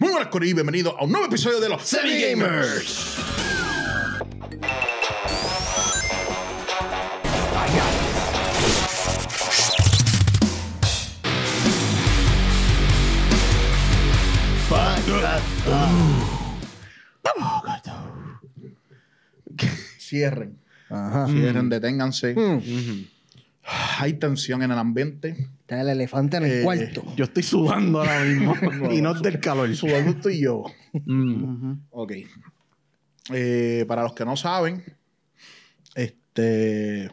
Muy 0.00 0.12
buenas, 0.12 0.30
Corillo, 0.30 0.52
y 0.52 0.54
bienvenidos 0.54 0.94
a 0.98 1.04
un 1.04 1.12
nuevo 1.12 1.26
episodio 1.26 1.60
de 1.60 1.68
los 1.68 1.82
Semi 1.82 2.18
Gamers. 2.22 3.18
Cierren. 19.98 20.58
Ajá. 20.88 21.26
Cierren, 21.26 21.68
deténganse. 21.68 22.34
Hay 23.98 24.14
tensión 24.14 24.62
en 24.62 24.70
el 24.70 24.78
ambiente. 24.78 25.46
Está 25.70 25.82
el 25.82 25.88
elefante 25.88 26.36
en 26.36 26.42
el 26.46 26.50
Eh, 26.50 26.62
cuarto. 26.64 27.04
Yo 27.14 27.22
estoy 27.22 27.44
sudando 27.44 28.00
ahora 28.00 28.24
mismo. 28.24 28.54
y 28.90 29.00
no 29.00 29.14
es 29.14 29.22
del 29.22 29.38
calor. 29.38 29.72
Sudando 29.76 30.10
estoy 30.10 30.40
yo. 30.40 30.64
Mm. 31.06 31.82
Ok. 31.90 32.12
Eh, 33.32 33.84
para 33.86 34.02
los 34.02 34.12
que 34.12 34.24
no 34.24 34.36
saben, 34.36 34.82
este. 35.94 37.12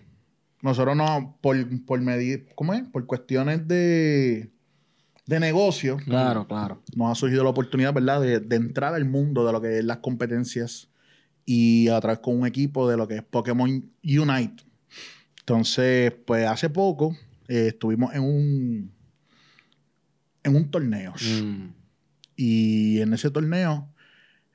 Nosotros 0.64 0.98
no, 0.98 1.38
por, 1.40 1.56
por 1.86 2.02
medir, 2.02 2.48
¿cómo 2.56 2.74
es? 2.74 2.82
Por 2.88 3.06
cuestiones 3.06 3.68
de, 3.68 4.50
de 5.28 5.40
negocio, 5.40 5.98
Claro, 5.98 6.48
claro. 6.48 6.82
nos 6.96 7.12
ha 7.12 7.16
surgido 7.16 7.44
la 7.44 7.52
oportunidad, 7.52 7.94
¿verdad?, 7.94 8.20
de, 8.22 8.40
de 8.40 8.56
entrar 8.56 8.96
al 8.96 9.06
mundo 9.06 9.46
de 9.46 9.52
lo 9.52 9.62
que 9.62 9.78
es 9.78 9.86
las 9.86 9.98
competencias 9.98 10.90
y 11.46 11.88
a 11.90 12.02
través 12.02 12.18
con 12.20 12.40
un 12.40 12.48
equipo 12.48 12.90
de 12.90 12.98
lo 12.98 13.08
que 13.08 13.18
es 13.18 13.24
Pokémon 13.24 13.70
Unite. 14.04 14.64
Entonces, 15.42 16.12
pues 16.26 16.48
hace 16.48 16.72
poco 16.72 17.16
eh, 17.48 17.68
estuvimos 17.68 18.14
en 18.14 18.24
un 18.24 18.98
en 20.48 20.56
un 20.56 20.72
torneo. 20.72 21.14
Mm. 21.14 21.70
Y 22.36 23.02
en 23.02 23.14
ese 23.14 23.30
torneo, 23.32 23.90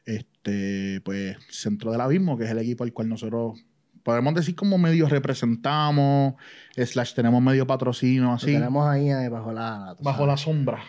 este, 0.05 1.01
pues, 1.05 1.37
Centro 1.51 1.93
del 1.93 2.01
Abismo, 2.01 2.39
que 2.39 2.45
es 2.45 2.51
el 2.51 2.59
equipo 2.59 2.85
al 2.85 2.93
cual 2.93 3.09
nosotros 3.09 3.63
podemos 4.03 4.35
decir 4.35 4.55
como 4.55 4.79
medio 4.79 5.09
representamos, 5.09 6.35
slash 6.77 7.15
tenemos 7.15 7.43
medio 7.43 7.67
patrocinio, 7.67 8.25
Lo 8.25 8.33
así, 8.33 8.47
tenemos 8.47 8.89
ahí 8.89 9.11
eh, 9.11 9.29
bajo 9.29 9.53
la... 9.53 9.97
bajo 10.01 10.27
la 10.27 10.37
sombra. 10.37 10.83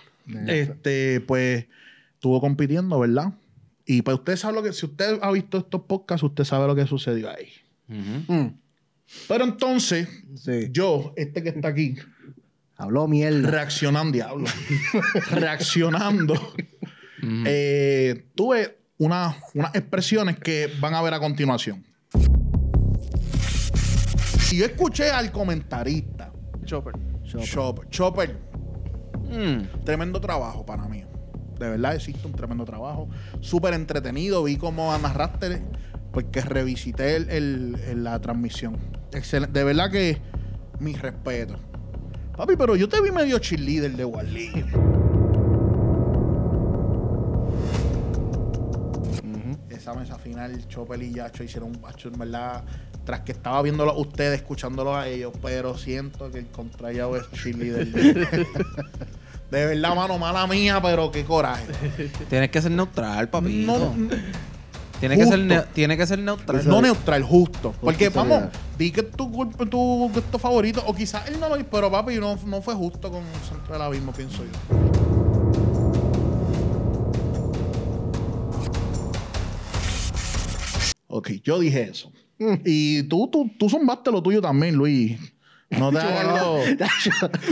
Este, 0.48 1.20
pues, 1.22 1.68
estuvo 2.14 2.40
compitiendo, 2.40 3.00
¿verdad? 3.00 3.34
Y 3.86 4.02
pues 4.02 4.18
usted 4.18 4.38
sabe 4.38 4.54
lo 4.56 4.64
que, 4.64 4.72
si 4.72 4.86
usted 4.86 5.20
ha 5.22 5.32
visto 5.32 5.58
estos 5.58 5.82
podcasts, 5.82 6.24
usted 6.24 6.46
sabe 6.46 6.68
lo 6.68 6.76
que 6.76 6.88
sucedió 6.88 7.30
ahí. 7.30 7.50
Ujú. 7.90 8.34
mm, 8.34 8.60
Pero 9.28 9.44
entonces, 9.46 10.08
sí. 10.36 10.70
yo, 10.72 11.14
este 11.16 11.44
que 11.44 11.50
está 11.50 11.70
aquí, 11.70 11.96
Habló 12.76 13.08
mierda. 13.08 13.50
reaccionando, 13.50 14.12
diablo, 14.12 14.46
reaccionando, 15.32 16.34
eh, 17.46 18.26
tuve 18.36 18.80
una- 18.98 19.38
unas 19.54 19.74
expresiones 19.76 20.38
que 20.40 20.70
van 20.80 20.94
a 20.94 21.02
ver 21.02 21.14
a 21.14 21.20
continuación. 21.20 21.84
Y 24.52 24.58
yo 24.58 24.66
escuché 24.66 25.10
al 25.10 25.32
comentarista, 25.32 26.32
Chopper. 26.66 26.94
Chopper. 27.26 27.46
Chopper, 27.48 27.90
Chopper, 27.90 28.38
Mm. 29.30 29.84
tremendo 29.86 30.20
trabajo 30.22 30.66
para 30.66 30.88
mí. 30.88 31.04
De 31.60 31.70
verdad 31.70 31.96
existe 31.96 32.28
un 32.28 32.34
tremendo 32.34 32.66
trabajo. 32.66 33.10
Súper 33.40 33.74
entretenido. 33.74 34.44
Vi 34.44 34.58
cómo 34.58 34.96
narraste 34.98 35.62
porque 36.12 36.42
revisité 36.42 37.16
el- 37.16 37.30
el- 37.30 37.76
el- 37.88 38.04
la 38.04 38.20
transmisión. 38.20 38.78
Excelente. 39.14 39.58
De 39.58 39.64
verdad 39.64 39.92
que 39.92 40.18
mis 40.80 41.02
respetos. 41.02 41.58
Papi, 42.36 42.56
pero 42.56 42.76
yo 42.76 42.90
te 42.90 43.00
vi 43.02 43.12
medio 43.12 43.38
cheerleader 43.40 43.92
de 43.92 44.06
Wally. 44.06 44.66
Esa 49.70 49.94
mesa 49.94 50.18
final, 50.18 50.66
Chopper 50.68 51.02
y 51.04 51.14
Yacho 51.14 51.44
hicieron 51.44 51.76
un 51.76 51.82
bacho, 51.82 52.08
en 52.08 52.18
verdad. 52.18 52.64
Tras 53.04 53.22
que 53.22 53.34
estaba 53.34 53.62
viéndolo 53.62 53.92
a 53.92 53.98
ustedes, 53.98 54.40
escuchándolo 54.40 54.96
a 54.96 55.08
ellos, 55.08 55.34
pero 55.42 55.78
siento 55.78 56.32
que 56.32 56.40
el 56.40 56.48
contrallado 56.48 57.18
es 57.18 57.30
cheerleader. 57.32 57.92
de 57.92 58.48
de 59.52 59.66
verdad, 59.66 59.96
mano, 59.96 60.18
mala 60.18 60.48
mía, 60.48 60.82
pero 60.82 61.12
qué 61.12 61.26
coraje. 61.26 61.66
Tienes 62.30 62.50
que 62.50 62.62
ser 62.62 62.72
neutral, 62.72 63.30
papi. 63.30 63.66
No, 63.66 63.94
tiene, 65.08 65.18
que 65.18 65.26
ser 65.26 65.68
tiene 65.74 65.98
que 65.98 66.08
ser 66.08 66.20
neutral. 66.20 66.68
no 66.68 66.82
neutral, 66.82 67.24
justo. 67.24 67.74
Porque, 67.82 68.10
vamos, 68.10 68.44
di 68.78 68.92
que 68.92 69.02
es 69.02 69.12
tu, 69.12 69.32
culpa- 69.32 69.66
tu 69.66 70.10
gusto 70.14 70.40
favorito, 70.40 70.84
o 70.86 70.94
quizás 70.96 71.28
él 71.28 71.40
no 71.40 71.50
lo 71.50 71.58
hizo, 71.58 71.68
pero 71.72 71.92
papi, 71.92 72.16
no, 72.16 72.38
no 72.46 72.62
fue 72.62 72.74
justo 72.74 73.12
con 73.12 73.22
Centro 73.48 73.74
del 73.74 73.82
Abismo, 73.82 74.12
pienso 74.14 74.44
yo. 74.44 74.84
Ok, 81.08 81.30
yo 81.44 81.60
dije 81.60 81.84
eso. 81.84 82.12
Mm. 82.40 82.54
Y 82.66 83.04
tú, 83.04 83.30
tú, 83.32 83.50
tú 83.58 83.70
zumbaste 83.70 84.12
lo 84.12 84.22
tuyo 84.22 84.42
también, 84.42 84.76
Luis. 84.76 85.18
No 85.80 85.92
te 85.92 86.00
hagas 86.00 86.34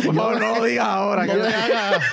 Por 0.05 0.15
favor, 0.15 0.39
no 0.39 0.55
lo 0.59 0.63
digas 0.65 0.87
ahora. 0.87 1.25
No 1.25 1.33
que- 1.33 1.39
te 1.39 1.47
hagas. 1.47 2.03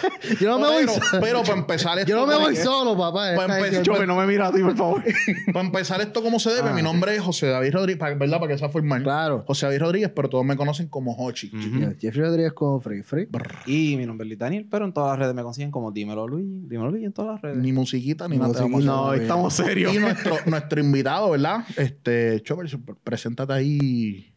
Yo 0.41 0.48
no 0.50 0.58
me 0.58 0.66
voy 0.69 0.84
solo. 0.88 1.20
pero 1.20 1.42
para 1.42 1.58
empezar 1.58 1.98
esto. 1.98 2.08
Yo 2.10 2.16
no 2.16 2.26
me 2.26 2.34
como 2.34 2.46
voy 2.46 2.56
solo, 2.56 2.96
papá. 2.96 3.34
Para 3.36 3.58
empezar- 3.58 4.06
no 4.06 4.16
me 4.16 4.26
mira 4.26 4.48
a 4.48 4.52
ti, 4.52 4.60
por 4.60 4.76
favor. 4.76 5.04
Para 5.52 5.66
empezar 5.66 6.00
esto 6.00 6.22
como 6.22 6.38
se 6.38 6.50
debe, 6.50 6.72
mi 6.72 6.82
nombre 6.82 7.14
es 7.14 7.20
José 7.22 7.47
David 7.48 7.72
Rodríguez, 7.72 8.18
¿verdad? 8.18 8.38
Para 8.41 8.52
que 8.52 8.58
sea 8.58 8.68
formal. 8.68 9.02
Claro. 9.02 9.44
José 9.47 9.66
David 9.66 9.80
Rodríguez, 9.80 10.10
pero 10.14 10.28
todos 10.28 10.44
me 10.44 10.56
conocen 10.56 10.88
como 10.88 11.14
Hochi. 11.16 11.50
Jeffrey 12.00 12.24
Rodríguez 12.24 12.52
con 12.52 12.80
Free 12.80 13.02
Free. 13.02 13.28
Y 13.66 13.97
mi 13.97 14.06
nombre 14.06 14.28
es 14.30 14.38
Daniel, 14.38 14.66
pero 14.70 14.84
en 14.84 14.92
todas 14.92 15.10
las 15.10 15.18
redes 15.18 15.34
me 15.34 15.42
consiguen 15.42 15.70
como 15.70 15.91
Dímelo 15.92 16.26
Luis. 16.28 16.47
Dímelo 16.68 16.91
Luis 16.91 17.04
en 17.04 17.12
todas 17.12 17.32
las 17.32 17.42
redes. 17.42 17.58
Ni 17.58 17.72
musiquita, 17.72 18.28
ni 18.28 18.36
Ni 18.36 18.42
nada. 18.42 18.66
musiquita. 18.66 18.92
No, 18.92 19.12
estamos 19.14 19.54
serios. 19.54 19.94
Y 19.94 19.98
nuestro, 19.98 20.36
nuestro 20.47 20.80
invitado, 20.80 21.30
¿verdad? 21.30 21.64
Este, 21.76 22.41
Chopper, 22.42 22.68
preséntate 23.04 23.52
ahí 23.52 24.32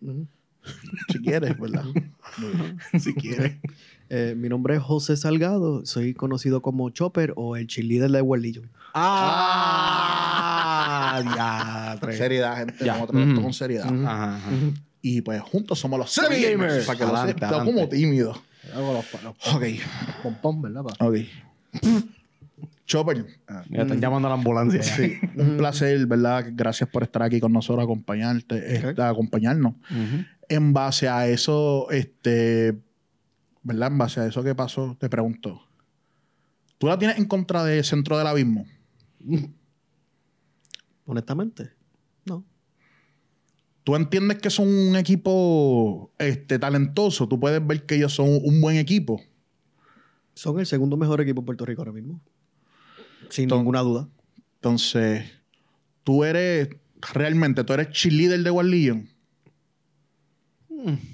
si 1.12 1.20
quieres, 1.22 1.58
¿verdad? 1.60 1.84
si 3.00 3.14
quieres. 3.14 3.54
Eh, 4.10 4.36
mi 4.38 4.50
nombre 4.50 4.76
es 4.76 4.82
José 4.82 5.16
Salgado, 5.18 5.86
soy 5.86 6.14
conocido 6.14 6.62
como 6.62 6.90
Chopper 6.90 7.34
o 7.38 7.56
el 7.56 7.68
cheerleader 7.68 8.12
de 8.12 8.22
World 8.22 8.46
Legion. 8.46 8.70
Ah, 10.14 11.22
diatre. 11.94 12.18
Seriedad, 12.18 12.58
gente. 12.58 12.84
Ya. 12.86 12.94
Vamos 12.94 13.10
a 13.10 13.12
tratar 13.12 13.22
esto 13.28 13.34
Ujú. 13.36 13.44
con 13.44 13.54
seriedad. 13.54 13.86
Ajá, 14.06 14.36
ajá. 14.38 14.50
Y 15.02 15.22
pues 15.22 15.42
juntos 15.42 15.80
somos 15.80 15.98
los 16.00 16.12
Semi 16.12 16.36
Semi 16.36 16.52
Gamers. 16.52 16.86
Para 16.86 17.00
que 17.00 17.06
lo 17.06 17.26
sepas. 17.26 17.52
Como 17.64 17.88
tímido. 17.90 18.40
Hago 18.76 18.94
los, 18.94 19.06
los 19.24 19.36
Ok. 19.56 19.64
pompón, 20.24 20.62
¿verdad, 20.62 20.84
papá? 20.84 21.06
Ok. 21.06 21.18
Chopper. 22.86 23.26
Ya 23.70 23.82
están 23.84 24.00
llamando 24.02 24.28
a 24.28 24.32
la 24.32 24.36
ambulancia. 24.36 24.82
ya. 24.82 24.96
Sí, 24.96 25.18
un 25.38 25.56
placer, 25.58 26.06
¿verdad? 26.06 26.46
Gracias 26.52 26.90
por 26.90 27.04
estar 27.04 27.24
aquí 27.24 27.40
con 27.40 27.54
nosotros, 27.54 27.84
acompañarte, 27.84 28.76
esta- 28.76 29.08
acompañarnos. 29.10 29.74
Ujú. 29.90 30.26
En 30.52 30.74
base 30.74 31.08
a 31.08 31.30
eso, 31.30 31.90
este, 31.92 32.78
¿verdad? 33.64 33.92
En 33.92 33.98
base 33.98 34.20
a 34.20 34.26
eso 34.26 34.44
que 34.44 34.54
pasó, 34.54 34.98
te 35.00 35.10
pregunto. 35.10 35.62
¿Tú 36.78 36.88
la 36.88 37.00
tienes 37.00 37.18
en 37.18 37.26
contra 37.26 37.64
de 37.64 37.84
Centro 37.84 38.18
del 38.18 38.28
Abismo? 38.28 38.66
Honestamente, 41.06 41.72
no. 42.26 42.44
¿Tú 43.86 43.96
entiendes 43.96 44.40
que 44.40 44.50
son 44.50 44.68
un 44.68 44.96
equipo 44.96 46.12
este, 46.18 46.60
talentoso? 46.60 47.30
¿Tú 47.30 47.40
puedes 47.40 47.66
ver 47.66 47.86
que 47.86 47.96
ellos 47.96 48.14
son 48.14 48.28
un 48.44 48.60
buen 48.60 48.78
equipo? 48.78 49.22
Son 50.34 50.60
el 50.60 50.66
segundo 50.66 50.98
mejor 50.98 51.22
equipo 51.22 51.42
de 51.42 51.46
Puerto 51.46 51.66
Rico 51.66 51.82
ahora 51.82 51.94
mismo. 51.94 52.20
Sin 53.30 53.48
ninguna 53.48 53.82
duda. 53.82 54.10
Entonces, 54.56 55.32
tú 56.04 56.24
eres, 56.24 56.70
realmente, 57.14 57.64
tú 57.64 57.74
eres 57.74 57.92
cheerleader 57.92 58.44
de 58.44 58.64
Legion. 58.64 59.11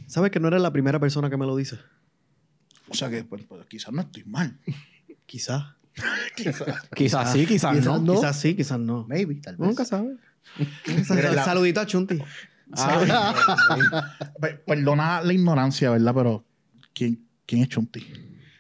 ¿Sabes 0.08 0.32
que 0.32 0.40
no 0.40 0.48
eres 0.48 0.62
la 0.62 0.72
primera 0.72 1.00
persona 1.00 1.30
que 1.30 1.38
me 1.38 1.46
lo 1.46 1.56
dice? 1.56 1.78
O 2.90 2.94
sea 2.94 3.10
que, 3.10 3.24
pues, 3.24 3.44
pues, 3.44 3.66
quizás 3.68 3.94
no 3.94 4.02
estoy 4.02 4.24
mal. 4.26 4.58
Quizás. 5.26 5.64
Quizás 6.96 7.32
sí, 7.34 7.46
quizás 7.46 7.76
Quizás 7.76 8.02
no. 8.02 8.14
Quizás 8.16 8.40
sí, 8.40 8.56
quizás 8.56 8.80
no. 8.80 9.06
Maybe, 9.10 9.36
tal 9.36 9.58
vez. 9.58 9.68
Nunca 9.68 9.84
sabes. 9.84 10.18
La- 11.34 11.44
Saludito 11.44 11.82
a 11.82 11.86
Chunti. 11.86 12.18
Pe- 14.40 14.54
Perdona 14.66 15.22
la 15.22 15.34
ignorancia, 15.34 15.90
¿verdad? 15.92 16.14
Pero, 16.16 16.46
¿quién, 16.94 17.26
quién 17.46 17.62
es 17.64 17.70
Chunti? 17.70 18.06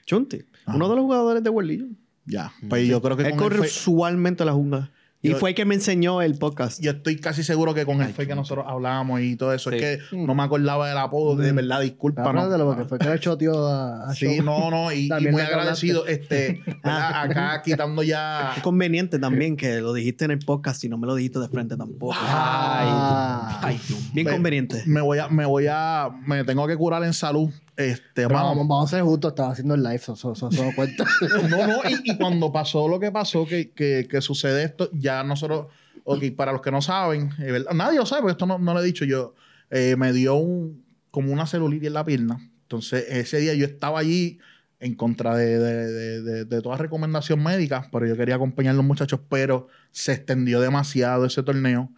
Chunti, 0.05 0.43
Ajá. 0.65 0.75
uno 0.77 0.89
de 0.89 0.95
los 0.95 1.03
jugadores 1.03 1.43
de 1.43 1.49
World 1.49 1.69
Legion. 1.71 1.97
Ya. 2.25 2.51
Pues 2.67 2.87
yo 2.87 3.01
creo 3.01 3.15
que 3.17 3.23
Él 3.23 3.29
con 3.31 3.37
él 3.39 3.43
corre 3.43 3.57
fue- 3.59 3.67
usualmente 3.67 4.43
a 4.43 4.45
la 4.45 4.53
jungla. 4.53 4.91
Y 5.19 5.29
Yo- 5.31 5.37
fue 5.37 5.49
el 5.49 5.55
que 5.55 5.65
me 5.65 5.73
enseñó 5.73 6.21
el 6.21 6.37
podcast. 6.37 6.79
yo 6.79 6.91
estoy 6.91 7.15
casi 7.19 7.43
seguro 7.43 7.73
que 7.73 7.85
con 7.87 8.03
él 8.03 8.13
fue 8.13 8.27
que 8.27 8.35
nosotros 8.35 8.65
hablábamos 8.67 9.19
y 9.21 9.35
todo 9.35 9.51
eso. 9.51 9.71
Sí. 9.71 9.77
Es 9.77 9.81
que 10.09 10.15
no 10.15 10.35
me 10.35 10.43
acordaba 10.43 10.87
del 10.87 10.97
apodo, 10.99 11.35
de 11.35 11.51
verdad, 11.53 11.81
disculpa. 11.81 12.21
no. 12.21 12.29
Apártate 12.29 12.57
lo 12.59 12.77
que 12.77 12.85
fue 12.85 12.99
que 12.99 13.09
le 13.09 13.19
choteó 13.19 13.65
a, 13.67 14.09
a 14.09 14.13
Sí, 14.13 14.39
no, 14.43 14.69
no, 14.69 14.91
y, 14.91 15.09
y 15.19 15.27
muy 15.31 15.41
agradecido. 15.41 16.05
Este. 16.05 16.61
Acá 16.83 17.61
quitando 17.65 18.03
ya. 18.03 18.53
Es 18.57 18.61
conveniente 18.61 19.17
también 19.17 19.57
que 19.57 19.81
lo 19.81 19.91
dijiste 19.93 20.25
en 20.25 20.31
el 20.31 20.39
podcast 20.39 20.83
y 20.83 20.89
no 20.89 20.99
me 20.99 21.07
lo 21.07 21.15
dijiste 21.15 21.39
de 21.39 21.49
frente 21.49 21.75
tampoco. 21.75 22.13
Ah. 22.15 23.71
Bien 24.13 24.25
Ve- 24.27 24.31
conveniente. 24.31 24.83
Me 24.85 25.01
voy 25.01 25.17
a, 25.19 25.27
me 25.29 25.45
voy 25.45 25.65
a, 25.69 26.09
me 26.25 26.43
tengo 26.43 26.67
que 26.67 26.77
curar 26.77 27.03
en 27.03 27.13
salud 27.13 27.49
Este, 27.77 28.03
Pero 28.15 28.29
mano, 28.29 28.47
vamos, 28.49 28.67
vamos 28.67 28.91
a 28.93 28.97
ser 28.97 29.03
justos, 29.05 29.31
estaba 29.31 29.51
haciendo 29.51 29.75
el 29.75 29.83
live, 29.83 29.95
eso, 29.95 30.13
eso, 30.13 30.31
eso 30.33 30.49
no 30.49 30.71
cuenta. 30.75 31.05
No, 31.49 31.67
no, 31.67 31.77
y, 31.89 32.11
y 32.11 32.17
cuando 32.17 32.51
pasó 32.51 32.87
lo 32.87 32.99
que 32.99 33.11
pasó, 33.11 33.45
que, 33.45 33.69
que, 33.71 34.07
que 34.09 34.19
sucede 34.21 34.63
esto, 34.63 34.89
ya 34.93 35.23
nosotros, 35.23 35.67
ok, 36.03 36.23
para 36.35 36.51
los 36.51 36.61
que 36.61 36.71
no 36.71 36.81
saben, 36.81 37.29
eh, 37.39 37.51
¿verdad? 37.51 37.71
nadie 37.73 37.99
lo 37.99 38.05
sabe, 38.07 38.21
porque 38.23 38.31
esto 38.31 38.47
no, 38.47 38.57
no 38.57 38.73
lo 38.73 38.81
he 38.81 38.85
dicho 38.85 39.05
yo, 39.05 39.35
eh, 39.69 39.95
me 39.95 40.11
dio 40.11 40.35
un, 40.35 40.83
como 41.11 41.31
una 41.31 41.45
celulitis 41.45 41.87
en 41.87 41.93
la 41.93 42.03
pierna. 42.03 42.39
Entonces, 42.63 43.05
ese 43.09 43.37
día 43.39 43.53
yo 43.53 43.65
estaba 43.65 43.99
allí 43.99 44.39
en 44.79 44.95
contra 44.95 45.35
de, 45.35 45.57
de, 45.59 45.91
de, 45.91 46.21
de- 46.21 46.45
de 46.45 46.61
toda 46.61 46.77
recomendación 46.77 47.41
médica, 47.43 47.87
pero 47.91 48.05
yo 48.07 48.17
quería 48.17 48.35
acompañar 48.35 48.73
a 48.73 48.77
los 48.77 48.85
muchachos, 48.85 49.19
pero 49.29 49.67
se 49.91 50.13
extendió 50.13 50.59
demasiado 50.61 51.25
ese 51.25 51.43
torneo. 51.43 51.89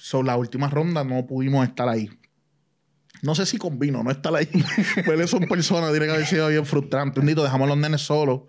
Sobre 0.00 0.26
la 0.28 0.36
última 0.36 0.68
ronda 0.68 1.04
no 1.04 1.26
pudimos 1.26 1.66
estar 1.66 1.88
ahí. 1.88 2.08
No 3.22 3.34
sé 3.34 3.46
si 3.46 3.58
convino 3.58 4.02
no 4.02 4.10
estar 4.10 4.34
ahí. 4.34 4.48
Pero 5.06 5.26
son 5.26 5.46
personas, 5.46 5.90
tiene 5.90 6.06
que 6.06 6.12
haber 6.12 6.26
sido 6.26 6.48
bien 6.48 6.66
frustrante. 6.66 7.20
Bendito, 7.20 7.42
dejamos 7.42 7.66
a 7.66 7.68
los 7.70 7.78
nenes 7.78 8.02
solos. 8.02 8.42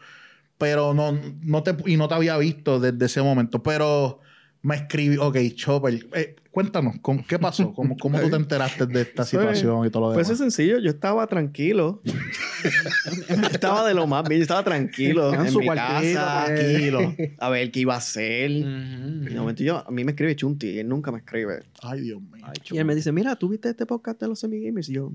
Pero 0.58 0.94
no, 0.94 1.18
no 1.42 1.64
te, 1.64 1.76
y 1.86 1.98
no 1.98 2.08
te 2.08 2.16
había 2.16 2.38
visto 2.38 2.80
desde 2.80 3.06
ese 3.06 3.22
momento. 3.22 3.64
Pero 3.64 4.20
me 4.62 4.76
escribí, 4.76 5.16
ok, 5.18 5.38
Chopper, 5.56 6.06
eh, 6.14 6.36
cuéntanos, 6.52 6.96
¿con, 7.02 7.24
¿qué 7.24 7.40
pasó? 7.40 7.72
¿Cómo, 7.74 7.96
¿Cómo 7.98 8.20
tú 8.20 8.30
te 8.30 8.36
enteraste 8.36 8.86
de 8.88 9.02
esta 9.04 9.24
situación 9.26 9.86
y 9.86 9.90
todo 9.90 10.10
lo 10.10 10.14
Pues 10.14 10.28
demás? 10.28 10.32
es 10.32 10.38
sencillo, 10.54 10.80
yo 10.80 10.90
estaba 10.90 11.26
tranquilo. 11.28 12.02
estaba 13.52 13.88
de 13.88 13.94
lo 13.94 14.06
más 14.08 14.28
bien, 14.28 14.40
yo 14.40 14.44
estaba 14.44 14.64
tranquilo 14.64 15.34
En 15.34 15.42
en, 15.46 15.52
su 15.52 15.60
mi 15.60 15.68
casa, 15.68 16.46
tranquilo. 16.48 17.16
a 17.38 17.50
ver 17.50 17.72
qué 17.72 17.80
iba 17.82 17.94
a 17.96 17.98
hacer. 17.98 18.52
De 18.52 19.36
momento 19.38 19.64
yo, 19.64 19.88
a 19.88 19.92
mí 19.92 20.04
me 20.04 20.12
escribe 20.12 20.36
Chunti, 20.36 20.68
y 20.68 20.80
él 20.80 20.90
nunca 20.90 21.12
me 21.12 21.20
escribe. 21.20 21.64
Ay, 21.82 22.02
Dios 22.02 22.22
mío. 22.22 22.46
Y 22.72 22.78
él 22.78 22.86
me 22.86 22.96
dice, 22.96 23.12
mira, 23.12 23.36
¿tú 23.36 23.50
viste 23.50 23.70
este 23.70 23.86
podcast 23.86 24.20
de 24.20 24.28
los 24.28 24.40
semi-gamers? 24.40 24.90
Y 24.90 24.94
yo, 24.94 25.12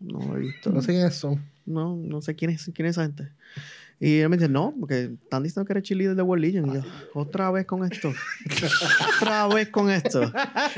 no 0.00 0.18
lo 0.20 0.36
he 0.36 0.40
visto. 0.40 0.70
No 0.70 0.82
sé 0.82 0.92
quiénes 0.92 1.14
son. 1.14 1.42
No, 1.64 1.96
no 1.96 2.20
sé 2.20 2.34
quién 2.36 2.50
es, 2.50 2.70
quién 2.74 2.86
es 2.86 2.92
esa 2.92 3.02
gente. 3.04 3.30
Y 3.98 4.18
él 4.18 4.28
me 4.28 4.36
dice, 4.36 4.48
no, 4.48 4.74
porque 4.78 5.12
están 5.22 5.42
diciendo 5.42 5.66
que 5.66 5.72
eres 5.72 5.84
cheerleader 5.84 6.16
de 6.16 6.22
World 6.22 6.44
Legion. 6.44 6.70
Y 6.70 6.74
yo, 6.74 6.80
otra 7.14 7.50
vez 7.50 7.64
con 7.66 7.84
esto. 7.90 8.12
otra 9.22 9.46
vez 9.48 9.68
con 9.70 9.90
esto. 9.90 10.30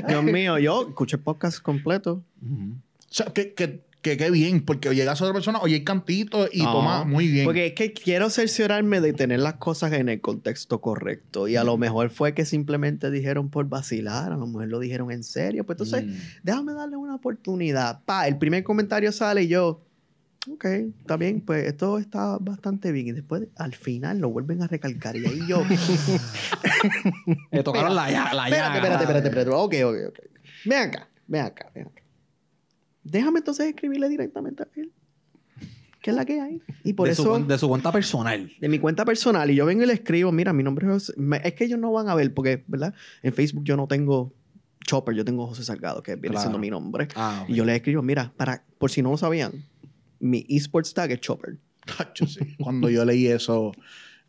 Dios 0.06 0.22
mío, 0.24 0.58
yo 0.58 0.88
escuché 0.88 1.16
el 1.16 1.22
podcast 1.22 1.60
completo. 1.60 2.22
O 2.42 3.10
sea, 3.10 3.26
que, 3.26 3.54
que, 3.54 3.82
que 4.02 4.16
qué 4.16 4.30
bien, 4.30 4.64
porque 4.64 4.94
llegas 4.94 5.20
a 5.20 5.24
otra 5.24 5.34
persona, 5.34 5.58
oye, 5.60 5.74
hay 5.76 5.84
cantito 5.84 6.48
y 6.52 6.62
No, 6.62 6.72
toma 6.72 7.04
muy 7.04 7.26
bien. 7.26 7.44
Porque 7.44 7.66
es 7.66 7.72
que 7.74 7.92
quiero 7.92 8.30
cerciorarme 8.30 9.00
de 9.00 9.12
tener 9.12 9.40
las 9.40 9.54
cosas 9.54 9.92
en 9.94 10.08
el 10.08 10.20
contexto 10.20 10.80
correcto. 10.80 11.48
Y 11.48 11.56
a 11.56 11.64
lo 11.64 11.76
mejor 11.76 12.10
fue 12.10 12.34
que 12.34 12.44
simplemente 12.44 13.10
dijeron 13.10 13.48
por 13.48 13.68
vacilar, 13.68 14.30
a 14.32 14.36
lo 14.36 14.46
mejor 14.46 14.68
lo 14.68 14.78
dijeron 14.78 15.10
en 15.10 15.24
serio. 15.24 15.66
Pues 15.66 15.80
entonces, 15.80 16.06
Mm. 16.06 16.20
déjame 16.44 16.72
darle 16.74 16.96
una 16.96 17.16
oportunidad. 17.16 18.00
Pa, 18.04 18.28
el 18.28 18.38
primer 18.38 18.62
comentario 18.62 19.10
sale 19.10 19.42
y 19.42 19.48
yo, 19.48 19.80
ok, 20.52 20.64
está 21.00 21.16
bien, 21.16 21.40
pues 21.40 21.66
esto 21.66 21.98
está 21.98 22.38
bastante 22.38 22.92
bien. 22.92 23.08
Y 23.08 23.12
después, 23.12 23.48
al 23.56 23.74
final, 23.74 24.18
lo 24.18 24.30
vuelven 24.30 24.62
a 24.62 24.66
recalcar. 24.66 25.16
Y 25.16 25.26
ahí 25.26 25.40
yo, 25.48 25.62
Le 27.50 27.62
tocaron 27.62 27.94
la, 27.94 28.10
ya- 28.10 28.32
la 28.34 28.44
espérate, 28.48 28.50
llaga. 28.50 28.74
espérate, 28.76 29.02
espérate, 29.04 29.28
espérate. 29.28 29.50
Ok, 29.50 29.74
ok, 29.84 30.08
ok. 30.08 30.18
Ven 30.64 30.78
acá, 30.88 31.08
ven 31.26 31.42
acá, 31.44 31.70
ven 31.74 31.86
acá. 31.86 32.02
Déjame 33.04 33.38
entonces 33.38 33.66
escribirle 33.68 34.08
directamente 34.08 34.62
a 34.64 34.68
él. 34.76 34.92
¿Qué 36.02 36.10
es 36.10 36.16
la 36.16 36.24
que 36.24 36.40
hay? 36.40 36.62
Y 36.84 36.92
por 36.92 37.06
de, 37.08 37.12
eso... 37.12 37.36
su, 37.38 37.46
de 37.46 37.58
su 37.58 37.68
cuenta 37.68 37.90
personal. 37.90 38.52
de 38.60 38.68
mi 38.68 38.78
cuenta 38.78 39.04
personal 39.04 39.50
y 39.50 39.56
yo 39.56 39.66
vengo 39.66 39.82
y 39.82 39.86
le 39.86 39.94
escribo, 39.94 40.30
mira, 40.30 40.52
mi 40.52 40.62
nombre 40.62 40.86
es 40.86 40.92
José. 40.92 41.12
Me- 41.16 41.40
Es 41.44 41.54
que 41.54 41.64
ellos 41.64 41.78
no 41.78 41.92
van 41.92 42.08
a 42.08 42.14
ver 42.14 42.32
porque, 42.32 42.64
¿verdad? 42.68 42.94
En 43.22 43.32
Facebook 43.32 43.64
yo 43.64 43.76
no 43.76 43.86
tengo 43.88 44.32
Chopper, 44.86 45.14
yo 45.14 45.24
tengo 45.24 45.46
José 45.46 45.64
Salgado, 45.64 46.02
que 46.02 46.14
viene 46.14 46.30
Claro. 46.30 46.40
siendo 46.42 46.58
mi 46.58 46.70
nombre. 46.70 47.08
Ah. 47.16 47.44
Y 47.48 47.54
yo 47.54 47.64
les 47.64 47.76
escribo, 47.76 48.00
mira, 48.02 48.32
para, 48.36 48.62
por 48.78 48.90
si 48.90 49.02
no 49.02 49.10
lo 49.10 49.16
sabían, 49.16 49.52
mi 50.20 50.44
esports 50.48 50.94
tag 50.94 51.10
es 51.12 51.20
Chopper. 51.20 51.58
Cuando 52.58 52.90
yo 52.90 53.04
leí 53.04 53.26
eso, 53.26 53.72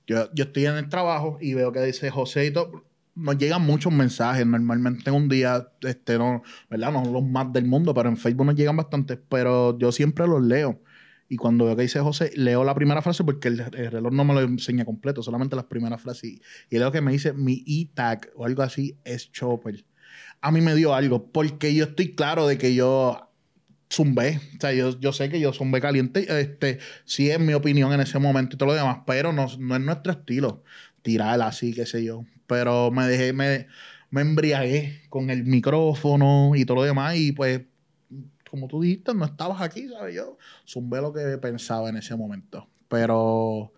yo, 0.08 0.32
yo 0.34 0.46
estoy 0.46 0.66
en 0.66 0.76
el 0.76 0.90
trabajo 0.90 1.38
y 1.42 1.54
veo 1.54 1.72
que 1.72 1.82
dice 1.82 2.10
José 2.10 2.48
y 2.48 2.52
todo. 2.52 2.86
Nos 3.16 3.38
llegan 3.38 3.64
muchos 3.64 3.92
mensajes. 3.92 4.46
Normalmente 4.46 5.10
en 5.10 5.16
un 5.16 5.30
día, 5.30 5.68
este, 5.82 6.18
no, 6.18 6.42
¿verdad? 6.70 6.92
No 6.94 7.04
los 7.04 7.24
más 7.24 7.52
del 7.52 7.66
mundo, 7.66 7.94
pero 7.94 8.08
en 8.08 8.18
Facebook 8.18 8.46
nos 8.46 8.56
llegan 8.56 8.78
bastantes. 8.78 9.20
Pero 9.28 9.78
yo 9.78 9.92
siempre 9.92 10.26
los 10.26 10.42
leo. 10.42 10.82
Y 11.28 11.36
cuando 11.36 11.66
veo 11.66 11.76
que 11.76 11.84
dice 11.84 12.00
José, 12.00 12.32
leo 12.36 12.64
la 12.64 12.74
primera 12.74 13.02
frase 13.02 13.24
porque 13.24 13.50
el, 13.50 13.60
el 13.60 13.92
reloj 13.92 14.12
no 14.12 14.24
me 14.24 14.34
lo 14.34 14.42
enseña 14.42 14.84
completo, 14.84 15.22
solamente 15.22 15.56
las 15.56 15.66
primeras 15.66 16.02
frases. 16.02 16.24
Y, 16.24 16.42
y 16.70 16.80
leo 16.80 16.92
que 16.92 17.02
me 17.02 17.12
dice 17.12 17.34
mi 17.34 17.64
e-tag 17.68 18.32
o 18.36 18.46
algo 18.46 18.64
así 18.64 18.98
es 19.04 19.32
Chopper. 19.32 19.86
A 20.42 20.52
mí 20.52 20.62
me 20.62 20.74
dio 20.74 20.96
algo 20.96 21.32
porque 21.32 21.76
yo 21.76 21.84
estoy 21.86 22.16
claro 22.16 22.48
de 22.48 22.58
que 22.58 22.74
yo 22.74 23.29
zumbé. 23.92 24.40
O 24.58 24.62
sea, 24.62 24.74
yo, 24.74 25.00
yo 25.00 25.12
sé 25.14 25.30
que 25.30 25.40
yo 25.40 25.54
zumbé 25.54 25.82
caliente. 25.82 26.26
Este, 26.42 26.80
sí 27.06 27.30
es 27.30 27.40
mi 27.40 27.54
opinión 27.54 27.92
en 27.94 28.02
ese 28.02 28.20
momento 28.20 28.56
y 28.56 28.58
todo 28.58 28.70
lo 28.70 28.76
demás, 28.76 29.00
pero 29.06 29.34
no, 29.34 29.48
no 29.60 29.76
es 29.76 29.82
nuestro 29.82 30.12
estilo. 30.12 30.64
Tirar 31.02 31.42
así, 31.42 31.74
qué 31.74 31.86
sé 31.86 32.04
yo. 32.04 32.26
Pero 32.48 32.92
me 32.92 33.08
dejé, 33.08 33.34
me, 33.34 33.68
me 34.10 34.22
embriagué 34.22 35.02
con 35.10 35.30
el 35.30 35.44
micrófono 35.46 36.52
y 36.56 36.66
todo 36.66 36.78
lo 36.78 36.84
demás. 36.84 37.16
Y 37.16 37.32
pues, 37.32 37.62
como 38.50 38.68
tú 38.68 38.82
dijiste, 38.82 39.14
no 39.14 39.26
estabas 39.26 39.62
aquí, 39.62 39.88
¿sabes? 39.90 40.16
Yo 40.16 40.38
zumbé 40.68 41.02
lo 41.02 41.14
que 41.14 41.38
pensaba 41.38 41.90
en 41.90 41.98
ese 41.98 42.16
momento. 42.16 42.68
Pero 42.88 43.72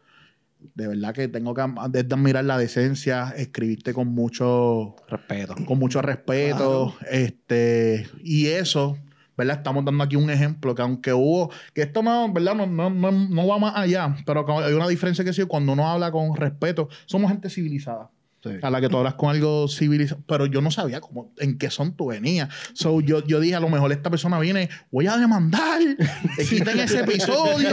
de 0.75 0.87
verdad 0.87 1.13
que 1.13 1.27
tengo 1.27 1.53
que 1.53 1.63
desde 1.89 2.13
admirar 2.13 2.45
la 2.45 2.57
decencia, 2.57 3.33
escribiste 3.35 3.93
con 3.93 4.09
mucho 4.09 4.95
Respeto. 5.09 5.55
con 5.65 5.79
mucho 5.79 6.01
respeto. 6.01 6.95
Este, 7.09 8.07
y 8.23 8.47
eso, 8.47 8.97
¿verdad? 9.41 9.57
Estamos 9.57 9.83
dando 9.85 10.03
aquí 10.03 10.15
un 10.15 10.29
ejemplo 10.29 10.75
que 10.75 10.81
aunque 10.81 11.13
hubo, 11.13 11.51
que 11.73 11.81
esto 11.81 12.03
no, 12.03 12.31
¿verdad? 12.31 12.55
No, 12.55 12.67
no, 12.67 12.89
no, 12.89 13.11
no 13.11 13.47
va 13.47 13.57
más 13.57 13.75
allá, 13.75 14.15
pero 14.25 14.45
hay 14.59 14.73
una 14.73 14.87
diferencia 14.87 15.25
que 15.25 15.33
sí, 15.33 15.43
cuando 15.45 15.73
uno 15.73 15.87
habla 15.89 16.11
con 16.11 16.35
respeto, 16.35 16.89
somos 17.05 17.31
gente 17.31 17.49
civilizada. 17.49 18.11
Sí. 18.43 18.49
A 18.63 18.69
la 18.71 18.81
que 18.81 18.89
tú 18.89 18.97
hablas 18.97 19.13
con 19.13 19.29
algo 19.29 19.67
civilizado, 19.67 20.21
pero 20.27 20.47
yo 20.47 20.61
no 20.61 20.71
sabía 20.71 20.99
cómo, 20.99 21.31
en 21.37 21.59
qué 21.59 21.69
son 21.69 21.95
tú 21.95 22.07
venías. 22.07 22.49
So, 22.73 22.99
yo, 22.99 23.23
yo 23.25 23.39
dije, 23.39 23.53
a 23.55 23.59
lo 23.59 23.69
mejor 23.69 23.91
esta 23.91 24.09
persona 24.09 24.39
viene, 24.39 24.67
voy 24.89 25.05
a 25.05 25.15
demandar, 25.17 25.79
te 26.37 26.45
quiten 26.45 26.79
ese 26.79 27.01
episodio. 27.01 27.69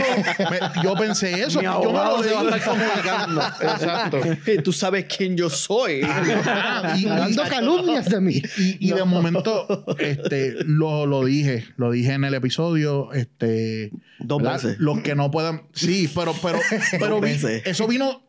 Me- 0.51 0.83
yo 0.85 0.95
pensé 0.95 1.43
eso. 1.43 1.61
Mi 1.61 1.65
yo 1.65 1.71
no 1.73 1.77
abogado 1.79 2.17
lo 2.19 2.23
se 2.23 2.35
va 2.35 2.41
a 2.41 2.45
leí. 2.45 2.55
estar 2.59 2.69
comunicando. 2.77 3.41
Exacto. 3.63 4.19
Tú 4.63 4.73
sabes 4.75 5.07
quién 5.07 5.37
yo 5.39 5.49
soy. 5.49 6.03
Ah, 6.05 6.95
y- 6.99 7.07
Hablando 7.07 7.43
calumnias 7.49 8.11
de 8.11 8.21
mí. 8.21 8.43
Y, 8.59 8.89
y 8.91 8.93
de 8.93 9.05
momento, 9.05 9.85
este, 9.99 10.55
lo, 10.65 11.07
lo 11.07 11.25
dije, 11.25 11.65
lo 11.77 11.91
dije 11.91 12.13
en 12.13 12.25
el 12.25 12.35
episodio, 12.35 13.13
este, 13.15 13.91
Dos 14.19 14.43
¿verdad? 14.43 14.55
veces. 14.63 14.77
los 14.81 15.01
que 15.01 15.15
no 15.15 15.31
puedan, 15.31 15.63
sí, 15.73 16.11
pero, 16.15 16.35
pero, 16.43 16.59
pero 17.01 17.21
vi- 17.21 17.39
eso 17.65 17.87
vino, 17.89 18.28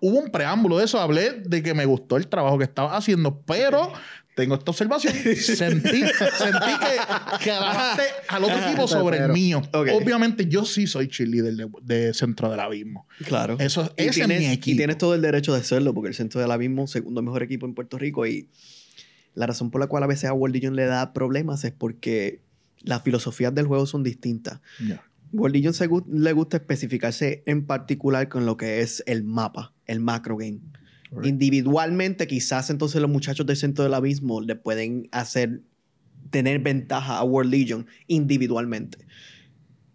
hubo 0.00 0.18
un 0.18 0.30
preámbulo 0.30 0.78
de 0.78 0.84
eso, 0.84 1.00
hablé 1.00 1.32
de 1.44 1.62
que 1.62 1.74
me 1.74 1.84
gustó 1.86 2.16
el 2.16 2.28
trabajo 2.28 2.58
que 2.58 2.64
estaba 2.64 2.96
haciendo, 2.96 3.40
pero 3.42 3.92
tengo 4.34 4.54
esta 4.54 4.70
observación, 4.70 5.12
sentí, 5.36 6.02
sentí 6.02 6.72
que, 6.80 7.42
que 7.44 7.50
alabaste 7.50 8.02
al 8.28 8.44
otro 8.44 8.58
equipo 8.58 8.86
sobre 8.86 9.18
el 9.18 9.32
mío. 9.32 9.60
Ok. 9.72 9.88
Obviamente 9.92 10.46
yo 10.46 10.64
sí 10.64 10.86
soy 10.86 11.08
cheerleader 11.08 11.54
de, 11.54 11.68
de 11.82 12.14
Centro 12.14 12.50
del 12.50 12.60
Abismo. 12.60 13.06
Claro. 13.24 13.56
Eso, 13.58 13.92
Y 13.96 14.02
ese 14.02 14.08
es 14.10 14.14
tienes, 14.16 14.40
mi 14.40 14.46
y 14.46 14.50
equipo. 14.50 14.76
tienes 14.76 14.98
todo 14.98 15.14
el 15.14 15.22
derecho 15.22 15.52
de 15.52 15.60
hacerlo, 15.60 15.92
porque 15.94 16.08
el 16.08 16.14
Centro 16.14 16.40
del 16.40 16.50
Abismo, 16.50 16.86
segundo 16.86 17.22
mejor 17.22 17.42
equipo 17.42 17.66
en 17.66 17.74
Puerto 17.74 17.98
Rico, 17.98 18.26
y 18.26 18.48
la 19.34 19.46
razón 19.46 19.70
por 19.70 19.80
la 19.80 19.86
cual 19.88 20.02
a 20.04 20.06
veces 20.06 20.30
a 20.30 20.32
World 20.32 20.54
Legion 20.54 20.76
le 20.76 20.86
da 20.86 21.12
problemas 21.12 21.64
es 21.64 21.72
porque 21.72 22.40
las 22.82 23.02
filosofías 23.02 23.54
del 23.54 23.66
juego 23.66 23.86
son 23.86 24.02
distintas. 24.02 24.60
Ya. 24.86 25.02
World 25.32 25.54
Legion 25.54 25.74
se 25.74 25.88
gu- 25.88 26.06
le 26.06 26.32
gusta 26.32 26.56
especificarse 26.56 27.42
en 27.46 27.66
particular 27.66 28.28
con 28.28 28.46
lo 28.46 28.56
que 28.56 28.80
es 28.80 29.02
el 29.06 29.22
mapa, 29.24 29.74
el 29.86 30.00
macro 30.00 30.36
game. 30.36 30.60
Right. 31.12 31.26
Individualmente, 31.26 32.26
quizás 32.26 32.70
entonces 32.70 33.00
los 33.00 33.10
muchachos 33.10 33.46
del 33.46 33.56
Centro 33.56 33.84
del 33.84 33.94
Abismo 33.94 34.40
le 34.40 34.56
pueden 34.56 35.08
hacer 35.12 35.62
tener 36.30 36.60
ventaja 36.60 37.18
a 37.18 37.24
World 37.24 37.50
Legion 37.50 37.86
individualmente. 38.06 38.98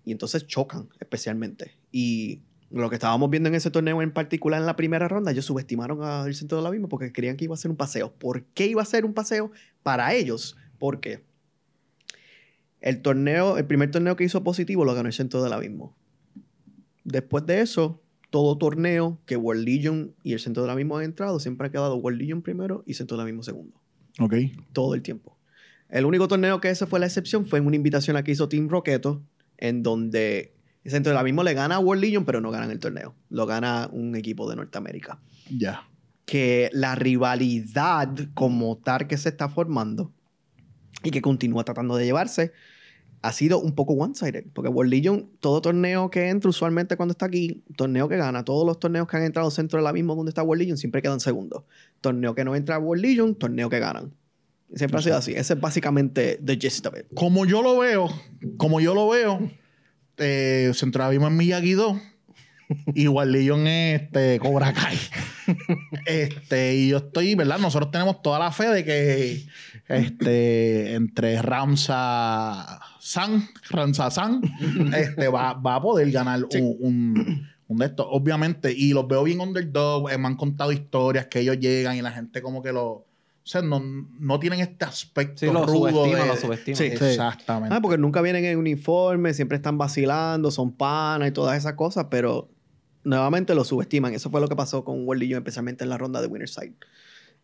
Y 0.04 0.12
entonces 0.12 0.46
chocan, 0.46 0.90
especialmente. 1.00 1.78
Y 1.92 2.42
lo 2.70 2.90
que 2.90 2.96
estábamos 2.96 3.30
viendo 3.30 3.48
en 3.48 3.56
ese 3.56 3.72
torneo 3.72 4.02
en 4.02 4.12
particular 4.12 4.60
en 4.60 4.66
la 4.66 4.76
primera 4.76 5.08
ronda, 5.08 5.32
ellos 5.32 5.46
subestimaron 5.46 6.04
al 6.04 6.36
Centro 6.36 6.58
del 6.58 6.68
Abismo 6.68 6.90
porque 6.90 7.12
creían 7.12 7.38
que 7.38 7.46
iba 7.46 7.54
a 7.54 7.58
ser 7.58 7.72
un 7.72 7.78
paseo. 7.78 8.14
¿Por 8.14 8.44
qué 8.48 8.68
iba 8.68 8.82
a 8.82 8.86
ser 8.86 9.06
un 9.06 9.14
paseo? 9.14 9.52
Para 9.84 10.14
ellos, 10.14 10.58
porque 10.78 11.24
el 12.86 13.02
torneo, 13.02 13.58
el 13.58 13.66
primer 13.66 13.90
torneo 13.90 14.16
que 14.16 14.24
hizo 14.24 14.44
positivo 14.44 14.86
lo 14.86 14.94
ganó 14.94 15.08
el 15.08 15.14
Centro 15.14 15.44
del 15.44 15.52
Abismo. 15.52 15.98
Después 17.04 17.44
de 17.48 17.62
eso, 17.62 18.00
todo 18.30 18.58
torneo 18.60 19.20
que 19.26 19.36
World 19.38 19.66
Legion 19.66 20.14
y 20.24 20.34
el 20.34 20.40
Centro 20.40 20.62
del 20.64 20.70
Abismo 20.70 20.98
han 20.98 21.04
entrado, 21.06 21.40
siempre 21.40 21.68
ha 21.68 21.72
quedado 21.72 21.96
World 21.96 22.20
Legion 22.22 22.44
primero 22.44 22.84
y 22.86 22.94
Centro 22.94 23.18
del 23.18 23.24
Abismo 23.24 23.42
segundo 23.42 23.82
Ok. 24.20 24.36
todo 24.72 24.94
el 24.94 25.02
tiempo. 25.02 25.36
El 25.90 26.06
único 26.06 26.28
torneo 26.28 26.62
que 26.62 26.70
ese 26.70 26.86
fue 26.86 27.00
la 27.00 27.08
excepción 27.08 27.48
fue 27.48 27.58
en 27.58 27.66
una 27.66 27.76
invitación 27.76 28.18
a 28.18 28.24
que 28.24 28.32
hizo 28.32 28.48
Team 28.48 28.70
Roqueto, 28.70 29.24
en 29.58 29.82
donde 29.82 30.54
el 30.84 30.92
centro 30.92 31.12
del 31.12 31.24
mismo 31.24 31.44
le 31.44 31.56
gana 31.56 31.76
a 31.76 31.80
World 31.80 32.04
Legion, 32.04 32.24
pero 32.24 32.40
no 32.40 32.52
ganan 32.52 32.70
el 32.70 32.80
torneo. 32.80 33.16
Lo 33.30 33.48
gana 33.48 33.90
un 33.92 34.16
equipo 34.16 34.48
de 34.48 34.58
Norteamérica. 34.58 35.20
Ya. 35.50 35.88
Que 36.26 36.70
la 36.72 36.94
rivalidad 36.94 38.10
como 38.36 38.78
tal 38.78 39.08
que 39.08 39.18
se 39.18 39.30
está 39.30 39.50
formando 39.50 40.12
y 41.04 41.10
que 41.10 41.22
continúa 41.24 41.64
tratando 41.64 41.96
de 41.98 42.06
llevarse 42.06 42.52
ha 43.22 43.32
sido 43.32 43.60
un 43.60 43.74
poco 43.74 43.94
one-sided. 43.94 44.46
Porque 44.54 44.70
World 44.70 44.92
Legion, 44.92 45.30
todo 45.40 45.62
torneo 45.62 46.10
que 46.10 46.30
entra, 46.30 46.50
usualmente 46.50 46.98
cuando 46.98 47.14
está 47.14 47.26
aquí, 47.26 47.64
torneo 47.76 48.08
que 48.08 48.18
gana, 48.18 48.46
todos 48.46 48.66
los 48.66 48.80
torneos 48.80 49.08
que 49.08 49.18
han 49.18 49.24
entrado 49.24 49.50
centro 49.52 49.80
del 49.80 49.88
abismo 49.88 50.16
donde 50.16 50.30
está 50.30 50.44
World 50.44 50.62
Legion 50.62 50.78
siempre 50.78 51.02
quedan 51.02 51.20
segundos. 51.20 51.64
Torneo 52.02 52.36
que 52.36 52.44
no 52.44 52.56
entra 52.56 52.78
World 52.78 53.04
Legion, 53.04 53.36
torneo 53.36 53.70
que 53.70 53.80
ganan. 53.80 54.14
Siempre 54.74 55.00
ha 55.00 55.02
sido 55.02 55.18
así. 55.18 55.32
Ese 55.34 55.54
es 55.54 55.60
básicamente 55.60 56.40
the 56.44 56.58
gist 56.58 56.86
of 56.86 56.98
it. 56.98 57.06
Como 57.14 57.46
yo 57.46 57.62
lo 57.62 57.78
veo, 57.78 58.10
como 58.58 58.80
yo 58.82 58.94
lo 58.94 59.08
veo, 59.10 59.40
eh, 60.18 60.72
Centro 60.74 61.04
Abismo 61.04 61.28
es 61.28 61.34
Miyagi-Do. 61.34 62.00
Igual 62.96 63.32
Legion 63.32 63.68
es 63.68 64.02
este, 64.04 64.40
Cobra 64.40 64.74
Kai. 64.74 64.98
este, 66.06 66.76
y 66.76 66.90
yo 66.90 66.98
estoy, 66.98 67.36
¿verdad? 67.36 67.60
Nosotros 67.60 67.92
tenemos 67.92 68.22
toda 68.22 68.40
la 68.40 68.52
fe 68.52 68.68
de 68.70 68.84
que 68.86 69.44
este, 69.88 70.94
entre 70.96 71.42
Ramsa 71.42 72.80
San, 73.00 73.48
Ramsa 73.70 74.10
San, 74.12 74.42
este, 74.96 75.28
va, 75.28 75.54
va 75.54 75.76
a 75.76 75.82
poder 75.82 76.10
ganar 76.12 76.44
un, 76.44 76.76
un, 76.80 77.48
un 77.68 77.78
de 77.78 77.86
estos. 77.86 78.08
Obviamente, 78.10 78.74
y 78.76 78.94
los 78.94 79.08
veo 79.08 79.24
bien 79.24 79.40
underdog. 79.42 80.10
eh, 80.12 80.18
me 80.18 80.28
han 80.28 80.36
contado 80.36 80.72
historias 80.72 81.28
que 81.28 81.40
ellos 81.42 81.60
llegan 81.60 81.96
y 81.96 82.02
la 82.02 82.12
gente 82.12 82.42
como 82.42 82.62
que 82.62 82.72
lo. 82.72 83.06
O 83.48 83.48
sea, 83.48 83.62
no, 83.62 83.80
no 83.80 84.40
tienen 84.40 84.60
este 84.60 84.86
aspecto 84.86 85.42
Sí, 85.42 85.46
lo 85.46 85.68
rudo 85.68 85.90
subestiman, 85.92 86.22
de- 86.22 86.28
lo 86.28 86.36
subestiman. 86.36 86.78
Sí. 86.78 86.84
Exactamente. 86.86 87.76
Ah, 87.76 87.80
porque 87.80 88.00
nunca 88.00 88.20
vienen 88.24 88.44
en 88.44 88.58
uniforme, 88.58 89.36
siempre 89.36 89.58
están 89.58 89.78
vacilando, 89.78 90.50
son 90.50 90.72
panas 90.72 91.28
y 91.30 91.32
todas 91.32 91.56
esas 91.56 91.74
cosas, 91.74 92.08
pero 92.10 92.50
nuevamente 93.06 93.56
lo 93.56 93.64
subestiman. 93.64 94.14
Eso 94.14 94.30
fue 94.30 94.42
lo 94.42 94.50
que 94.50 94.56
pasó 94.56 94.84
con 94.84 95.08
World 95.08 95.22
Legion, 95.22 95.38
especialmente 95.38 95.84
en 95.84 95.90
la 95.90 95.98
ronda 95.98 96.22
de 96.22 96.28
Winner 96.28 96.50
Side. 96.50 96.76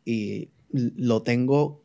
Y 0.03 0.50
lo 0.72 1.22
tengo 1.24 1.84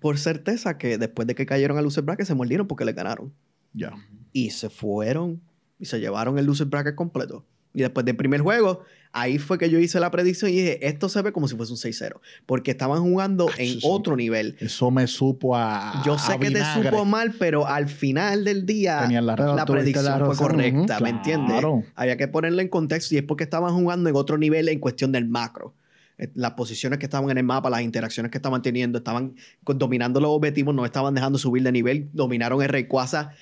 por 0.00 0.18
certeza 0.18 0.78
que 0.78 0.98
después 0.98 1.26
de 1.26 1.34
que 1.34 1.46
cayeron 1.46 1.78
al 1.78 1.84
loser 1.84 2.04
bracket 2.04 2.26
se 2.26 2.34
mordieron 2.34 2.66
porque 2.66 2.84
le 2.84 2.92
ganaron. 2.92 3.32
Ya. 3.72 3.94
Y 4.32 4.50
se 4.50 4.70
fueron 4.70 5.40
y 5.78 5.86
se 5.86 5.98
llevaron 6.00 6.38
el 6.38 6.46
loser 6.46 6.66
bracket 6.66 6.94
completo. 6.94 7.44
Y 7.76 7.82
después 7.82 8.06
del 8.06 8.16
primer 8.16 8.40
juego, 8.40 8.80
ahí 9.12 9.36
fue 9.38 9.58
que 9.58 9.68
yo 9.68 9.78
hice 9.78 10.00
la 10.00 10.10
predicción 10.10 10.50
y 10.50 10.54
dije, 10.54 10.88
esto 10.88 11.10
se 11.10 11.20
ve 11.20 11.30
como 11.30 11.46
si 11.46 11.56
fuese 11.56 11.72
un 11.72 11.78
6-0. 11.78 12.20
Porque 12.46 12.70
estaban 12.70 13.02
jugando 13.02 13.50
en 13.58 13.78
otro 13.82 14.16
nivel. 14.16 14.56
Eso 14.60 14.90
me 14.90 15.06
supo 15.06 15.54
a. 15.54 16.02
Yo 16.06 16.18
sé 16.18 16.32
a 16.32 16.38
que 16.38 16.50
te 16.50 16.62
supo 16.64 17.04
mal, 17.04 17.34
pero 17.38 17.66
al 17.66 17.86
final 17.88 18.44
del 18.44 18.64
día 18.64 19.06
la 19.10 19.66
predicción 19.66 20.20
la 20.20 20.24
fue 20.24 20.36
correcta. 20.36 21.00
¿me 21.00 21.10
entiendes? 21.10 21.62
Había 21.94 22.16
que 22.16 22.28
ponerle 22.28 22.62
en 22.62 22.68
contexto 22.68 23.14
y 23.14 23.18
es 23.18 23.24
porque 23.24 23.44
estaban 23.44 23.74
jugando 23.74 24.08
en 24.08 24.16
otro 24.16 24.38
nivel 24.38 24.70
en 24.70 24.80
cuestión 24.80 25.12
del 25.12 25.26
macro. 25.28 25.74
Eh, 26.16 26.30
Las 26.34 26.52
posiciones 26.52 26.98
que 26.98 27.04
estaban 27.04 27.30
en 27.30 27.36
el 27.36 27.44
mapa, 27.44 27.68
las 27.68 27.82
interacciones 27.82 28.32
que 28.32 28.38
estaban 28.38 28.62
teniendo, 28.62 28.96
estaban 28.96 29.34
dominando 29.66 30.18
los 30.18 30.30
objetivos, 30.30 30.74
no 30.74 30.86
estaban 30.86 31.12
dejando 31.14 31.38
subir 31.38 31.62
de 31.62 31.72
nivel, 31.72 32.08
dominaron 32.14 32.62
el 32.62 32.70
Rayquaza. 32.70 33.32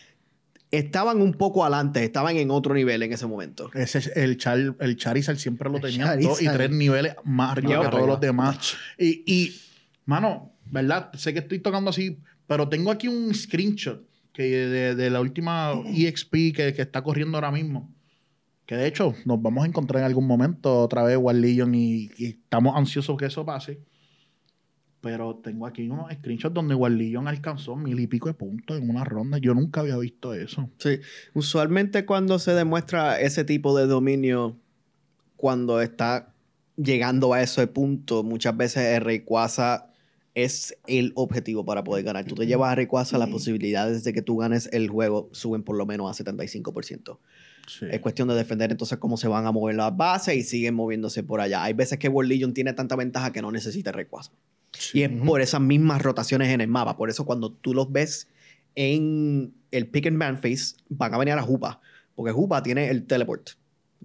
Estaban 0.78 1.20
un 1.20 1.32
poco 1.34 1.64
adelante, 1.64 2.02
estaban 2.04 2.36
en 2.36 2.50
otro 2.50 2.74
nivel 2.74 3.02
en 3.02 3.12
ese 3.12 3.26
momento. 3.26 3.70
Ese 3.74 3.98
es 3.98 4.12
el, 4.16 4.36
Char, 4.36 4.74
el 4.80 4.96
Charizard 4.96 5.36
siempre 5.36 5.70
lo 5.70 5.80
tenía 5.80 6.06
Charizard. 6.06 6.30
dos 6.30 6.42
y 6.42 6.48
tres 6.48 6.70
niveles 6.70 7.14
más 7.24 7.52
arriba 7.52 7.74
Yo- 7.74 7.82
que 7.82 7.88
todos 7.88 8.06
los 8.08 8.20
demás. 8.20 8.76
Y, 8.98 9.22
y, 9.26 9.54
mano, 10.06 10.52
¿verdad? 10.70 11.10
Sé 11.14 11.32
que 11.32 11.40
estoy 11.40 11.58
tocando 11.60 11.90
así, 11.90 12.18
pero 12.46 12.68
tengo 12.68 12.90
aquí 12.90 13.08
un 13.08 13.34
screenshot 13.34 14.02
que 14.32 14.42
de, 14.42 14.94
de 14.94 15.10
la 15.10 15.20
última 15.20 15.72
EXP 15.86 16.32
que, 16.54 16.72
que 16.74 16.82
está 16.82 17.02
corriendo 17.02 17.36
ahora 17.36 17.50
mismo. 17.52 17.92
Que 18.66 18.76
de 18.76 18.86
hecho 18.86 19.14
nos 19.26 19.40
vamos 19.42 19.64
a 19.64 19.66
encontrar 19.68 20.00
en 20.00 20.06
algún 20.06 20.26
momento 20.26 20.80
otra 20.80 21.02
vez 21.02 21.16
War 21.18 21.34
Legion 21.36 21.74
y, 21.74 22.10
y 22.16 22.26
estamos 22.26 22.74
ansiosos 22.76 23.16
que 23.16 23.26
eso 23.26 23.44
pase. 23.44 23.78
Pero 25.04 25.38
tengo 25.44 25.66
aquí 25.66 25.86
unos 25.86 26.10
screenshots 26.10 26.54
donde 26.54 26.74
Legion 26.88 27.28
alcanzó 27.28 27.76
mil 27.76 28.00
y 28.00 28.06
pico 28.06 28.28
de 28.28 28.32
puntos 28.32 28.78
en 28.78 28.88
una 28.88 29.04
ronda. 29.04 29.36
Yo 29.36 29.52
nunca 29.52 29.82
había 29.82 29.98
visto 29.98 30.32
eso. 30.32 30.70
Sí. 30.78 30.98
Usualmente 31.34 32.06
cuando 32.06 32.38
se 32.38 32.52
demuestra 32.52 33.20
ese 33.20 33.44
tipo 33.44 33.76
de 33.76 33.86
dominio, 33.86 34.56
cuando 35.36 35.82
está 35.82 36.32
llegando 36.76 37.34
a 37.34 37.42
ese 37.42 37.66
punto, 37.66 38.22
muchas 38.22 38.56
veces 38.56 38.96
el 38.96 39.02
Rayquaza 39.02 39.90
es 40.32 40.74
el 40.86 41.12
objetivo 41.16 41.66
para 41.66 41.84
poder 41.84 42.02
ganar. 42.02 42.24
Tú 42.24 42.34
te 42.34 42.46
llevas 42.46 42.72
a 42.72 42.74
Rayquaza, 42.74 43.18
las 43.18 43.28
posibilidades 43.28 44.04
de 44.04 44.14
que 44.14 44.22
tú 44.22 44.38
ganes 44.38 44.70
el 44.72 44.88
juego 44.88 45.28
suben 45.32 45.64
por 45.64 45.76
lo 45.76 45.84
menos 45.84 46.18
a 46.18 46.24
75%. 46.24 47.18
Sí. 47.68 47.86
Es 47.90 48.00
cuestión 48.00 48.28
de 48.28 48.34
defender 48.36 48.70
entonces 48.70 48.96
cómo 48.96 49.18
se 49.18 49.28
van 49.28 49.44
a 49.46 49.52
mover 49.52 49.74
las 49.74 49.94
bases 49.94 50.34
y 50.34 50.44
siguen 50.44 50.74
moviéndose 50.74 51.22
por 51.22 51.42
allá. 51.42 51.62
Hay 51.62 51.74
veces 51.74 51.98
que 51.98 52.08
World 52.08 52.30
Legion 52.30 52.54
tiene 52.54 52.72
tanta 52.72 52.96
ventaja 52.96 53.32
que 53.32 53.42
no 53.42 53.52
necesita 53.52 53.92
Rayquaza. 53.92 54.32
Y 54.92 55.02
es 55.02 55.10
por 55.10 55.40
esas 55.40 55.60
mismas 55.60 56.02
rotaciones 56.02 56.48
en 56.50 56.60
el 56.60 56.68
mapa. 56.68 56.96
Por 56.96 57.10
eso 57.10 57.24
cuando 57.24 57.50
tú 57.52 57.74
los 57.74 57.90
ves 57.92 58.28
en 58.74 59.54
el 59.70 59.86
pick 59.88 60.06
and 60.06 60.18
ban 60.18 60.36
phase, 60.36 60.76
van 60.88 61.14
a 61.14 61.18
venir 61.18 61.34
a 61.34 61.42
Jupa. 61.42 61.80
Porque 62.14 62.32
Jupa 62.32 62.62
tiene 62.62 62.90
el 62.90 63.06
teleport. 63.06 63.50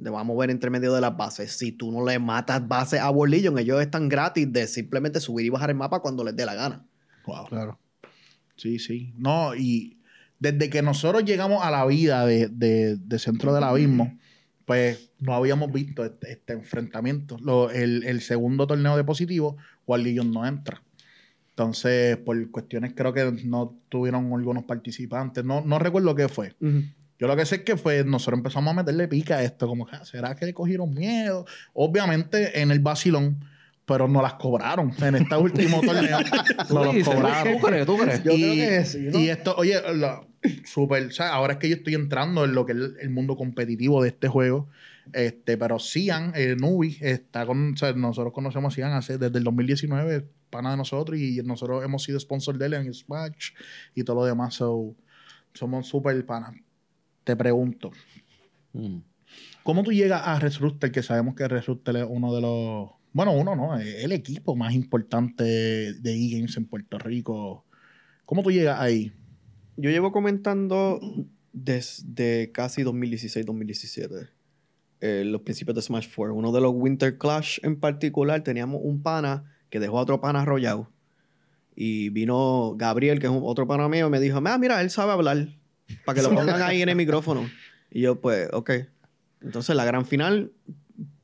Te 0.01 0.09
va 0.09 0.21
a 0.21 0.23
mover 0.23 0.49
entre 0.49 0.69
medio 0.69 0.93
de 0.93 1.01
las 1.01 1.15
bases. 1.17 1.51
Si 1.57 1.71
tú 1.71 1.91
no 1.91 2.05
le 2.05 2.17
matas 2.19 2.65
bases 2.67 2.99
a 3.01 3.09
World 3.09 3.33
Legion, 3.35 3.57
ellos 3.59 3.81
están 3.81 4.07
gratis 4.09 4.51
de 4.51 4.67
simplemente 4.67 5.19
subir 5.19 5.45
y 5.45 5.49
bajar 5.49 5.69
el 5.71 5.75
mapa 5.75 5.99
cuando 5.99 6.23
les 6.23 6.35
dé 6.35 6.45
la 6.45 6.55
gana. 6.55 6.85
Wow. 7.25 7.45
Claro. 7.47 7.79
Sí, 8.55 8.79
sí. 8.79 9.13
No, 9.17 9.55
y 9.55 9.97
desde 10.39 10.69
que 10.69 10.81
nosotros 10.81 11.25
llegamos 11.25 11.63
a 11.65 11.71
la 11.71 11.85
vida 11.85 12.25
de, 12.25 12.47
de- 12.47 12.95
de 12.97 13.19
Centro 13.19 13.53
del 13.53 13.63
Abismo, 13.63 14.17
pues 14.65 15.11
no 15.19 15.33
habíamos 15.33 15.71
visto 15.71 16.05
este, 16.05 16.31
este 16.31 16.53
enfrentamiento. 16.53 17.37
Lo- 17.41 17.69
el, 17.71 18.03
el 18.05 18.21
segundo 18.21 18.67
torneo 18.67 18.95
de 18.95 19.03
positivo, 19.03 19.57
War 19.89 19.99
Legion 19.99 20.31
no 20.31 20.45
entra. 20.45 20.81
Entonces, 21.49 22.15
por 22.17 22.51
cuestiones 22.51 22.93
creo 22.95 23.11
que 23.13 23.31
no 23.43 23.75
tuvieron 23.89 24.31
algunos 24.31 24.63
participantes. 24.63 25.43
No, 25.43 25.61
no 25.61 25.77
recuerdo 25.79 26.15
qué 26.15 26.29
fue. 26.29 26.55
Yo 27.19 27.27
lo 27.27 27.35
que 27.35 27.45
sé 27.45 27.55
es 27.55 27.61
que 27.63 27.75
fue, 27.75 28.05
nosotros 28.05 28.37
empezamos 28.37 28.71
a 28.71 28.75
meterle 28.75 29.09
pica 29.09 29.37
a 29.37 29.43
esto, 29.43 29.67
como 29.67 29.85
que, 29.85 29.95
ah, 29.97 30.05
¿será 30.05 30.35
que 30.35 30.45
le 30.45 30.53
cogieron 30.53 30.93
miedo? 30.93 31.45
Obviamente 31.73 32.61
en 32.61 32.71
el 32.71 32.79
vacilón, 32.79 33.43
pero 33.85 34.07
no 34.07 34.21
las 34.21 34.35
cobraron. 34.35 34.93
En 35.01 35.15
este 35.15 35.35
último 35.37 35.81
torneo 35.81 36.19
no 36.71 36.85
los 36.85 37.03
cobraron. 37.05 37.59
¿Tú 37.59 37.67
crees? 37.67 37.85
¿Tú 37.85 37.97
crees? 37.97 38.23
Yo 38.23 38.31
y, 38.31 38.41
creo 38.41 38.53
que 38.79 38.85
sí, 38.85 38.99
¿no? 39.11 39.19
y 39.19 39.29
esto, 39.29 39.53
oye, 39.57 39.81
la- 39.95 40.21
súper, 40.63 41.07
o 41.07 41.11
sea, 41.11 41.33
ahora 41.33 41.53
es 41.53 41.59
que 41.59 41.67
yo 41.67 41.75
estoy 41.75 41.95
entrando 41.95 42.45
en 42.45 42.53
lo 42.53 42.65
que 42.65 42.71
es 42.71 42.77
el, 42.77 42.95
el 43.01 43.09
mundo 43.09 43.35
competitivo 43.35 44.01
de 44.01 44.07
este 44.09 44.29
juego. 44.29 44.69
Este, 45.13 45.57
pero 45.57 45.79
Cian, 45.79 46.33
eh, 46.35 46.55
Nubi, 46.59 46.97
está 47.01 47.45
con, 47.45 47.73
o 47.73 47.77
sea, 47.77 47.93
nosotros 47.93 48.33
conocemos 48.33 48.73
a 48.73 48.75
Cian 48.75 48.91
hace, 48.93 49.17
desde 49.17 49.37
el 49.37 49.43
2019, 49.43 50.27
pana 50.49 50.71
de 50.71 50.77
nosotros, 50.77 51.19
y 51.19 51.41
nosotros 51.43 51.83
hemos 51.83 52.03
sido 52.03 52.19
sponsor 52.19 52.57
de 52.57 52.65
él 52.67 52.73
en 52.73 52.93
Smash 52.93 53.51
y 53.95 54.03
todo 54.03 54.17
lo 54.17 54.25
demás. 54.25 54.55
So, 54.55 54.95
somos 55.53 55.87
súper 55.87 56.25
panas. 56.25 56.53
Te 57.23 57.35
pregunto, 57.35 57.91
Mm. 58.73 58.97
¿cómo 59.63 59.83
tú 59.83 59.91
llegas 59.91 60.21
a 60.25 60.39
Red 60.39 60.53
Rooster, 60.59 60.91
que 60.91 61.03
sabemos 61.03 61.35
que 61.35 61.47
Red 61.47 61.63
Rooster 61.65 61.95
es 61.97 62.05
uno 62.07 62.33
de 62.35 62.41
los, 62.41 62.89
bueno, 63.13 63.33
uno 63.33 63.55
no, 63.55 63.77
es 63.77 64.03
el 64.03 64.11
equipo 64.11 64.55
más 64.55 64.73
importante 64.73 65.43
de 65.43 66.13
e-games 66.13 66.57
en 66.57 66.65
Puerto 66.65 66.97
Rico? 66.99 67.65
¿Cómo 68.25 68.43
tú 68.43 68.51
llegas 68.51 68.79
ahí? 68.79 69.11
Yo 69.77 69.89
llevo 69.89 70.11
comentando 70.11 70.99
desde 71.51 72.51
casi 72.51 72.83
2016-2017. 72.83 74.29
Eh, 75.01 75.23
los 75.25 75.41
principios 75.41 75.75
de 75.75 75.81
Smash 75.81 76.07
4. 76.15 76.33
Uno 76.35 76.51
de 76.51 76.61
los 76.61 76.73
Winter 76.75 77.17
Clash 77.17 77.59
en 77.63 77.79
particular, 77.79 78.43
teníamos 78.43 78.81
un 78.83 79.01
pana 79.01 79.45
que 79.69 79.79
dejó 79.79 79.99
a 79.99 80.01
otro 80.01 80.19
pana 80.21 80.41
arrollado. 80.41 80.89
Y 81.75 82.09
vino 82.09 82.75
Gabriel, 82.77 83.19
que 83.19 83.27
es 83.27 83.31
un- 83.31 83.41
otro 83.43 83.65
pana 83.67 83.87
mío, 83.87 84.07
y 84.07 84.09
me 84.09 84.19
dijo, 84.19 84.41
ah, 84.43 84.57
mira, 84.57 84.81
él 84.81 84.89
sabe 84.89 85.11
hablar. 85.13 85.47
Para 86.05 86.15
que 86.15 86.21
lo 86.27 86.29
pongan 86.35 86.61
ahí 86.61 86.81
en 86.81 86.89
el 86.89 86.95
micrófono. 86.95 87.49
Y 87.91 88.01
yo, 88.01 88.19
pues, 88.19 88.49
ok. 88.51 88.71
Entonces, 89.41 89.75
la 89.75 89.85
gran 89.85 90.05
final, 90.05 90.51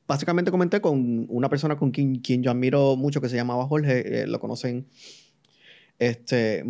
básicamente 0.08 0.52
comenté 0.52 0.80
con 0.80 1.26
una 1.30 1.50
persona 1.50 1.76
con 1.76 1.92
quien, 1.92 2.20
quien 2.20 2.42
yo 2.44 2.52
admiro 2.52 2.96
mucho, 2.96 3.20
que 3.20 3.28
se 3.30 3.36
llamaba 3.36 3.66
Jorge. 3.68 4.22
eh, 4.22 4.28
lo 4.28 4.40
conocen, 4.40 4.88
este, 6.00 6.64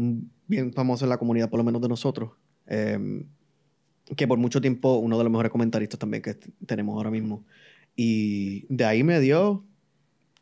bien 0.47 0.73
famoso 0.73 1.05
en 1.05 1.09
la 1.09 1.17
comunidad, 1.17 1.49
por 1.49 1.57
lo 1.59 1.63
menos 1.63 1.81
de 1.81 1.89
nosotros. 1.89 2.31
Em, 2.67 3.27
que 4.15 4.27
por 4.27 4.37
mucho 4.37 4.61
tiempo 4.61 4.97
uno 4.97 5.17
de 5.17 5.23
los 5.23 5.31
mejores 5.31 5.51
comentaristas 5.51 5.99
también 5.99 6.21
que 6.21 6.35
tenemos 6.65 6.95
ahora 6.95 7.11
mismo. 7.11 7.43
Y 7.95 8.65
de 8.73 8.85
ahí 8.85 9.03
me 9.03 9.19
dio, 9.19 9.63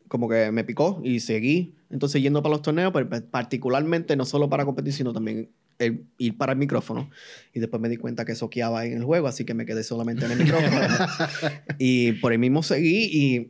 como 0.08 0.28
que 0.28 0.50
me 0.52 0.64
picó 0.64 1.00
y 1.04 1.20
seguí. 1.20 1.74
Entonces 1.90 2.20
yendo 2.20 2.42
para 2.42 2.54
los 2.54 2.62
torneos, 2.62 2.92
pero 2.92 3.08
pa- 3.08 3.22
particularmente 3.22 4.16
no 4.16 4.24
solo 4.24 4.48
para 4.50 4.64
competir, 4.64 4.92
sino 4.92 5.12
también 5.12 5.48
el 5.78 6.04
ir 6.18 6.36
para 6.36 6.52
el 6.52 6.58
micrófono. 6.58 7.10
Y 7.52 7.60
después 7.60 7.80
me 7.80 7.88
di 7.88 7.96
cuenta 7.96 8.24
que 8.24 8.34
soqueaba 8.34 8.84
en 8.86 8.94
el 8.98 9.04
juego, 9.04 9.28
así 9.28 9.44
que 9.44 9.54
me 9.54 9.64
quedé 9.66 9.82
solamente 9.82 10.24
en 10.26 10.32
el 10.32 10.38
micrófono. 10.38 10.80
y 11.78 12.12
por 12.12 12.32
ahí 12.32 12.38
mismo 12.38 12.62
seguí 12.62 13.08
y 13.12 13.48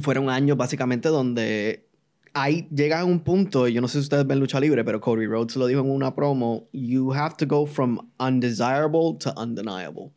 fueron 0.00 0.28
años 0.28 0.56
básicamente 0.56 1.08
donde 1.08 1.86
ahí 2.34 2.68
llega 2.74 3.00
a 3.00 3.04
un 3.04 3.20
punto, 3.20 3.66
y 3.68 3.72
yo 3.72 3.80
no 3.80 3.88
sé 3.88 3.98
si 3.98 4.04
ustedes 4.04 4.26
ven 4.26 4.40
lucha 4.40 4.60
libre, 4.60 4.84
pero 4.84 5.00
Cody 5.00 5.26
Rhodes 5.26 5.56
lo 5.56 5.66
dijo 5.66 5.80
en 5.80 5.90
una 5.90 6.14
promo, 6.14 6.68
you 6.72 7.12
have 7.14 7.36
to 7.36 7.46
go 7.46 7.64
from 7.64 8.10
undesirable 8.18 9.16
to 9.20 9.32
undeniable. 9.40 10.10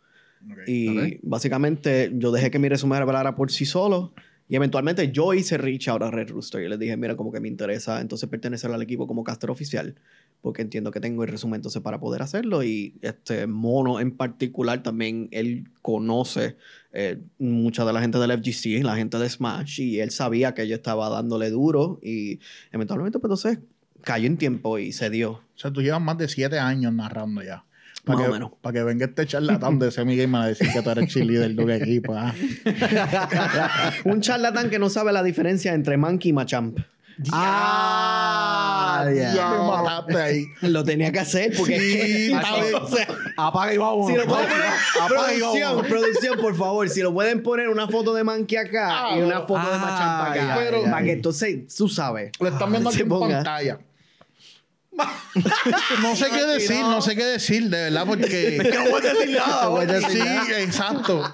Y 0.65 1.19
básicamente 1.23 2.11
yo 2.13 2.31
dejé 2.31 2.51
que 2.51 2.59
mi 2.59 2.69
resumen 2.69 3.01
hablara 3.01 3.35
por 3.35 3.51
sí 3.51 3.65
solo 3.65 4.13
Y 4.49 4.55
eventualmente 4.55 5.11
yo 5.11 5.33
hice 5.33 5.57
reach 5.57 5.89
out 5.89 6.01
a 6.01 6.09
Red 6.09 6.29
Rooster 6.29 6.63
y 6.63 6.69
les 6.69 6.79
dije, 6.79 6.95
mira, 6.95 7.17
como 7.17 7.31
que 7.31 7.41
me 7.41 7.49
interesa 7.49 7.99
entonces 7.99 8.29
pertenecer 8.29 8.71
al 8.71 8.81
equipo 8.81 9.05
como 9.05 9.23
caster 9.23 9.49
oficial, 9.49 9.95
porque 10.41 10.61
entiendo 10.61 10.89
que 10.91 11.01
tengo 11.01 11.23
el 11.23 11.29
resumen 11.29 11.55
entonces 11.55 11.81
para 11.81 11.99
poder 11.99 12.21
hacerlo. 12.21 12.63
Y 12.63 12.95
este 13.01 13.45
mono 13.45 13.99
en 13.99 14.15
particular 14.15 14.83
también, 14.83 15.27
él 15.31 15.69
conoce 15.81 16.55
eh, 16.93 17.19
mucha 17.39 17.83
de 17.83 17.91
la 17.91 17.99
gente 17.99 18.19
del 18.19 18.31
FGC, 18.31 18.83
la 18.83 18.95
gente 18.95 19.17
de 19.17 19.29
Smash, 19.29 19.81
y 19.81 19.99
él 19.99 20.11
sabía 20.11 20.53
que 20.53 20.67
yo 20.67 20.75
estaba 20.75 21.09
dándole 21.09 21.49
duro 21.49 21.99
y 22.01 22.39
eventualmente 22.71 23.19
pues 23.19 23.29
entonces 23.29 23.59
cayó 24.01 24.27
en 24.27 24.37
tiempo 24.37 24.79
y 24.79 24.93
se 24.93 25.09
dio. 25.09 25.31
O 25.31 25.57
sea, 25.59 25.71
tú 25.71 25.81
llevas 25.81 26.01
más 26.01 26.17
de 26.17 26.29
siete 26.29 26.59
años 26.59 26.93
narrando 26.93 27.43
ya. 27.43 27.65
Para 28.07 28.25
que, 28.25 28.31
menos. 28.31 28.51
Para 28.61 28.73
que 28.73 28.83
venga 28.83 29.05
este 29.05 29.25
charlatán 29.27 29.77
de 29.79 29.91
Semi 29.91 30.15
Gamer 30.17 30.41
a 30.41 30.45
decir 30.47 30.71
que 30.71 30.81
tú 30.81 30.89
eres 30.89 31.07
cheerleader 31.13 31.51
de 31.55 31.63
un 31.63 31.71
equipo. 31.71 32.13
ah. 32.15 32.33
Un 34.05 34.21
charlatán 34.21 34.69
que 34.69 34.79
no 34.79 34.89
sabe 34.89 35.11
la 35.13 35.21
diferencia 35.23 35.73
entre 35.73 35.97
Monkey 35.97 36.29
y 36.29 36.33
Machamp. 36.33 36.79
Ah, 37.31 39.05
Ya 39.11 39.49
me 39.49 39.57
mataste 39.67 40.21
ahí. 40.21 40.45
Lo 40.61 40.83
tenía 40.83 41.11
que 41.11 41.19
hacer 41.19 41.51
porque 41.57 41.75
es 41.75 41.81
que- 41.81 42.27
Sí, 42.27 42.33
o 42.81 42.87
sea, 42.87 43.07
Apaga 43.37 43.73
y 43.73 43.77
vámonos. 43.77 44.07
Si 44.07 44.15
lo 44.17 44.25
pueden 44.25 44.47
poner, 44.47 44.65
Apaga 45.01 45.33
y 45.33 45.39
producción, 45.39 45.85
producción, 45.85 46.39
por 46.39 46.55
favor, 46.55 46.89
si 46.89 47.01
lo 47.01 47.13
pueden 47.13 47.43
poner 47.43 47.69
una 47.69 47.87
foto 47.87 48.13
de 48.13 48.23
Monkey 48.23 48.57
acá 48.57 48.87
Ah, 48.89 49.17
y 49.17 49.21
una 49.21 49.41
foto 49.41 49.65
de 49.69 49.77
Machamp 49.77 50.31
ay, 50.31 50.39
acá. 50.39 50.57
para 50.91 51.03
que 51.03 51.11
entonces 51.13 51.75
tú 51.75 51.87
sabes. 51.89 52.31
Lo 52.39 52.49
están 52.49 52.71
viendo 52.71 52.89
aquí 52.89 53.01
en 53.01 53.09
ponga. 53.09 53.35
pantalla. 53.37 53.79
No 56.01 56.15
sé 56.15 56.25
qué 56.31 56.45
decir, 56.45 56.79
no 56.81 57.01
sé 57.01 57.15
qué 57.15 57.25
decir, 57.25 57.69
de 57.69 57.83
verdad, 57.83 58.05
porque. 58.05 58.57
Es 58.57 58.63
que 58.69 58.77
no 58.77 58.85
puedes 58.89 59.13
decir 59.17 59.35
nada. 59.37 59.63
No 59.65 59.71
puedes 59.71 59.91
decir 60.01 60.09
sí, 60.21 60.27
nada. 60.27 60.61
exacto. 60.61 61.33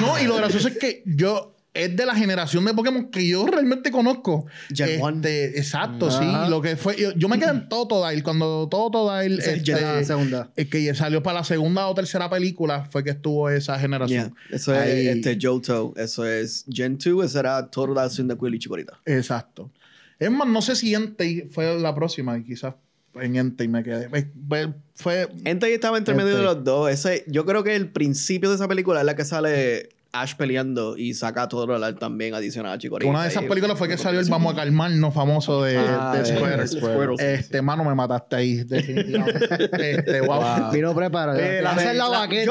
No, 0.00 0.18
y 0.20 0.24
lo 0.24 0.36
gracioso 0.36 0.68
es 0.68 0.78
que 0.78 1.02
yo. 1.06 1.50
Es 1.76 1.96
de 1.96 2.06
la 2.06 2.14
generación 2.14 2.64
de 2.64 2.72
Pokémon 2.72 3.10
que 3.10 3.26
yo 3.26 3.44
realmente 3.48 3.90
conozco. 3.90 4.46
Gen 4.72 5.02
one. 5.02 5.16
Este, 5.16 5.58
exacto, 5.58 6.08
sí. 6.08 6.24
Lo 6.48 6.62
que 6.62 6.76
fue. 6.76 6.96
Yo, 6.96 7.10
yo 7.16 7.28
me 7.28 7.36
quedé 7.36 7.50
en 7.50 7.68
Totodile. 7.68 8.22
Cuando 8.22 8.68
Totodile. 8.70 9.40
Es 9.40 9.48
este, 9.48 9.72
La 9.72 10.04
segunda. 10.04 10.52
el 10.54 10.70
que 10.70 10.94
salió 10.94 11.20
para 11.20 11.40
la 11.40 11.44
segunda 11.44 11.88
o 11.88 11.94
tercera 11.96 12.30
película 12.30 12.84
fue 12.88 13.02
que 13.02 13.10
estuvo 13.10 13.50
esa 13.50 13.72
Yeah. 13.72 13.80
generación. 13.80 14.36
Eso 14.52 14.72
Ahí- 14.72 15.08
es 15.08 15.16
este, 15.16 15.36
Johto. 15.42 15.92
Eso 15.96 16.24
es 16.24 16.64
Gen 16.72 16.96
2. 16.96 17.24
Eso 17.24 17.40
era 17.40 17.62
de 17.62 18.38
Quill 18.38 18.54
y 18.54 18.58
Chikorita. 18.60 19.00
Exacto. 19.04 19.72
Es 20.20 20.30
más, 20.30 20.46
no 20.46 20.62
sé 20.62 20.76
si 20.76 20.94
Entei 20.94 21.48
fue 21.50 21.76
la 21.80 21.92
próxima 21.92 22.38
y 22.38 22.44
quizás 22.44 22.74
en 23.20 23.36
Entei 23.36 23.68
me 23.68 23.82
quedé. 23.82 24.08
Fue- 24.08 24.26
Fue. 24.48 24.74
fue- 24.94 25.28
Entei 25.44 25.72
estaba 25.72 25.98
entre 25.98 26.14
medio 26.14 26.36
de 26.36 26.42
los 26.42 26.64
dos. 26.64 26.90
Ese, 26.90 27.24
yo 27.26 27.44
creo 27.44 27.62
que 27.64 27.74
el 27.76 27.90
principio 27.90 28.48
de 28.50 28.56
esa 28.56 28.68
película 28.68 29.00
es 29.00 29.06
la 29.06 29.14
que 29.16 29.24
sale 29.24 29.88
Ash 30.16 30.36
peleando 30.36 30.96
y 30.96 31.12
saca 31.14 31.42
a 31.42 31.48
Total 31.48 31.96
también 31.98 32.34
adicional 32.34 32.74
a 32.74 32.78
Chikorita. 32.78 33.10
una 33.10 33.24
de 33.24 33.30
esas 33.30 33.42
películas 33.44 33.76
fue 33.76 33.88
que 33.88 33.98
salió 33.98 34.20
el 34.20 34.26
Vamos 34.30 34.52
a 34.52 34.56
calmarnos 34.56 35.12
famoso 35.12 35.64
de, 35.64 35.76
Ah, 35.76 36.12
de 36.14 36.20
de- 36.22 36.36
Square. 36.36 36.56
de 36.58 36.68
Square, 36.68 37.14
Este, 37.34 37.60
mano, 37.62 37.82
me 37.82 37.96
mataste 37.96 38.36
ahí, 38.36 38.62
definitivamente. 38.62 39.48
este, 39.98 40.20
wow. 40.20 40.40
Wow. 40.40 40.70
Vino 40.72 40.94
preparado. 40.94 41.36
Eh, 41.40 41.60
la, 41.62 41.74
la 41.74 41.92
la- 41.94 42.08
baqueta. 42.10 42.44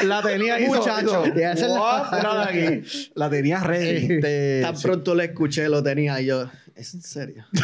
yo 0.00 0.06
la 0.08 0.22
tenía 0.22 0.58
hizo- 0.58 0.74
Muchacho. 0.74 1.22
hacer 1.22 1.70
la- 1.70 2.42
aquí. 2.48 2.82
La 3.14 3.30
tenía 3.30 3.60
ready. 3.60 4.14
Este, 4.14 4.60
Tan 4.62 4.76
sí. 4.76 4.82
pronto 4.82 5.14
le 5.14 5.26
escuché, 5.26 5.68
lo 5.68 5.84
tenía 5.84 6.20
y 6.20 6.26
yo. 6.26 6.50
¿Es 6.76 6.92
en 6.92 7.00
serio? 7.00 7.44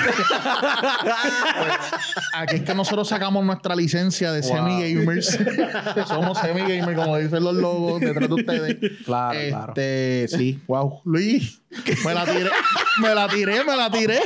Aquí 2.34 2.56
es 2.56 2.62
que 2.62 2.74
nosotros 2.74 3.08
sacamos 3.08 3.44
nuestra 3.44 3.76
licencia 3.76 4.32
de 4.32 4.40
Wow. 4.40 4.50
semi 4.50 4.94
gamers. 4.94 5.38
Somos 6.08 6.38
semi 6.38 6.62
gamers, 6.62 6.96
como 6.98 7.18
dicen 7.18 7.44
los 7.44 7.54
logos 7.54 8.00
detrás 8.00 8.28
de 8.28 8.34
ustedes. 8.34 8.76
Claro, 9.04 9.38
claro. 9.48 9.72
este, 9.76 10.26
sí, 10.36 10.60
wow. 10.66 11.00
Luis, 11.04 11.60
me 12.04 12.14
la 12.14 12.24
tiré, 12.24 12.50
me 13.02 13.14
la 13.14 13.28
tiré, 13.28 13.64
me 13.64 13.76
la 13.76 13.90
tiré. 13.90 14.18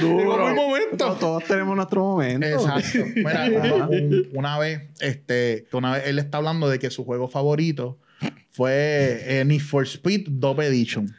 Llegó 0.00 0.48
mi 0.48 0.54
momento. 0.54 1.08
No, 1.08 1.14
todos 1.14 1.44
tenemos 1.44 1.76
nuestro 1.76 2.02
momento. 2.02 2.46
Exacto. 2.46 2.98
Mira, 3.14 3.44
un- 3.88 4.28
una 4.34 4.58
vez, 4.58 4.82
este, 5.00 5.66
una 5.72 5.92
vez 5.92 6.02
él 6.06 6.18
está 6.18 6.38
hablando 6.38 6.68
de 6.68 6.78
que 6.78 6.90
su 6.90 7.04
juego 7.04 7.28
favorito 7.28 7.98
fue 8.52 9.22
eh, 9.24 9.44
Need 9.44 9.60
for 9.60 9.84
Speed 9.86 10.26
Dove 10.30 10.66
Edition. 10.66 11.14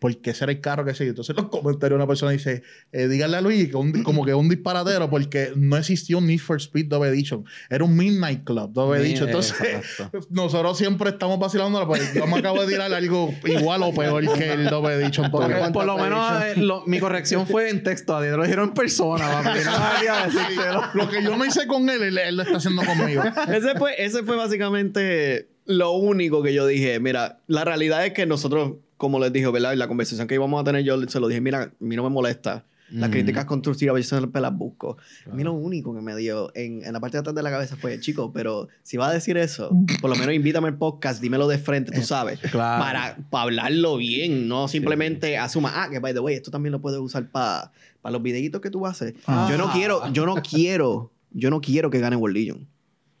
Porque 0.00 0.30
ese 0.30 0.44
era 0.44 0.52
el 0.52 0.60
carro 0.60 0.84
que 0.84 0.94
seguía. 0.94 1.10
Entonces, 1.10 1.36
en 1.36 1.42
los 1.42 1.50
comentarios 1.50 1.96
una 1.96 2.06
persona 2.06 2.30
dice: 2.32 2.62
eh, 2.92 3.08
Díganle 3.08 3.36
a 3.38 3.40
Luis 3.40 3.68
que 3.68 3.76
un- 3.76 4.02
como 4.04 4.24
que 4.24 4.32
un 4.34 4.48
disparatero, 4.48 5.10
porque 5.10 5.52
no 5.56 5.76
existió 5.76 6.18
un 6.18 6.26
Need 6.28 6.38
for 6.38 6.56
Speed 6.58 6.86
Dove 6.86 7.08
Edition. 7.08 7.44
Era 7.68 7.84
un 7.84 7.96
Midnight 7.96 8.44
Club 8.44 8.72
Dove 8.72 8.98
Edition. 9.00 9.26
Entonces, 9.28 9.60
exacto. 9.60 10.20
nosotros 10.30 10.78
siempre 10.78 11.10
estamos 11.10 11.38
vacilando. 11.38 11.84
Pues 11.86 12.14
yo 12.14 12.26
me 12.26 12.38
acabo 12.38 12.60
de 12.64 12.68
tirar 12.72 12.92
algo 12.92 13.34
igual 13.44 13.82
o 13.82 13.92
peor 13.92 14.24
que 14.34 14.52
el 14.52 14.66
Dove 14.66 14.94
Edition. 14.94 15.30
Porque 15.30 15.54
por 15.72 15.84
lo 15.84 15.98
menos 15.98 16.44
eh, 16.44 16.54
lo- 16.56 16.84
mi 16.86 17.00
corrección 17.00 17.46
fue 17.46 17.70
en 17.70 17.82
texto. 17.82 18.16
A 18.16 18.24
lo 18.24 18.42
dijeron 18.42 18.68
en 18.68 18.74
persona. 18.74 19.28
papi. 19.42 19.58
No. 19.64 20.82
Lo 20.94 21.08
que 21.10 21.22
yo 21.22 21.36
no 21.36 21.44
hice 21.44 21.66
con 21.66 21.88
él, 21.90 22.02
él, 22.02 22.18
él 22.18 22.36
lo 22.36 22.42
está 22.42 22.56
haciendo 22.58 22.82
conmigo. 22.84 23.22
ese, 23.52 23.74
fue, 23.78 23.94
ese 24.02 24.22
fue 24.22 24.36
básicamente 24.36 25.48
lo 25.68 25.92
único 25.92 26.42
que 26.42 26.52
yo 26.52 26.66
dije. 26.66 26.98
Mira, 26.98 27.38
la 27.46 27.64
realidad 27.64 28.04
es 28.04 28.12
que 28.14 28.26
nosotros, 28.26 28.72
como 28.96 29.20
les 29.20 29.32
dije, 29.32 29.48
¿verdad? 29.50 29.72
En 29.74 29.78
la 29.78 29.86
conversación 29.86 30.26
que 30.26 30.34
íbamos 30.34 30.60
a 30.60 30.64
tener, 30.64 30.82
yo 30.82 31.00
se 31.06 31.20
lo 31.20 31.28
dije, 31.28 31.40
mira, 31.40 31.62
a 31.62 31.70
mí 31.78 31.94
no 31.94 32.02
me 32.02 32.10
molesta. 32.10 32.64
Las 32.90 33.10
Mm. 33.10 33.12
críticas 33.12 33.44
constructivas 33.44 33.96
yo 34.02 34.18
siempre 34.18 34.40
las 34.40 34.56
busco. 34.56 34.96
A 35.30 35.34
mí 35.34 35.44
lo 35.44 35.52
único 35.52 35.94
que 35.94 36.00
me 36.00 36.16
dio 36.16 36.50
en, 36.54 36.82
en 36.82 36.92
la 36.94 37.00
parte 37.00 37.18
de 37.18 37.20
atrás 37.20 37.34
de 37.34 37.42
la 37.42 37.50
cabeza 37.50 37.76
fue, 37.76 38.00
chico, 38.00 38.32
pero 38.32 38.68
si 38.82 38.96
vas 38.96 39.10
a 39.10 39.12
decir 39.12 39.36
eso, 39.36 39.68
por 40.00 40.08
lo 40.08 40.16
menos 40.16 40.34
invítame 40.34 40.68
al 40.68 40.78
podcast, 40.78 41.20
dímelo 41.20 41.46
de 41.48 41.58
frente, 41.58 41.92
tú 41.92 42.00
sabes. 42.02 42.40
claro. 42.40 42.82
Para, 42.82 43.18
para 43.28 43.42
hablarlo 43.42 43.98
bien, 43.98 44.48
no 44.48 44.68
simplemente 44.68 45.36
asuma, 45.36 45.70
ah, 45.84 45.90
que 45.90 45.98
by 45.98 46.14
the 46.14 46.20
way, 46.20 46.34
esto 46.34 46.50
también 46.50 46.72
lo 46.72 46.80
puedes 46.80 46.98
usar 46.98 47.28
para 47.30 47.70
los 48.04 48.22
videitos 48.22 48.62
que 48.62 48.70
tú 48.70 48.86
haces. 48.86 49.12
Ah. 49.26 49.46
Yo 49.50 49.58
no 49.58 49.70
quiero, 49.70 50.10
yo 50.14 50.24
no 50.24 50.36
quiero, 50.42 51.10
yo 51.30 51.50
no 51.50 51.60
quiero 51.60 51.90
que 51.90 52.00
gane 52.00 52.16
World 52.16 52.38
Legion. 52.38 52.66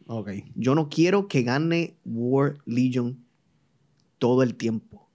Ok. 0.08 0.30
Yo 0.54 0.74
no 0.74 0.88
quiero 0.88 1.28
que 1.28 1.42
gane 1.42 1.94
War 2.04 2.56
Legion 2.64 3.18
todo 4.18 4.42
el 4.42 4.54
tiempo. 4.54 5.06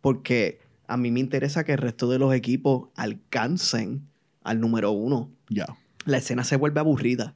Porque 0.00 0.60
a 0.86 0.96
mí 0.96 1.10
me 1.10 1.20
interesa 1.20 1.64
que 1.64 1.72
el 1.72 1.78
resto 1.78 2.08
de 2.08 2.18
los 2.20 2.32
equipos 2.32 2.90
alcancen 2.94 4.06
al 4.42 4.60
número 4.60 4.92
uno. 4.92 5.30
Ya. 5.48 5.66
La 6.04 6.18
escena 6.18 6.44
se 6.44 6.56
vuelve 6.56 6.78
aburrida. 6.78 7.34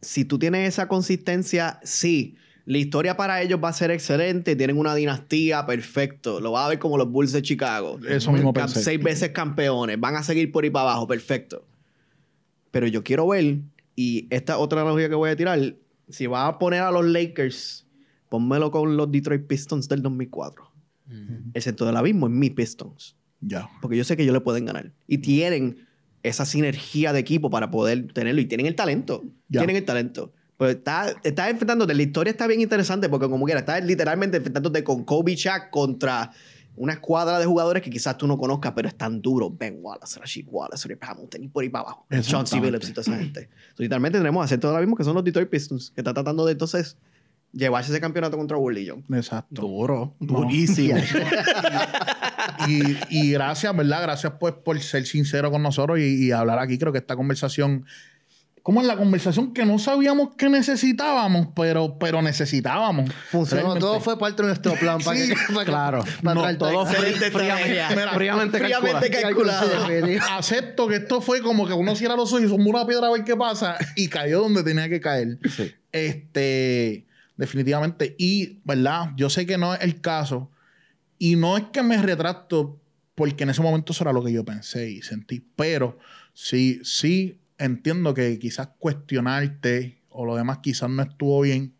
Si 0.00 0.24
tú 0.24 0.38
tienes 0.38 0.66
esa 0.66 0.88
consistencia, 0.88 1.80
sí. 1.84 2.36
La 2.64 2.78
historia 2.78 3.16
para 3.18 3.42
ellos 3.42 3.60
va 3.62 3.68
a 3.68 3.74
ser 3.74 3.90
excelente. 3.90 4.56
Tienen 4.56 4.78
una 4.78 4.94
dinastía, 4.94 5.66
perfecto. 5.66 6.40
Lo 6.40 6.52
vas 6.52 6.64
a 6.64 6.68
ver 6.70 6.78
como 6.78 6.96
los 6.96 7.10
Bulls 7.10 7.32
de 7.32 7.42
Chicago. 7.42 7.98
Eso 8.08 8.32
mismo 8.32 8.54
pensé. 8.54 8.82
Seis 8.82 9.02
veces 9.02 9.30
campeones. 9.30 10.00
Van 10.00 10.16
a 10.16 10.22
seguir 10.22 10.50
por 10.50 10.64
ahí 10.64 10.70
para 10.70 10.90
abajo, 10.90 11.06
perfecto. 11.06 11.66
Pero 12.70 12.86
yo 12.86 13.04
quiero 13.04 13.26
ver, 13.28 13.58
y 13.94 14.26
esta 14.30 14.58
otra 14.58 14.82
analogía 14.82 15.08
que 15.08 15.14
voy 15.14 15.30
a 15.30 15.36
tirar, 15.36 15.76
si 16.08 16.26
vas 16.26 16.48
a 16.48 16.58
poner 16.58 16.80
a 16.80 16.90
los 16.90 17.04
Lakers, 17.04 17.86
pónmelo 18.28 18.70
con 18.70 18.96
los 18.96 19.10
Detroit 19.10 19.46
Pistons 19.46 19.88
del 19.88 20.02
2004. 20.02 20.70
El 21.52 21.62
centro 21.62 21.86
del 21.86 21.96
abismo 21.96 22.26
es 22.26 22.32
mi 22.32 22.48
Pistons. 22.48 23.16
Ya. 23.40 23.68
Porque 23.82 23.98
yo 23.98 24.04
sé 24.04 24.16
que 24.16 24.22
ellos 24.22 24.32
le 24.32 24.40
pueden 24.40 24.64
ganar. 24.64 24.92
Y 25.06 25.18
tienen 25.18 25.86
esa 26.22 26.46
sinergia 26.46 27.12
de 27.12 27.18
equipo 27.18 27.50
para 27.50 27.70
poder 27.70 28.12
tenerlo. 28.14 28.40
Y 28.40 28.46
tienen 28.46 28.66
el 28.66 28.74
talento. 28.74 29.22
Tienen 29.50 29.76
el 29.76 29.84
talento. 29.84 30.32
Pues 30.56 30.76
está, 30.76 31.14
estás 31.22 31.50
enfrentándote. 31.50 31.94
La 31.94 32.02
historia 32.02 32.30
está 32.30 32.46
bien 32.46 32.62
interesante 32.62 33.10
porque, 33.10 33.28
como 33.28 33.44
quiera, 33.44 33.60
estás 33.60 33.84
literalmente 33.84 34.38
enfrentándote 34.38 34.82
con 34.84 35.04
Kobe 35.04 35.34
Shaq 35.34 35.70
contra 35.70 36.32
una 36.76 36.94
escuadra 36.94 37.38
de 37.38 37.44
jugadores 37.44 37.82
que 37.82 37.90
quizás 37.90 38.16
tú 38.16 38.26
no 38.26 38.38
conozcas, 38.38 38.72
pero 38.74 38.88
están 38.88 39.20
duros. 39.20 39.56
Ben 39.56 39.78
Wallace, 39.80 40.18
Rashid 40.18 40.46
Wallace, 40.48 40.88
Rip 40.88 41.02
Hamilton 41.02 41.44
y 41.44 41.48
por 41.48 41.62
ahí 41.62 41.68
para 41.68 41.82
abajo. 41.82 42.06
Sean. 42.22 42.44
Billups 42.62 42.88
y 42.88 42.92
toda 42.92 43.02
esa 43.02 43.16
gente. 43.18 43.40
Entonces, 43.40 43.78
literalmente 43.78 44.18
tenemos 44.18 44.44
a 44.44 44.48
centro 44.48 44.70
del 44.70 44.78
abismo 44.78 44.96
que 44.96 45.04
son 45.04 45.14
los 45.14 45.24
Detroit 45.24 45.48
Pistons, 45.48 45.90
que 45.94 46.00
están 46.00 46.14
tratando 46.14 46.46
de 46.46 46.52
entonces 46.52 46.96
llevarse 47.52 47.92
ese 47.92 48.00
campeonato 48.00 48.36
contra 48.36 48.56
World 48.56 48.78
Legion. 48.78 49.04
Exacto. 49.12 49.62
Duro. 49.62 50.14
No. 50.18 50.40
Durísimo. 50.40 50.98
y, 52.68 52.96
y 53.10 53.32
gracias, 53.32 53.76
¿verdad? 53.76 54.02
Gracias 54.02 54.32
pues 54.40 54.54
por 54.54 54.80
ser 54.80 55.06
sincero 55.06 55.50
con 55.50 55.62
nosotros 55.62 55.98
y, 55.98 56.26
y 56.26 56.32
hablar 56.32 56.58
aquí. 56.58 56.78
Creo 56.78 56.92
que 56.92 56.98
esta 56.98 57.16
conversación, 57.16 57.84
como 58.62 58.80
es 58.80 58.86
la 58.86 58.96
conversación 58.96 59.52
que 59.52 59.66
no 59.66 59.78
sabíamos 59.80 60.36
que 60.36 60.48
necesitábamos, 60.48 61.48
pero, 61.54 61.98
pero 61.98 62.22
necesitábamos. 62.22 63.10
Funcionó. 63.30 63.62
Realmente. 63.62 63.80
Todo 63.80 64.00
fue 64.00 64.16
parte 64.16 64.42
de 64.42 64.48
nuestro 64.48 64.74
plan. 64.74 65.00
Para 65.04 65.18
Sí, 65.18 65.28
que, 65.30 65.52
para 65.52 65.64
claro. 65.64 66.04
Para 66.22 66.34
No, 66.34 66.58
todo 66.58 66.86
fue. 66.86 67.12
Mira, 67.12 67.90
fríamente 68.14 68.58
Fríamente 68.58 69.10
calculado. 69.10 69.68
calculado. 69.68 70.26
Acepto 70.30 70.86
que 70.86 70.96
esto 70.96 71.20
fue 71.20 71.42
como 71.42 71.66
que 71.66 71.72
uno 71.72 71.96
cierra 71.96 72.14
los 72.14 72.32
ojos 72.32 72.44
y 72.44 72.48
sumó 72.48 72.70
una 72.70 72.86
piedra 72.86 73.08
a 73.08 73.10
ver 73.10 73.24
qué 73.24 73.36
pasa 73.36 73.76
y 73.96 74.06
cayó 74.08 74.40
donde 74.40 74.62
tenía 74.62 74.88
que 74.88 75.00
caer. 75.00 75.38
Sí. 75.50 75.74
Este, 75.90 77.06
definitivamente. 77.36 78.14
Y, 78.16 78.60
¿verdad? 78.64 79.10
Yo 79.16 79.28
sé 79.28 79.44
que 79.44 79.58
no 79.58 79.74
es 79.74 79.80
el 79.80 80.00
caso. 80.00 80.50
Y 81.18 81.34
no 81.34 81.56
es 81.56 81.64
que 81.72 81.82
me 81.82 82.00
retracto 82.00 82.80
porque 83.16 83.42
en 83.42 83.50
ese 83.50 83.60
momento 83.60 83.92
eso 83.92 84.04
era 84.04 84.12
lo 84.12 84.22
que 84.22 84.32
yo 84.32 84.44
pensé 84.44 84.88
y 84.88 85.02
sentí. 85.02 85.44
Pero 85.56 85.98
sí, 86.32 86.80
sí 86.84 87.41
entiendo 87.64 88.14
que 88.14 88.38
quizás 88.38 88.68
cuestionarte 88.78 89.98
o 90.10 90.24
lo 90.26 90.36
demás 90.36 90.58
quizás 90.58 90.90
no 90.90 91.02
estuvo 91.02 91.40
bien. 91.42 91.74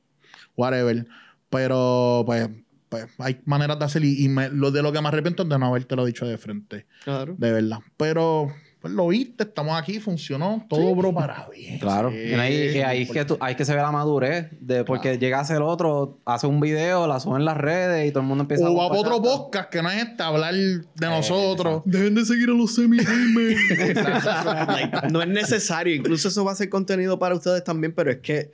Whatever. 0.56 1.06
Pero, 1.50 2.22
pues, 2.26 2.48
pues 2.88 3.06
hay 3.18 3.40
maneras 3.44 3.78
de 3.78 3.84
hacer 3.84 4.04
y, 4.04 4.24
y 4.24 4.28
me- 4.28 4.48
lo 4.50 4.70
de 4.70 4.82
lo 4.82 4.92
que 4.92 5.00
me 5.00 5.08
arrepiento 5.08 5.42
es 5.42 5.48
de 5.48 5.58
no 5.58 5.66
haberte 5.66 5.96
lo 5.96 6.04
dicho 6.04 6.26
de 6.26 6.38
frente, 6.38 6.86
Claro. 7.04 7.34
de 7.38 7.52
verdad. 7.52 7.78
Pero 7.96 8.52
pues 8.82 8.92
lo 8.92 9.06
viste, 9.06 9.44
estamos 9.44 9.80
aquí, 9.80 10.00
funcionó, 10.00 10.66
todo 10.68 10.92
bro 10.96 11.14
para 11.14 11.48
bien. 11.48 11.78
Claro. 11.78 12.10
Sí. 12.10 12.16
Y 12.16 12.34
ahí, 12.34 12.54
y 12.74 12.78
ahí 12.80 13.02
es 13.02 13.10
que 13.12 13.24
tú- 13.24 13.38
ahí 13.40 13.52
es 13.52 13.56
que 13.56 13.64
se 13.64 13.76
ve 13.76 13.80
la 13.80 13.92
madurez. 13.92 14.48
De, 14.60 14.82
porque 14.84 15.18
llega 15.18 15.38
a 15.38 15.44
ser 15.44 15.62
otro, 15.62 16.18
hace 16.24 16.48
un 16.48 16.58
video, 16.58 17.06
la 17.06 17.20
sube 17.20 17.38
en 17.38 17.44
las 17.44 17.56
redes 17.56 18.08
y 18.08 18.10
todo 18.10 18.22
el 18.22 18.26
mundo 18.26 18.42
empieza 18.42 18.68
O 18.68 18.74
va 18.74 18.88
para 18.88 19.00
otro 19.00 19.22
podcast 19.22 19.70
que 19.70 19.82
no 19.82 19.88
es 19.90 20.02
este, 20.02 20.22
hablar 20.24 20.52
de 20.52 21.06
nosotros. 21.06 21.82
Dejen 21.84 22.16
de 22.16 22.24
seguir 22.24 22.50
a 22.50 22.54
los 22.54 22.74
semi 22.74 22.98
no 25.12 25.22
es 25.22 25.28
necesario. 25.28 25.94
Incluso 25.94 26.26
eso 26.28 26.44
va 26.44 26.50
a 26.52 26.56
ser 26.56 26.68
contenido 26.68 27.20
para 27.20 27.36
ustedes 27.36 27.62
también, 27.62 27.94
pero 27.94 28.10
es 28.10 28.18
que 28.18 28.50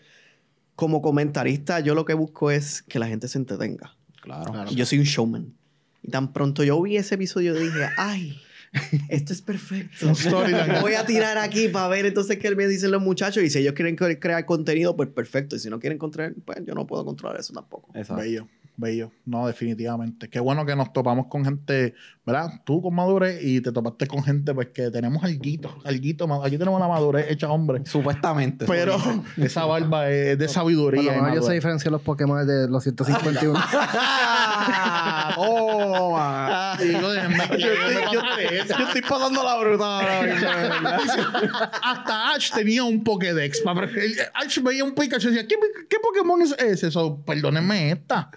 como 0.77 1.01
comentarista 1.01 1.81
yo 1.81 1.95
lo 1.95 2.05
que 2.05 2.12
busco 2.12 2.51
es 2.51 2.83
que 2.83 2.99
la 2.99 3.07
gente 3.09 3.29
se 3.29 3.38
entretenga. 3.38 3.95
Claro. 4.21 4.53
Yo 4.71 4.85
soy 4.85 4.99
un 4.99 5.05
showman. 5.05 5.55
Y 6.03 6.11
tan 6.11 6.35
pronto 6.35 6.62
yo 6.64 6.81
vi 6.83 6.99
ese 6.99 7.14
episodio 7.14 7.55
dije, 7.55 7.88
ay, 7.97 8.38
esto 9.09 9.33
es 9.33 9.43
perfecto. 9.43 10.13
Voy 10.81 10.95
a 10.95 11.05
tirar 11.07 11.39
aquí 11.39 11.69
para 11.69 11.89
ver 11.89 12.07
entonces 12.07 12.39
qué 12.39 12.55
me 12.55 12.67
dicen 12.67 12.91
los 12.91 13.03
muchachos. 13.03 13.43
Y 13.43 13.51
si 13.51 13.59
ellos 13.61 13.73
quieren 13.75 13.97
cre- 13.97 14.19
crear 14.19 14.45
contenido, 14.45 14.97
pues 14.97 15.09
perfecto. 15.09 15.57
Y 15.57 15.59
si 15.59 15.71
no 15.71 15.79
quieren 15.81 15.99
controlar, 15.99 16.35
pues 16.45 16.59
yo 16.67 16.75
no 16.75 16.87
puedo 16.87 17.05
controlar 17.05 17.39
eso 17.41 17.53
tampoco. 17.53 17.89
Exacto. 17.95 18.23
Bello, 18.23 18.49
bello. 18.79 19.11
No, 19.27 19.47
definitivamente. 19.47 20.31
Qué 20.31 20.41
bueno 20.41 20.64
que 20.64 20.75
nos 20.75 20.93
topamos 20.93 21.27
con 21.27 21.45
gente, 21.45 21.95
¿verdad? 22.25 22.62
Tú 22.64 22.81
con 22.81 22.95
madurez 22.95 23.41
y 23.43 23.61
te 23.61 23.73
topaste 23.73 24.07
con 24.07 24.23
gente, 24.25 24.55
pues 24.55 24.69
que 24.69 24.91
tenemos 24.91 25.23
alguito, 25.25 25.77
alguito. 25.85 26.27
Aquí 26.43 26.57
tenemos 26.57 26.81
la 26.81 26.88
madurez 26.88 27.27
hecha 27.29 27.51
hombre. 27.51 27.83
Supuestamente. 27.85 28.64
Pero 28.67 28.97
esa 29.37 29.64
barba 29.67 30.09
es 30.09 30.38
de 30.38 30.49
sabiduría. 30.49 31.12
Menos 31.21 31.35
yo 31.35 31.43
sé 31.43 31.55
diferenciar 31.55 31.93
los 31.93 32.01
Pokémon 32.03 32.47
de 32.47 32.69
los 32.69 32.83
151. 32.85 33.59
¡Toma! 35.35 36.77
Digo, 36.81 37.12
esa. 37.12 38.79
Yo 38.79 38.85
estoy 38.87 39.03
pasando 39.03 39.43
la 39.43 39.57
bruta. 39.59 40.01
Hasta 41.83 42.31
Ash 42.35 42.53
tenía 42.53 42.85
un 42.85 43.03
Pokédex. 43.03 43.62
él- 43.97 44.17
Ash 44.35 44.61
veía 44.62 44.85
un 44.85 44.95
Pikachu 44.95 45.29
y 45.29 45.31
decía, 45.33 45.47
¿qué, 45.49 45.57
qué 45.88 45.97
Pokémon 46.03 46.41
es 46.43 46.53
ese? 46.59 46.91
So, 46.91 47.21
perdónenme 47.25 47.93
esta. 47.93 48.31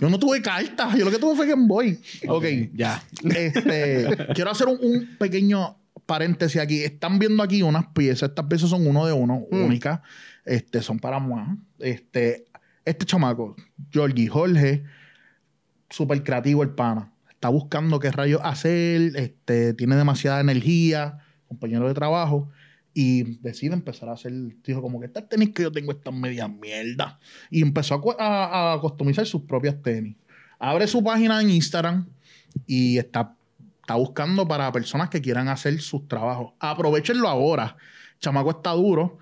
Yo 0.00 0.10
no 0.10 0.18
tuve 0.18 0.40
cartas. 0.42 0.96
Yo 0.96 1.04
lo 1.04 1.10
que 1.10 1.18
tuve 1.18 1.36
fue 1.36 1.46
Game 1.46 1.66
Boy. 1.66 1.98
Ok. 2.28 2.44
Ya. 2.74 3.02
Este, 3.24 4.08
quiero 4.34 4.50
hacer 4.50 4.68
un, 4.68 4.78
un 4.80 5.16
pequeño 5.18 5.76
paréntesis 6.06 6.60
aquí. 6.60 6.82
Están 6.82 7.18
viendo 7.18 7.42
aquí 7.42 7.62
unas 7.62 7.86
piezas. 7.88 8.30
Estas 8.30 8.46
piezas 8.46 8.70
son 8.70 8.86
uno 8.86 9.06
de 9.06 9.12
uno, 9.12 9.46
únicas. 9.50 10.00
Este, 10.44 10.82
son 10.82 10.98
para 10.98 11.18
moi. 11.18 11.42
Este, 11.78 12.46
este 12.84 13.06
chamaco, 13.06 13.56
Georgie 13.90 14.28
Jorge, 14.28 14.84
súper 15.90 16.22
creativo 16.22 16.62
el 16.62 16.70
pana. 16.70 17.12
Está 17.30 17.48
buscando 17.48 17.98
qué 17.98 18.10
rayos 18.10 18.40
hacer. 18.44 19.16
Este, 19.16 19.74
tiene 19.74 19.96
demasiada 19.96 20.40
energía, 20.40 21.18
compañero 21.48 21.88
de 21.88 21.94
trabajo. 21.94 22.50
Y 22.96 23.38
decide 23.40 23.74
empezar 23.74 24.08
a 24.08 24.12
hacer, 24.12 24.32
dijo 24.64 24.80
como 24.80 25.00
que 25.00 25.06
estas 25.06 25.28
tenis 25.28 25.50
que 25.50 25.64
yo 25.64 25.72
tengo 25.72 25.90
están 25.92 26.20
media 26.20 26.46
mierda. 26.46 27.18
Y 27.50 27.60
empezó 27.62 28.00
a, 28.18 28.24
a, 28.24 28.72
a 28.74 28.80
customizar 28.80 29.26
sus 29.26 29.42
propias 29.42 29.82
tenis. 29.82 30.16
Abre 30.60 30.86
su 30.86 31.02
página 31.02 31.40
en 31.42 31.50
Instagram 31.50 32.06
y 32.66 32.98
está, 32.98 33.34
está 33.80 33.96
buscando 33.96 34.46
para 34.46 34.70
personas 34.70 35.10
que 35.10 35.20
quieran 35.20 35.48
hacer 35.48 35.80
sus 35.80 36.06
trabajos. 36.06 36.52
Aprovechenlo 36.60 37.28
ahora. 37.28 37.76
Chamaco 38.20 38.52
está 38.52 38.70
duro 38.70 39.18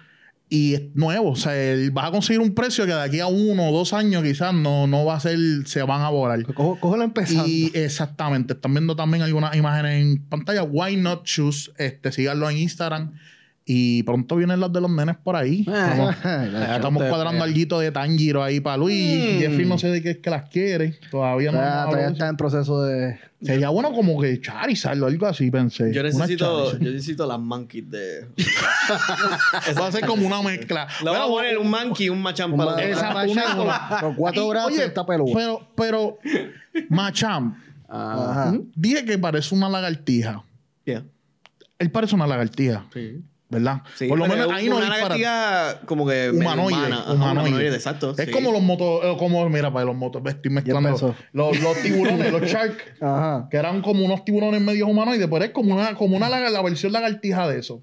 y 0.51 0.75
es 0.75 0.83
nuevo. 0.95 1.31
O 1.31 1.37
sea, 1.37 1.57
él- 1.57 1.91
vas 1.93 2.09
a 2.09 2.11
conseguir 2.11 2.41
un 2.43 2.55
precio 2.55 2.85
que 2.85 2.93
de 2.93 3.01
aquí 3.01 3.21
a 3.21 3.27
uno 3.27 3.71
o 3.71 3.73
dos 3.73 3.95
años 3.95 4.23
quizás 4.23 4.53
no, 4.53 4.87
no 4.87 5.07
va 5.07 5.15
a 5.17 5.21
ser, 5.21 5.39
se 5.65 5.83
van 5.83 6.03
a 6.03 6.11
volar. 6.11 6.45
Cojo, 6.53 6.79
cógelo 6.79 7.05
empezando. 7.05 7.49
Y 7.49 7.73
exactamente, 7.75 8.53
están 8.53 8.75
viendo 8.75 8.95
también 8.95 9.23
algunas 9.23 9.57
imágenes 9.57 10.03
en 10.03 10.23
pantalla. 10.27 10.63
Why 10.63 10.97
Not 10.97 11.25
Choose, 11.25 11.73
este, 11.79 12.13
síganlo 12.13 12.51
en 12.51 12.59
Instagram. 12.59 13.15
Y 13.65 14.03
pronto 14.03 14.35
vienen 14.37 14.59
las 14.59 14.73
de 14.73 14.81
los 14.81 14.91
nenes 14.91 15.17
por 15.23 15.37
ahí. 15.37 15.61
Estamos, 15.61 16.17
estamos 16.75 17.03
te- 17.03 17.09
cuadrando 17.09 17.45
algo 17.45 17.79
de 17.81 17.93
Tanjiro 17.93 18.43
ahí 18.43 18.59
para 18.59 18.77
Luis. 18.77 19.17
Mm. 19.37 19.39
Jeffrey 19.39 19.67
no 19.67 19.79
sé 19.79 19.89
de 19.89 20.03
qué 20.03 20.11
es 20.11 20.19
que 20.19 20.31
las 20.31 20.49
quiere. 20.49 20.99
Todavía 21.13 21.53
no. 21.53 21.59
Todavía, 21.59 21.81
no 21.85 21.91
todavía 21.91 22.09
está 22.09 22.29
en 22.29 22.37
proceso 22.37 22.83
de. 22.83 23.21
Sería 23.41 23.69
bueno 23.71 23.93
como 23.93 24.21
que 24.21 24.41
Charizard 24.41 25.01
o 25.03 25.07
algo 25.07 25.27
así, 25.27 25.51
pensé. 25.51 25.93
Yo 25.93 26.03
necesito, 26.03 26.73
yo 26.73 26.79
necesito 26.91 27.27
las 27.27 27.39
monkeys 27.39 27.89
de. 27.91 28.27
Va 29.81 29.87
a 29.87 29.93
ser 29.93 30.07
como 30.07 30.27
una 30.27 30.43
mezcla. 30.43 30.87
Le 31.05 31.11
voy 31.11 31.19
a 31.19 31.27
poner 31.27 31.59
un 31.59 31.71
monkey 31.71 32.07
y 32.07 32.09
un 32.09 32.21
machamp 32.23 32.57
para 32.57 32.83
esa- 32.83 33.11
una- 33.27 33.55
Con- 33.55 34.01
con 34.01 34.15
cuatro 34.17 34.49
brazos 34.49 34.79
está 34.79 35.07
peludo. 35.07 35.33
Pero, 35.35 35.69
pero, 35.77 36.19
Machamp, 36.89 37.57
Ah, 37.95 38.29
Ajá. 38.49 38.59
dije 38.75 39.05
que 39.05 39.19
parece 39.19 39.55
una 39.55 39.69
lagartija. 39.69 40.43
Yeah. 40.85 41.05
Él 41.79 41.91
parece 41.91 42.15
una 42.15 42.27
lagartija, 42.27 42.87
Sí. 42.93 43.23
¿Verdad? 43.53 43.83
Sí, 43.95 44.09
Por 44.09 44.19
lo 44.19 44.27
menos 44.27 44.51
ahí 44.51 44.69
no 44.69 44.77
una 44.79 44.87
dispara. 44.87 45.17
lagartija 45.17 45.81
como 45.87 46.07
que 46.07 46.31
Humanoide, 46.31 46.75
humana. 46.75 47.05
Ajá, 47.07 47.13
humanoide. 47.13 47.75
exacto. 47.75 48.15
Es 48.19 48.25
sí. 48.25 48.31
como 48.31 48.51
los 48.51 48.63
motos, 48.63 49.05
eh, 49.05 49.15
como, 49.19 49.49
mira, 49.49 49.73
para 49.73 49.85
los 49.85 49.95
motos, 49.95 50.23
estoy 50.27 50.51
mezclando. 50.51 51.15
Los, 51.33 51.61
los 51.61 51.83
tiburones, 51.83 52.33
los 52.33 52.43
sharks, 52.51 52.83
Ajá. 53.01 53.47
que 53.51 53.57
eran 53.59 53.83
como 53.83 54.05
unos 54.05 54.25
tiburones 54.25 54.61
medio 54.61 54.87
humanoides, 54.87 55.29
pero 55.31 55.45
es 55.45 55.51
como 55.51 55.75
una, 55.75 55.95
como 55.95 56.17
una 56.17 56.29
la 56.29 56.63
versión 56.63 56.93
lagartija 56.93 57.47
de 57.49 57.59
eso. 57.61 57.83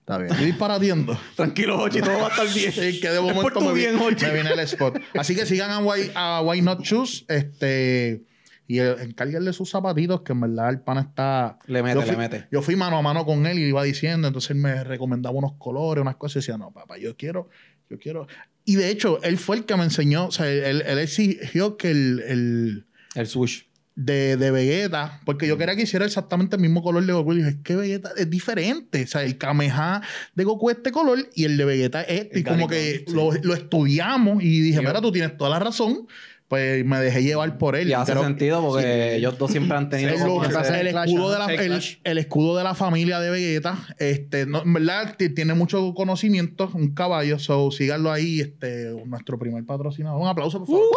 Está 0.00 0.16
bien. 0.16 0.30
Estoy 0.30 0.46
disparatiendo. 0.46 1.18
Tranquilo, 1.36 1.78
Hochi, 1.82 2.00
todo 2.00 2.18
va 2.18 2.28
a 2.28 2.30
estar 2.30 2.48
bien. 2.48 2.72
Sí, 2.92 3.00
que 3.00 3.10
de 3.10 3.16
Es 3.16 3.20
por 3.20 3.34
momento 3.34 3.58
tu 3.58 3.64
me, 3.66 3.72
bien, 3.74 3.96
me 3.98 4.32
viene 4.32 4.50
el 4.52 4.60
spot. 4.60 4.98
Así 5.18 5.34
que 5.34 5.44
sigan 5.44 5.70
a 5.70 5.80
Why, 5.80 6.10
a 6.14 6.40
Why 6.42 6.62
Not 6.62 6.82
Choose. 6.82 7.24
Este, 7.28 8.22
y 8.70 8.80
encárguenle 8.80 9.54
sus 9.54 9.70
zapatitos, 9.70 10.20
que 10.20 10.32
en 10.32 10.42
verdad 10.42 10.68
el 10.68 10.80
pana 10.80 11.00
está. 11.00 11.58
Le 11.66 11.82
mete, 11.82 11.94
yo 11.94 12.02
fui, 12.02 12.10
le 12.10 12.16
mete. 12.18 12.48
Yo 12.52 12.60
fui 12.60 12.76
mano 12.76 12.98
a 12.98 13.02
mano 13.02 13.24
con 13.24 13.46
él 13.46 13.58
y 13.58 13.62
iba 13.62 13.82
diciendo. 13.82 14.28
Entonces 14.28 14.50
él 14.50 14.58
me 14.58 14.84
recomendaba 14.84 15.34
unos 15.34 15.54
colores, 15.58 16.02
unas 16.02 16.16
cosas. 16.16 16.36
Y 16.36 16.38
decía, 16.40 16.58
no, 16.58 16.70
papá, 16.70 16.98
yo 16.98 17.16
quiero, 17.16 17.48
yo 17.88 17.98
quiero. 17.98 18.26
Y 18.66 18.76
de 18.76 18.90
hecho, 18.90 19.22
él 19.22 19.38
fue 19.38 19.56
el 19.56 19.64
que 19.64 19.74
me 19.74 19.84
enseñó. 19.84 20.26
O 20.26 20.30
sea, 20.30 20.50
él, 20.50 20.82
él 20.86 20.98
exigió 20.98 21.78
que 21.78 21.90
el. 21.90 22.22
el 22.26 22.86
el 23.14 23.26
swoosh. 23.26 23.62
de, 23.94 24.36
de 24.36 24.50
Vegeta, 24.52 25.20
porque 25.24 25.48
yo 25.48 25.56
quería 25.58 25.74
que 25.74 25.82
hiciera 25.82 26.04
exactamente 26.04 26.56
el 26.56 26.62
mismo 26.62 26.82
color 26.82 27.04
de 27.04 27.12
Goku. 27.14 27.32
Y 27.32 27.36
dije, 27.38 27.48
es 27.48 27.56
que 27.64 27.74
Vegeta 27.74 28.10
es 28.16 28.28
diferente. 28.28 29.02
O 29.02 29.06
sea, 29.06 29.24
el 29.24 29.38
Kameha 29.38 30.02
de 30.34 30.44
Goku 30.44 30.68
es 30.68 30.76
este 30.76 30.92
color 30.92 31.18
y 31.34 31.44
el 31.44 31.56
de 31.56 31.64
Vegeta 31.64 32.02
es 32.02 32.20
este. 32.24 32.34
El 32.34 32.40
Y 32.40 32.44
como 32.44 32.68
que 32.68 33.04
Garigón, 33.06 33.14
lo, 33.16 33.42
lo 33.42 33.54
estudiamos 33.54 34.42
y 34.42 34.60
dije, 34.60 34.80
mira, 34.80 35.00
tú 35.00 35.10
tienes 35.10 35.36
toda 35.38 35.50
la 35.50 35.58
razón. 35.58 36.06
Pues 36.48 36.82
me 36.84 36.98
dejé 36.98 37.22
llevar 37.22 37.58
por 37.58 37.76
él. 37.76 37.88
Y 37.90 37.92
hace 37.92 38.12
Creo- 38.12 38.24
sentido 38.24 38.62
porque 38.62 39.16
ellos 39.16 39.36
dos 39.36 39.50
siempre 39.50 39.76
han 39.76 39.90
tenido 39.90 40.10
el, 40.14 40.18
como 40.20 40.42
el- 40.44 40.50
escudo 40.86 41.30
de 41.30 41.38
la, 41.38 41.46
el, 41.52 41.82
el 42.04 42.18
escudo 42.18 42.56
de 42.56 42.64
la 42.64 42.74
familia 42.74 43.20
de 43.20 43.28
Vegeta, 43.30 43.78
este, 43.98 44.46
no, 44.46 44.62
en 44.62 44.72
verdad 44.72 45.14
tiene 45.16 45.52
mucho 45.52 45.92
conocimiento, 45.94 46.70
un 46.72 46.94
caballo, 46.94 47.38
so 47.38 47.70
síganlo 47.70 48.10
ahí, 48.10 48.40
este, 48.40 48.94
nuestro 49.04 49.38
primer 49.38 49.62
patrocinador. 49.66 50.20
Un 50.22 50.28
aplauso, 50.28 50.58
por 50.64 50.68
favor. 50.68 50.88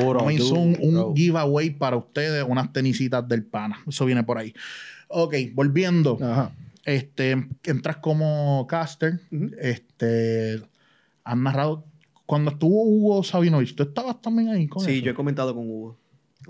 Duro, 0.00 0.24
Me 0.26 0.34
hizo 0.34 0.54
un, 0.54 1.14
giveaway 1.14 1.70
para 1.70 1.96
ustedes, 1.96 2.44
unas 2.46 2.72
tenisitas 2.72 3.26
del 3.28 3.44
pana. 3.44 3.78
Eso 3.86 4.04
viene 4.04 4.22
por 4.24 4.38
ahí. 4.38 4.54
Ok, 5.08 5.34
volviendo. 5.54 6.18
Ajá. 6.22 6.52
Este, 6.84 7.36
entras 7.64 7.96
como 7.98 8.66
caster. 8.68 9.20
Ujú. 9.30 9.50
Este, 9.60 10.62
has 11.24 11.36
narrado. 11.36 11.84
Cuando 12.26 12.50
estuvo 12.52 12.82
Hugo 12.84 13.22
Sabinovich, 13.22 13.74
tú 13.74 13.82
estabas 13.82 14.20
también 14.20 14.48
ahí 14.50 14.68
con 14.68 14.84
Sí, 14.84 14.96
eso? 14.96 15.04
yo 15.04 15.10
he 15.10 15.14
comentado 15.14 15.54
con 15.54 15.68
Hugo. 15.68 15.98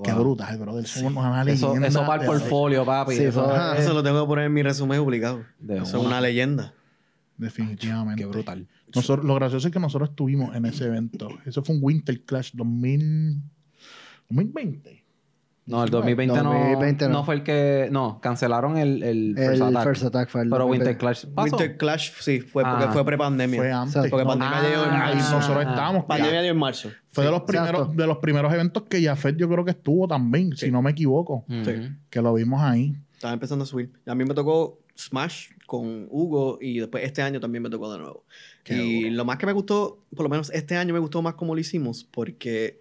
Qué 0.02 0.12
brutal, 0.12 0.56
brother. 0.58 0.86
Somos 0.86 1.24
una 1.24 1.42
Eso, 1.42 1.66
leyenda 1.68 1.88
eso 1.88 2.06
para 2.06 2.22
el 2.22 2.26
portfolio, 2.28 2.84
papi. 2.84 3.14
Sí, 3.14 3.24
eso 3.24 3.44
fue- 3.44 3.54
es- 3.74 3.80
Eso 3.84 3.92
lo 3.92 4.02
tengo 4.02 4.22
que 4.22 4.26
poner 4.26 4.46
en 4.46 4.52
mi 4.54 4.62
resumen 4.62 4.98
obligado. 5.00 5.44
De 5.58 5.74
Eso 5.76 5.84
es 5.84 5.94
una. 5.94 6.06
una 6.06 6.20
leyenda. 6.22 6.72
Definitivamente. 7.36 8.22
Qué 8.22 8.26
brutal. 8.26 8.68
Nosotros, 8.94 9.26
lo 9.26 9.34
gracioso 9.34 9.66
es 9.68 9.72
que 9.72 9.80
nosotros 9.80 10.10
estuvimos 10.10 10.54
en 10.54 10.64
ese 10.66 10.84
evento. 10.86 11.28
Eso 11.44 11.62
fue 11.62 11.74
un 11.74 11.82
Winter 11.82 12.22
Clash 12.24 12.52
2000, 12.54 13.42
2020. 14.28 15.01
No, 15.64 15.84
el 15.84 15.90
2020, 15.90 16.36
2020 16.38 17.04
no, 17.04 17.10
no. 17.12 17.18
no 17.20 17.24
fue 17.24 17.36
el 17.36 17.42
que. 17.44 17.88
No, 17.92 18.20
cancelaron 18.20 18.76
el, 18.78 19.02
el 19.04 19.34
First 19.36 19.54
El 19.54 19.62
Attack. 19.62 19.84
First 19.84 20.02
Attack 20.04 20.28
fue 20.28 20.42
el. 20.42 20.50
Pero 20.50 20.66
Winter 20.66 20.96
2020. 20.96 20.98
Clash 20.98 21.34
pasó. 21.34 21.56
Winter 21.56 21.76
Clash, 21.76 22.10
sí, 22.20 22.40
fue 22.40 22.64
porque 22.64 22.84
Ah. 22.84 22.92
fue 22.92 23.04
prepandemia. 23.04 23.60
Fue 23.60 23.70
antes. 23.72 24.10
Porque 24.10 24.24
No, 24.24 24.30
pandemia 24.30 24.58
Ah, 24.58 24.66
dio 24.68 24.84
en 24.84 24.90
ahí 24.90 25.14
marzo. 25.16 25.36
nosotros 25.36 25.64
estábamos. 25.66 26.04
Pandemia 26.06 26.42
dio 26.42 26.50
en 26.50 26.58
marzo. 26.58 26.90
Fue 27.10 27.24
de 27.24 27.30
los 27.30 27.42
primeros, 27.42 27.96
de 27.96 28.06
los 28.06 28.18
primeros 28.18 28.52
eventos 28.52 28.82
que 28.84 29.02
Jafet 29.04 29.36
yo 29.36 29.48
creo 29.48 29.64
que 29.64 29.70
estuvo 29.70 30.08
también, 30.08 30.56
si 30.56 30.70
no 30.72 30.82
me 30.82 30.90
equivoco. 30.90 31.44
Sí. 31.48 31.90
Que 32.10 32.20
lo 32.20 32.34
vimos 32.34 32.60
ahí. 32.60 32.96
Estaba 33.14 33.32
empezando 33.34 33.62
a 33.62 33.66
subir. 33.66 33.92
A 34.06 34.14
mí 34.16 34.24
me 34.24 34.34
tocó 34.34 34.80
Smash 34.98 35.50
con 35.66 36.08
Hugo 36.10 36.58
y 36.60 36.80
después 36.80 37.04
este 37.04 37.22
año 37.22 37.38
también 37.38 37.62
me 37.62 37.70
tocó 37.70 37.90
de 37.92 37.98
nuevo. 37.98 38.24
Qué 38.64 38.74
y 38.74 39.10
lo 39.10 39.24
más 39.24 39.36
que 39.38 39.46
me 39.46 39.52
gustó, 39.52 40.02
por 40.14 40.24
lo 40.24 40.28
menos 40.28 40.50
este 40.50 40.76
año 40.76 40.92
me 40.92 40.98
gustó 41.00 41.22
más 41.22 41.34
como 41.34 41.54
lo 41.54 41.60
hicimos, 41.60 42.02
porque 42.02 42.80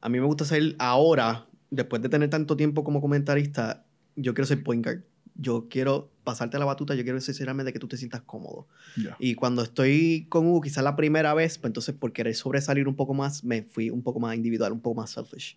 a 0.00 0.08
mí 0.08 0.18
me 0.18 0.26
gusta 0.26 0.44
ser 0.46 0.74
ahora, 0.78 1.46
después 1.72 2.02
de 2.02 2.08
tener 2.08 2.30
tanto 2.30 2.56
tiempo 2.56 2.84
como 2.84 3.00
comentarista, 3.00 3.84
yo 4.14 4.34
quiero 4.34 4.46
ser 4.46 4.62
point 4.62 4.84
guard. 4.84 5.02
Yo 5.34 5.68
quiero 5.68 6.11
pasarte 6.24 6.58
la 6.58 6.64
batuta, 6.64 6.94
yo 6.94 7.02
quiero 7.02 7.20
cerciorarme 7.20 7.64
de 7.64 7.72
que 7.72 7.78
tú 7.78 7.88
te 7.88 7.96
sientas 7.96 8.22
cómodo. 8.22 8.66
Ya. 8.96 9.16
Y 9.18 9.34
cuando 9.34 9.62
estoy 9.62 10.26
con 10.28 10.46
Hugo, 10.46 10.60
quizás 10.60 10.84
la 10.84 10.94
primera 10.96 11.34
vez, 11.34 11.58
pues 11.58 11.70
entonces 11.70 11.94
por 11.94 12.12
querer 12.12 12.34
sobresalir 12.34 12.86
un 12.88 12.94
poco 12.96 13.14
más, 13.14 13.44
me 13.44 13.62
fui 13.62 13.90
un 13.90 14.02
poco 14.02 14.20
más 14.20 14.36
individual, 14.36 14.72
un 14.72 14.80
poco 14.80 15.00
más 15.00 15.10
selfish. 15.10 15.56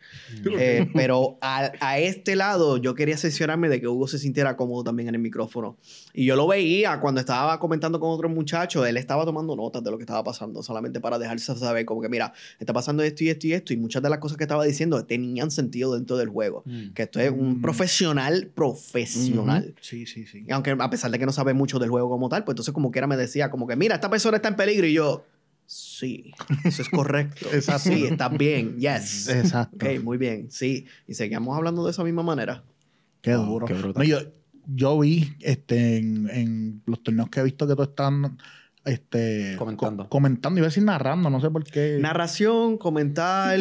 Eh, 0.58 0.90
pero 0.94 1.38
a, 1.42 1.72
a 1.80 2.00
este 2.00 2.36
lado, 2.36 2.78
yo 2.78 2.96
quería 2.96 3.18
cerciorarme 3.18 3.70
de 3.70 3.80
que 3.82 3.88
Hugo 3.88 4.08
se 4.08 4.18
sintiera 4.20 4.56
cómodo 4.58 4.84
también 4.84 5.10
en 5.10 5.16
el 5.16 5.22
micrófono. 5.22 5.78
Y 6.14 6.26
yo 6.26 6.36
lo 6.36 6.48
veía 6.48 7.00
cuando 7.00 7.20
estaba 7.20 7.60
comentando 7.60 8.00
con 8.00 8.10
otros 8.12 8.32
muchachos, 8.32 8.88
él 8.88 8.98
estaba 8.98 9.26
tomando 9.26 9.56
notas 9.56 9.84
de 9.84 9.92
lo 9.92 9.98
que 9.98 10.04
estaba 10.04 10.24
pasando, 10.24 10.64
solamente 10.64 11.00
para 11.00 11.20
dejarse 11.20 11.56
saber 11.56 11.86
como 11.86 12.02
que, 12.02 12.10
mira, 12.10 12.34
está 12.60 12.74
pasando 12.74 13.04
esto 13.04 13.24
y 13.24 13.30
esto 13.30 13.48
y 13.48 13.54
esto, 13.54 13.74
y 13.74 13.78
muchas 13.78 14.02
de 14.02 14.10
las 14.10 14.20
cosas 14.20 14.38
que 14.38 14.44
estaba 14.44 14.64
diciendo 14.66 15.04
tenían 15.06 15.52
sentido 15.52 15.94
dentro 15.96 16.18
del 16.18 16.30
juego. 16.30 16.64
Mm. 16.66 16.90
Que 16.94 17.04
esto 17.04 17.20
es 17.20 17.32
un 17.32 17.46
Mm. 17.60 17.62
profesional 17.62 18.52
profesional. 18.56 19.76
Sí, 19.82 20.06
sí, 20.06 20.26
sí. 20.26 20.44
Aunque 20.56 20.76
a 20.78 20.90
pesar 20.90 21.12
de 21.12 21.20
que 21.20 21.26
no 21.26 21.32
sabe 21.32 21.54
mucho 21.54 21.78
del 21.80 21.90
juego 21.90 22.10
como 22.10 22.30
tal, 22.30 22.44
pues 22.44 22.54
entonces 22.54 22.74
como 22.74 22.92
quiera 22.92 23.08
me 23.08 23.18
decía 23.18 23.50
como 23.52 23.68
que, 23.68 23.76
mira, 23.76 23.96
esta 23.96 24.10
persona 24.10 24.38
está 24.38 24.50
en 24.50 24.56
peligro 24.56 24.88
y 24.88 24.94
yo, 24.94 25.26
sí, 25.66 26.32
eso 26.64 26.82
es 26.82 26.90
correcto. 26.90 27.48
Exacto. 27.54 27.90
Sí, 27.90 28.06
estás 28.06 28.36
bien, 28.38 28.78
yes. 28.78 29.30
Exacto. 29.30 29.76
Ok, 29.86 30.02
muy 30.04 30.18
bien, 30.18 30.48
sí. 30.52 30.86
Y 31.08 31.14
seguíamos 31.14 31.56
hablando 31.58 31.86
de 31.86 31.92
esa 31.92 32.04
misma 32.04 32.24
manera. 32.24 32.64
Qué 33.22 33.32
duro. 33.34 33.66
qué 33.66 33.74
brutal. 33.74 33.94
No, 34.02 34.04
yo, 34.04 34.20
yo 34.68 35.00
vi 35.00 35.34
este, 35.42 35.98
en, 35.98 36.30
en 36.30 36.82
los 36.86 37.02
torneos 37.04 37.30
que 37.30 37.40
he 37.40 37.44
visto 37.44 37.68
que 37.68 37.76
tú 37.76 37.84
estás 37.84 38.12
este, 38.86 39.56
Comentando. 39.58 40.04
co- 40.04 40.10
comentando. 40.10 40.60
Iba 40.60 40.68
a 40.68 40.70
decir 40.70 40.84
narrando, 40.84 41.30
no 41.30 41.42
sé 41.42 41.50
por 41.50 41.64
qué. 41.64 41.98
Narración, 42.00 42.78
comentar. 42.78 43.58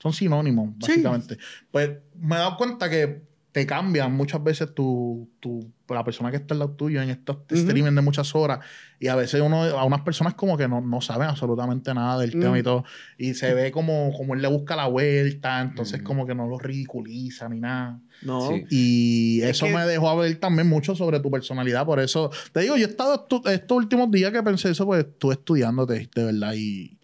Son 0.00 0.12
sinónimos, 0.12 0.70
Sí. 0.80 0.90
básicamente. 0.92 1.38
Pues 1.70 1.90
me 2.20 2.36
he 2.36 2.38
dado 2.38 2.56
cuenta 2.56 2.88
que 2.90 3.22
te 3.58 3.66
cambian 3.66 4.12
muchas 4.14 4.42
veces 4.44 4.72
tu, 4.74 5.28
tu- 5.40 5.72
la 5.88 6.04
persona 6.04 6.30
que 6.30 6.36
está 6.36 6.54
al 6.54 6.60
lado 6.60 6.72
tuyo 6.72 7.00
en 7.02 7.10
estos 7.10 7.36
Ujú. 7.36 7.54
streaming 7.54 7.92
de 7.94 8.02
muchas 8.02 8.34
horas. 8.34 8.60
Y 9.00 9.08
a 9.08 9.16
veces 9.16 9.40
uno, 9.40 9.62
a 9.64 9.84
unas 9.84 10.02
personas 10.02 10.34
como 10.34 10.56
que 10.56 10.68
no, 10.68 10.80
no 10.80 11.00
saben 11.00 11.28
absolutamente 11.28 11.92
nada 11.94 12.20
del 12.20 12.32
tema 12.32 12.52
Mm. 12.52 12.56
y 12.58 12.62
todo. 12.62 12.84
Y 13.16 13.34
se 13.34 13.54
ve 13.54 13.72
como, 13.72 14.12
como 14.16 14.34
él 14.34 14.42
le 14.42 14.48
busca 14.48 14.76
la 14.76 14.86
vuelta, 14.86 15.60
entonces 15.60 15.96
Ujú. 16.00 16.04
como 16.04 16.26
que 16.26 16.34
no 16.34 16.46
lo 16.46 16.58
ridiculiza 16.58 17.48
ni 17.48 17.58
nada. 17.60 18.00
No. 18.22 18.48
Sí. 18.48 18.64
Y 18.70 19.40
Es 19.42 19.50
eso 19.50 19.66
que- 19.66 19.72
me 19.74 19.86
dejó 19.86 20.16
ver 20.16 20.36
también 20.38 20.68
mucho 20.68 20.94
sobre 20.94 21.20
tu 21.20 21.30
personalidad. 21.30 21.86
Por 21.86 21.98
eso, 22.00 22.30
te 22.52 22.60
digo, 22.60 22.76
yo 22.76 22.86
he 22.86 22.90
estado 22.90 23.26
estos 23.46 23.76
últimos 23.76 24.10
días 24.10 24.30
que 24.32 24.42
pensé 24.42 24.70
eso, 24.70 24.84
pues 24.86 25.04
estuve 25.04 25.34
estudiándote, 25.34 26.08
de 26.14 26.24
verdad, 26.24 26.52
y 26.54 26.97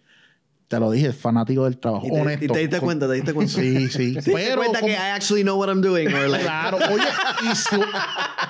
te 0.67 0.79
lo 0.79 0.89
dije, 0.91 1.13
fanático 1.13 1.65
del 1.65 1.77
trabajo. 1.77 2.07
Y 2.07 2.09
te, 2.11 2.19
honesto. 2.21 2.45
y 2.45 2.47
te 2.47 2.59
diste 2.59 2.79
cuenta, 2.79 3.07
te 3.07 3.13
diste 3.13 3.33
cuenta. 3.33 3.53
Sí, 3.53 3.87
sí. 3.89 3.97
Te 4.13 4.15
diste 4.15 4.31
Pero 4.33 4.57
cuenta 4.57 4.79
como- 4.79 4.87
que 4.91 4.93
I 4.93 5.11
actually 5.13 5.43
know 5.43 5.59
what 5.59 5.67
I'm 5.69 5.81
doing. 5.81 6.07
or 6.13 6.27
like- 6.27 6.43
Claro, 6.43 6.77
oye, 6.91 7.03
y, 7.51 7.55
su- 7.55 7.83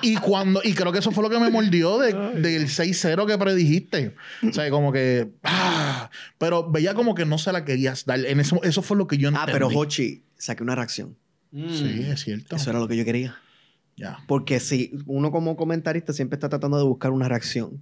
y 0.02 0.16
cuando, 0.16 0.60
y 0.64 0.72
creo 0.72 0.92
que 0.92 1.00
eso 1.00 1.10
fue 1.10 1.22
lo 1.22 1.28
que 1.30 1.38
me 1.38 1.50
mordió 1.50 1.98
de- 1.98 2.12
del 2.40 2.68
6-0 2.68 3.26
que 3.26 3.36
predijiste. 3.36 4.14
O 4.48 4.52
sea, 4.52 4.70
como 4.70 4.92
que, 4.92 5.30
ah, 5.44 6.10
pero 6.38 6.70
veía 6.70 6.94
como 6.94 7.14
que 7.14 7.26
no 7.26 7.36
se 7.38 7.52
la 7.52 7.64
querías 7.64 8.06
dar. 8.06 8.24
En 8.24 8.40
eso, 8.40 8.62
eso 8.62 8.80
fue 8.82 8.96
lo 8.96 9.06
que 9.06 9.18
yo 9.18 9.28
entendí. 9.28 9.50
Ah, 9.50 9.52
pero 9.52 9.68
Hochi, 9.68 10.24
saqué 10.38 10.62
una 10.62 10.74
reacción. 10.74 11.16
Sí, 11.52 12.06
es 12.10 12.20
cierto. 12.22 12.56
Eso 12.56 12.70
era 12.70 12.78
lo 12.80 12.88
que 12.88 12.96
yo 12.96 13.04
quería. 13.04 13.36
Ya. 13.96 14.18
Porque 14.26 14.60
si 14.60 14.92
uno 15.06 15.30
como 15.30 15.56
comentarista 15.56 16.12
siempre 16.12 16.36
está 16.36 16.48
tratando 16.50 16.76
de 16.76 16.84
buscar 16.84 17.12
una 17.12 17.28
reacción. 17.28 17.80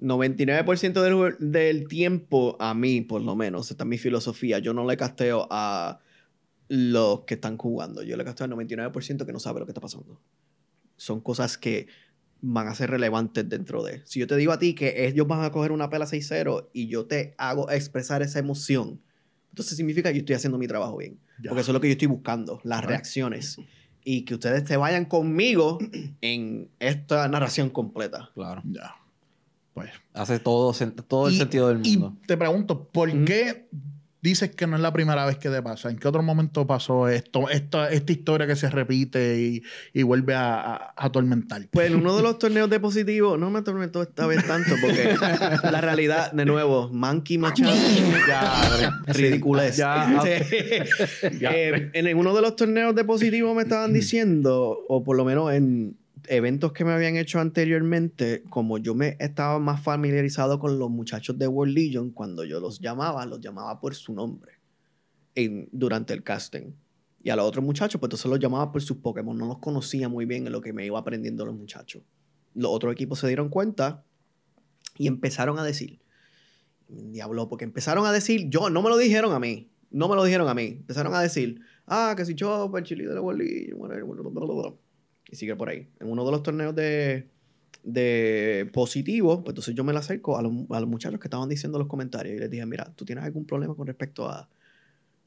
99% 0.00 1.00
del, 1.00 1.52
del 1.52 1.88
tiempo, 1.88 2.56
a 2.60 2.74
mí 2.74 3.00
por 3.00 3.22
lo 3.22 3.36
menos, 3.36 3.70
esta 3.70 3.84
es 3.84 3.88
mi 3.88 3.98
filosofía, 3.98 4.58
yo 4.58 4.74
no 4.74 4.86
le 4.86 4.96
casteo 4.96 5.46
a 5.50 6.00
los 6.68 7.20
que 7.20 7.34
están 7.34 7.56
jugando, 7.56 8.02
yo 8.02 8.16
le 8.16 8.24
casteo 8.24 8.44
al 8.46 8.52
99% 8.52 9.24
que 9.24 9.32
no 9.32 9.38
sabe 9.38 9.60
lo 9.60 9.66
que 9.66 9.70
está 9.72 9.80
pasando. 9.80 10.20
Son 10.96 11.20
cosas 11.20 11.58
que 11.58 11.88
van 12.40 12.68
a 12.68 12.74
ser 12.74 12.90
relevantes 12.90 13.48
dentro 13.48 13.82
de... 13.82 14.02
Si 14.04 14.20
yo 14.20 14.26
te 14.26 14.36
digo 14.36 14.52
a 14.52 14.58
ti 14.58 14.74
que 14.74 15.06
ellos 15.06 15.26
van 15.26 15.42
a 15.42 15.50
coger 15.50 15.72
una 15.72 15.88
pela 15.88 16.04
6-0 16.04 16.68
y 16.72 16.88
yo 16.88 17.06
te 17.06 17.34
hago 17.38 17.70
expresar 17.70 18.22
esa 18.22 18.38
emoción, 18.38 19.00
entonces 19.50 19.76
significa 19.76 20.10
que 20.10 20.16
yo 20.16 20.20
estoy 20.20 20.36
haciendo 20.36 20.58
mi 20.58 20.66
trabajo 20.66 20.96
bien. 20.96 21.18
Ya. 21.42 21.50
Porque 21.50 21.62
eso 21.62 21.70
es 21.70 21.74
lo 21.74 21.80
que 21.80 21.88
yo 21.88 21.92
estoy 21.92 22.08
buscando, 22.08 22.60
las 22.64 22.84
reacciones. 22.84 23.56
Y 24.04 24.26
que 24.26 24.34
ustedes 24.34 24.68
se 24.68 24.76
vayan 24.76 25.06
conmigo 25.06 25.78
en 26.20 26.68
esta 26.80 27.26
narración 27.28 27.70
completa. 27.70 28.30
Claro. 28.34 28.62
Ya. 28.64 28.94
Pues. 29.74 29.90
Hace 30.12 30.38
todo, 30.38 30.72
todo 31.08 31.28
el 31.28 31.34
Y- 31.34 31.38
sentido 31.38 31.68
del 31.68 31.84
Y 31.86 31.96
mundo. 31.98 32.16
te 32.26 32.36
pregunto, 32.36 32.84
¿por 32.88 33.10
qué 33.24 33.66
dices 34.22 34.54
que 34.54 34.66
no 34.66 34.76
es 34.76 34.80
la 34.82 34.92
primera 34.92 35.26
vez 35.26 35.36
que 35.36 35.50
te 35.50 35.60
pasa? 35.60 35.90
¿En 35.90 35.98
qué 35.98 36.06
otro 36.08 36.22
momento 36.22 36.66
pasó 36.66 37.08
esto, 37.08 37.50
esta, 37.50 37.90
esta 37.90 38.12
historia 38.12 38.46
que 38.46 38.56
se 38.56 38.70
repite 38.70 39.38
y, 39.40 39.62
y 39.92 40.02
vuelve 40.04 40.34
a, 40.34 40.54
a, 40.60 40.74
a 40.76 40.92
atormentar? 41.06 41.66
Pues 41.72 41.88
en 41.90 41.96
uno 41.96 42.16
de 42.16 42.22
los 42.22 42.38
torneos 42.38 42.70
de 42.70 42.78
positivo, 42.80 43.36
no 43.36 43.50
me 43.50 43.58
atormentó 43.58 44.00
esta 44.00 44.26
vez 44.26 44.46
tanto 44.46 44.76
porque 44.80 45.14
la 45.70 45.80
realidad, 45.80 46.30
de 46.32 46.44
nuevo, 46.46 46.88
Monkey 46.92 47.36
Machado, 47.36 47.74
ya, 48.28 49.02
ridiculez. 49.08 49.76
Ya, 49.76 50.22
Sí. 50.24 50.30
Eh, 51.32 51.90
en 51.92 52.16
uno 52.16 52.32
de 52.34 52.40
los 52.42 52.54
torneos 52.56 52.94
de 52.94 53.04
positivo 53.04 53.54
me 53.54 53.62
estaban 53.64 53.92
diciendo, 53.92 54.78
o 54.88 55.02
por 55.02 55.16
lo 55.16 55.24
menos 55.24 55.52
en 55.52 55.96
eventos 56.28 56.72
que 56.72 56.84
me 56.84 56.92
habían 56.92 57.16
hecho 57.16 57.40
anteriormente, 57.40 58.42
como 58.50 58.78
yo 58.78 58.94
me 58.94 59.16
estaba 59.20 59.58
más 59.58 59.82
familiarizado 59.82 60.58
con 60.58 60.78
los 60.78 60.90
muchachos 60.90 61.38
de 61.38 61.46
World 61.46 61.74
Legion, 61.74 62.10
cuando 62.10 62.44
yo 62.44 62.60
los 62.60 62.80
llamaba, 62.80 63.26
los 63.26 63.40
llamaba 63.40 63.80
por 63.80 63.94
su 63.94 64.14
nombre 64.14 64.52
en, 65.34 65.68
durante 65.72 66.14
el 66.14 66.22
casting. 66.22 66.72
Y 67.22 67.30
a 67.30 67.36
los 67.36 67.46
otros 67.46 67.64
muchachos, 67.64 67.98
pues 67.98 68.08
entonces 68.08 68.30
los 68.30 68.38
llamaba 68.38 68.70
por 68.70 68.82
sus 68.82 68.98
Pokémon. 68.98 69.36
No 69.36 69.46
los 69.46 69.58
conocía 69.58 70.08
muy 70.08 70.26
bien 70.26 70.46
en 70.46 70.52
lo 70.52 70.60
que 70.60 70.72
me 70.72 70.84
iba 70.84 70.98
aprendiendo 70.98 71.46
los 71.46 71.54
muchachos. 71.54 72.02
Los 72.54 72.70
otros 72.70 72.92
equipos 72.92 73.18
se 73.18 73.26
dieron 73.26 73.48
cuenta 73.48 74.04
y 74.96 75.06
empezaron 75.06 75.58
a 75.58 75.64
decir, 75.64 76.00
diablo, 76.88 77.48
porque 77.48 77.64
empezaron 77.64 78.04
a 78.06 78.12
decir, 78.12 78.50
yo, 78.50 78.68
no 78.68 78.82
me 78.82 78.90
lo 78.90 78.98
dijeron 78.98 79.32
a 79.32 79.40
mí, 79.40 79.70
no 79.90 80.08
me 80.08 80.16
lo 80.16 80.24
dijeron 80.24 80.48
a 80.48 80.54
mí. 80.54 80.76
Empezaron 80.80 81.14
a 81.14 81.20
decir, 81.20 81.60
ah, 81.86 82.14
que 82.16 82.24
si 82.26 82.34
Chopper, 82.34 82.84
Chile 82.84 83.06
de 83.06 83.14
la 83.14 83.20
World 83.22 83.42
Y 85.34 85.36
sigue 85.36 85.56
por 85.56 85.68
ahí. 85.68 85.88
En 85.98 86.08
uno 86.08 86.24
de 86.24 86.30
los 86.30 86.44
torneos 86.44 86.76
de, 86.76 87.26
de 87.82 88.70
positivo, 88.72 89.42
pues 89.42 89.50
entonces 89.50 89.74
yo 89.74 89.82
me 89.82 89.92
le 89.92 89.98
acerco 89.98 90.38
a 90.38 90.42
los, 90.42 90.52
a 90.70 90.78
los 90.78 90.88
muchachos 90.88 91.18
que 91.18 91.26
estaban 91.26 91.48
diciendo 91.48 91.76
los 91.76 91.88
comentarios 91.88 92.36
y 92.36 92.38
les 92.38 92.48
dije, 92.48 92.64
mira, 92.66 92.92
¿tú 92.94 93.04
tienes 93.04 93.24
algún 93.24 93.44
problema 93.44 93.74
con 93.74 93.84
respecto 93.84 94.28
a, 94.28 94.48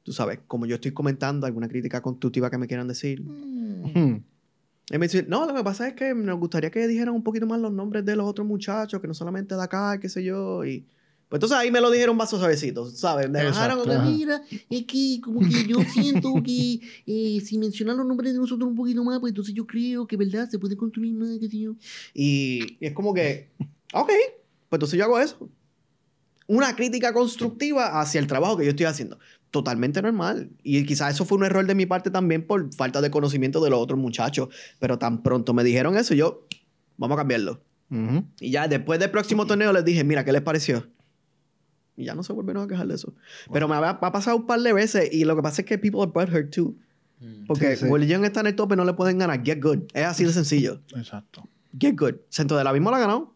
tú 0.03 0.13
sabes, 0.13 0.39
como 0.47 0.65
yo 0.65 0.75
estoy 0.75 0.91
comentando, 0.91 1.45
alguna 1.45 1.67
crítica 1.67 2.01
constructiva 2.01 2.49
que 2.49 2.57
me 2.57 2.67
quieran 2.67 2.87
decir? 2.87 3.21
Hmm. 3.21 4.21
Y 4.89 4.97
me 4.97 5.07
dice, 5.07 5.25
no, 5.27 5.45
lo 5.45 5.53
que 5.53 5.63
pasa 5.65 5.89
es 5.89 5.95
que 5.95 6.13
nos 6.15 6.39
gustaría 6.39 6.71
que 6.71 6.87
dijeran 6.87 7.13
un 7.13 7.23
poquito 7.23 7.45
más 7.45 7.59
los 7.59 7.73
nombres 7.73 8.05
de 8.05 8.15
los 8.15 8.25
otros 8.25 8.47
muchachos, 8.47 9.01
que 9.01 9.07
no 9.09 9.13
solamente 9.13 9.55
de 9.55 9.63
acá, 9.63 9.99
qué 9.99 10.07
sé 10.07 10.23
yo, 10.23 10.63
y... 10.63 10.85
Pues 11.29 11.39
entonces 11.39 11.57
ahí 11.57 11.71
me 11.71 11.81
lo 11.81 11.91
dijeron 11.91 12.17
suavecitos, 12.25 12.97
¿sabes? 12.97 13.29
Me 13.29 13.41
Exacto, 13.41 13.83
como. 13.83 14.01
Mira, 14.09 14.41
es 14.69 14.85
que 14.85 15.19
como 15.21 15.41
que 15.41 15.67
yo 15.67 15.79
siento 15.93 16.33
que 16.41 16.79
eh, 17.05 17.41
si 17.43 17.57
mencionan 17.57 17.97
los 17.97 18.05
nombres 18.05 18.31
de 18.31 18.39
nosotros 18.39 18.69
un 18.69 18.75
poquito 18.75 19.03
más, 19.03 19.19
pues 19.19 19.31
entonces 19.31 19.53
yo 19.53 19.67
creo 19.67 20.07
que, 20.07 20.15
¿verdad? 20.15 20.49
Se 20.49 20.57
puede 20.57 20.77
construir 20.77 21.13
más, 21.13 21.29
sé 21.29 21.59
yo. 21.59 21.75
Y, 22.13 22.77
y 22.79 22.85
es 22.85 22.93
como 22.93 23.13
que, 23.13 23.49
ok, 23.93 24.07
pues 24.69 24.77
entonces 24.77 24.97
yo 24.97 25.03
hago 25.03 25.19
eso. 25.19 25.49
Una 26.47 26.73
crítica 26.77 27.11
constructiva 27.11 27.99
hacia 27.99 28.19
el 28.19 28.27
trabajo 28.27 28.55
que 28.55 28.63
yo 28.63 28.69
estoy 28.69 28.85
haciendo. 28.85 29.19
Totalmente 29.51 30.01
normal. 30.01 30.49
Y 30.63 30.85
quizás 30.85 31.13
eso 31.13 31.25
fue 31.25 31.37
un 31.37 31.43
error 31.43 31.67
de 31.67 31.75
mi 31.75 31.85
parte 31.85 32.09
también 32.09 32.47
por 32.47 32.73
falta 32.73 33.01
de 33.01 33.11
conocimiento 33.11 33.61
de 33.61 33.69
los 33.69 33.79
otros 33.79 33.99
muchachos. 33.99 34.47
Pero 34.79 34.97
tan 34.97 35.23
pronto 35.23 35.53
me 35.53 35.65
dijeron 35.65 35.97
eso, 35.97 36.13
yo, 36.13 36.47
vamos 36.95 37.15
a 37.15 37.19
cambiarlo. 37.19 37.61
Ujú. 37.91 38.23
Y 38.39 38.51
ya 38.51 38.69
después 38.69 38.97
del 38.97 39.11
próximo 39.11 39.45
torneo 39.45 39.73
les 39.73 39.83
dije, 39.83 40.05
mira, 40.05 40.23
¿qué 40.23 40.31
les 40.31 40.41
pareció? 40.41 40.87
Y 41.97 42.05
ya 42.05 42.15
no 42.15 42.23
se 42.23 42.31
volvieron 42.31 42.63
a 42.63 42.67
quejar 42.67 42.87
de 42.87 42.95
eso. 42.95 43.13
Pero 43.51 43.67
me 43.67 43.75
ha, 43.75 43.89
ha 43.89 44.11
pasado 44.11 44.37
un 44.37 44.45
par 44.45 44.61
de 44.61 44.71
veces 44.71 45.11
y 45.11 45.25
lo 45.25 45.35
que 45.35 45.41
pasa 45.41 45.63
es 45.63 45.67
que 45.67 45.77
people 45.77 46.01
are 46.01 46.11
butthurt 46.11 46.53
too. 46.53 46.75
Porque 47.47 47.75
Sí, 47.75 47.83
sí. 47.83 47.85
World 47.89 48.05
Legion 48.05 48.23
está 48.23 48.41
en 48.41 48.47
el 48.47 48.55
tope, 48.55 48.75
no 48.75 48.85
le 48.85 48.93
pueden 48.93 49.17
ganar. 49.17 49.43
Get 49.43 49.61
good. 49.61 49.79
Es 49.93 50.05
así 50.05 50.23
de 50.23 50.31
sencillo. 50.31 50.81
Exacto. 50.95 51.49
Get 51.77 51.95
good. 51.97 52.15
Centro 52.29 52.55
de 52.55 52.63
la 52.63 52.71
misma 52.71 52.91
la 52.91 52.97
ha 52.97 52.99
ganado. 53.01 53.35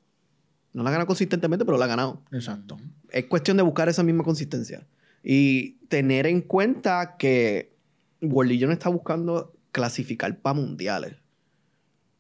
No 0.74 0.84
la 0.84 0.90
ha 0.90 0.92
ganado 0.92 1.08
consistentemente, 1.08 1.66
pero 1.66 1.78
la 1.78 1.86
ha 1.86 1.88
ganado. 1.88 2.22
Exacto. 2.32 2.78
Es 3.10 3.26
cuestión 3.26 3.58
de 3.58 3.64
buscar 3.64 3.90
esa 3.90 4.04
misma 4.04 4.24
consistencia. 4.24 4.88
Y 5.24 5.74
tener 5.88 6.28
en 6.28 6.42
cuenta 6.42 7.18
que 7.18 7.76
World 8.22 8.52
Legion 8.52 8.72
está 8.72 8.90
buscando 8.90 9.54
clasificar 9.72 10.40
para 10.40 10.54
mundiales. 10.54 11.16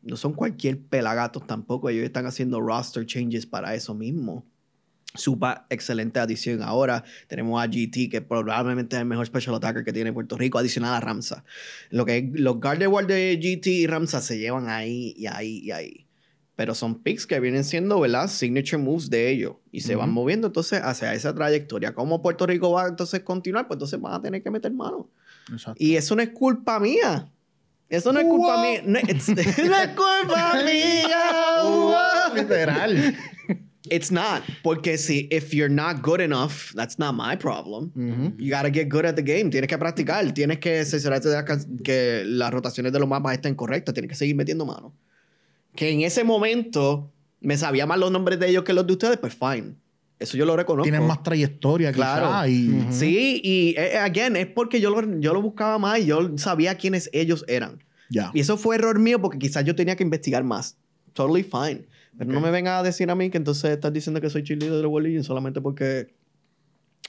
No 0.01 0.17
son 0.17 0.34
cualquier 0.34 0.82
pelagatos 0.82 1.45
tampoco. 1.45 1.89
Ellos 1.89 2.04
están 2.04 2.25
haciendo 2.25 2.60
roster 2.60 3.06
changes 3.06 3.45
para 3.45 3.75
eso 3.75 3.93
mismo. 3.93 4.45
Super 5.13 5.63
excelente 5.69 6.19
adición 6.19 6.62
ahora. 6.63 7.04
Tenemos 7.28 7.62
a 7.62 7.65
GT, 7.67 8.10
que 8.10 8.21
probablemente 8.21 8.95
es 8.95 9.02
el 9.02 9.06
mejor 9.08 9.26
special 9.26 9.56
attacker 9.56 9.84
que 9.84 9.91
tiene 9.93 10.13
Puerto 10.13 10.38
Rico, 10.38 10.58
adicional 10.58 10.93
a 10.93 11.00
Ramsa. 11.02 11.43
Lo 11.89 12.06
que 12.06 12.17
es- 12.17 12.26
los 12.34 12.60
Gardevoir 12.60 13.06
de 13.08 13.38
GT 13.41 13.67
y 13.71 13.88
Ramsa 13.88 14.21
se 14.21 14.38
llevan 14.39 14.69
ahí 14.69 15.13
y 15.17 15.28
ahí 15.28 15.60
y 15.60 15.71
ahí. 15.71 16.08
Pero 16.56 16.76
son 16.76 17.02
picks 17.02 17.26
que 17.26 17.39
vienen 17.39 17.63
siendo, 17.63 18.00
¿verdad? 18.00 18.28
Signature 18.30 18.78
moves 18.78 19.10
de 19.10 19.30
ellos. 19.32 19.56
Y 19.71 19.82
se 19.82 19.95
van 19.95 20.12
moviendo 20.12 20.47
entonces 20.47 20.80
hacia 20.84 21.13
esa 21.13 21.34
trayectoria. 21.34 21.93
¿Cómo 21.95 22.21
Puerto 22.21 22.45
Rico 22.45 22.71
va 22.71 22.88
entonces 22.88 23.19
a 23.21 23.24
continuar? 23.26 23.67
Pues 23.67 23.78
entonces 23.78 24.00
van 24.00 24.13
a 24.13 24.21
tener 24.21 24.43
que 24.43 24.52
meter 24.52 24.71
mano. 24.71 25.10
Exacto. 25.52 25.84
Y 25.84 25.95
eso 25.95 26.15
no 26.15 26.21
es 26.21 26.30
culpa 26.30 26.80
mía. 26.80 27.30
Eso 27.89 28.13
no 28.13 28.19
es 28.19 28.26
culpa 28.28 28.62
mía. 28.62 28.82
No, 28.86 29.00
it's- 29.00 29.28
no 29.67 29.76
es 29.76 29.88
culpa 29.88 30.54
mía. 30.65 32.34
Literal. 32.36 33.15
It's 33.89 34.12
not. 34.12 34.44
Porque 34.62 34.98
si, 34.98 35.28
if 35.32 35.54
you're 35.54 35.74
not 35.74 36.02
good 36.04 36.20
enough, 36.22 36.72
that's 36.76 37.00
not 37.00 37.15
my 37.15 37.36
problem. 37.36 37.91
You 38.38 38.52
gotta 38.52 38.70
get 38.72 38.89
good 38.89 39.06
at 39.06 39.15
the 39.15 39.24
game. 39.24 39.50
Tienes 39.50 39.67
que 39.67 39.78
practicar. 39.78 40.32
Tienes 40.34 40.60
que 40.60 40.86
cerciorarte 40.86 41.30
de 41.30 41.44
que- 41.44 41.84
que 41.84 42.24
las 42.26 42.52
rotaciones 42.52 42.91
de 42.94 43.00
los 43.00 43.08
mapas 43.10 43.34
estén 43.34 43.56
correctas. 43.56 43.94
Tienes 43.94 44.10
que 44.10 44.15
seguir 44.15 44.36
metiendo 44.36 44.65
mano. 44.65 44.94
Que 45.76 45.89
en 45.89 46.02
ese 46.02 46.24
momento 46.24 47.12
me 47.39 47.58
sabía 47.58 47.86
más 47.88 47.98
los 47.98 48.12
nombres 48.12 48.39
de 48.39 48.50
ellos 48.50 48.63
que 48.63 48.74
los 48.74 48.86
de 48.86 48.94
ustedes, 48.94 49.17
pues 49.17 49.34
fine. 49.34 49.74
Eso 50.20 50.38
yo 50.38 50.46
lo 50.46 50.56
reconozco. 50.56 50.84
Tienen 50.84 51.08
más 51.08 51.24
trayectoria, 51.24 51.91
Claro. 51.91 52.48
Y 52.48 52.86
Sí, 52.91 53.41
y 53.44 53.74
eh, 53.80 53.98
again, 53.98 54.36
es 54.36 54.46
porque 54.46 54.80
yo 54.80 54.91
lo, 54.91 55.20
yo 55.20 55.34
lo 55.34 55.41
buscaba 55.41 55.80
más 55.80 55.98
y 56.00 56.06
yo 56.06 56.38
sabía 56.38 56.76
quiénes 56.76 57.10
ellos 57.13 57.44
eran. 57.48 57.84
ya. 58.12 58.30
Y 58.34 58.41
eso 58.41 58.58
fue 58.58 58.76
error 58.76 59.00
mío 59.00 59.20
porque 59.20 59.39
quizás 59.39 59.65
yo 59.65 59.74
tenía 59.74 59.96
que 59.96 60.04
investigar 60.04 60.44
más. 60.44 60.78
Totally 61.13 61.41
fine. 61.44 61.88
Pero 62.17 62.32
no 62.32 62.41
me 62.41 62.52
venga 62.52 62.80
a 62.80 62.84
decir 62.84 63.10
a 63.10 63.15
mí 63.15 63.30
que 63.30 63.38
entonces 63.38 63.71
estás 63.71 63.93
diciendo 63.93 64.21
que 64.21 64.30
soy 64.30 64.43
cheerleader 64.43 64.82
de 64.82 64.88
World 64.88 65.08
Legion 65.08 65.24
solamente 65.24 65.62
porque, 65.62 66.13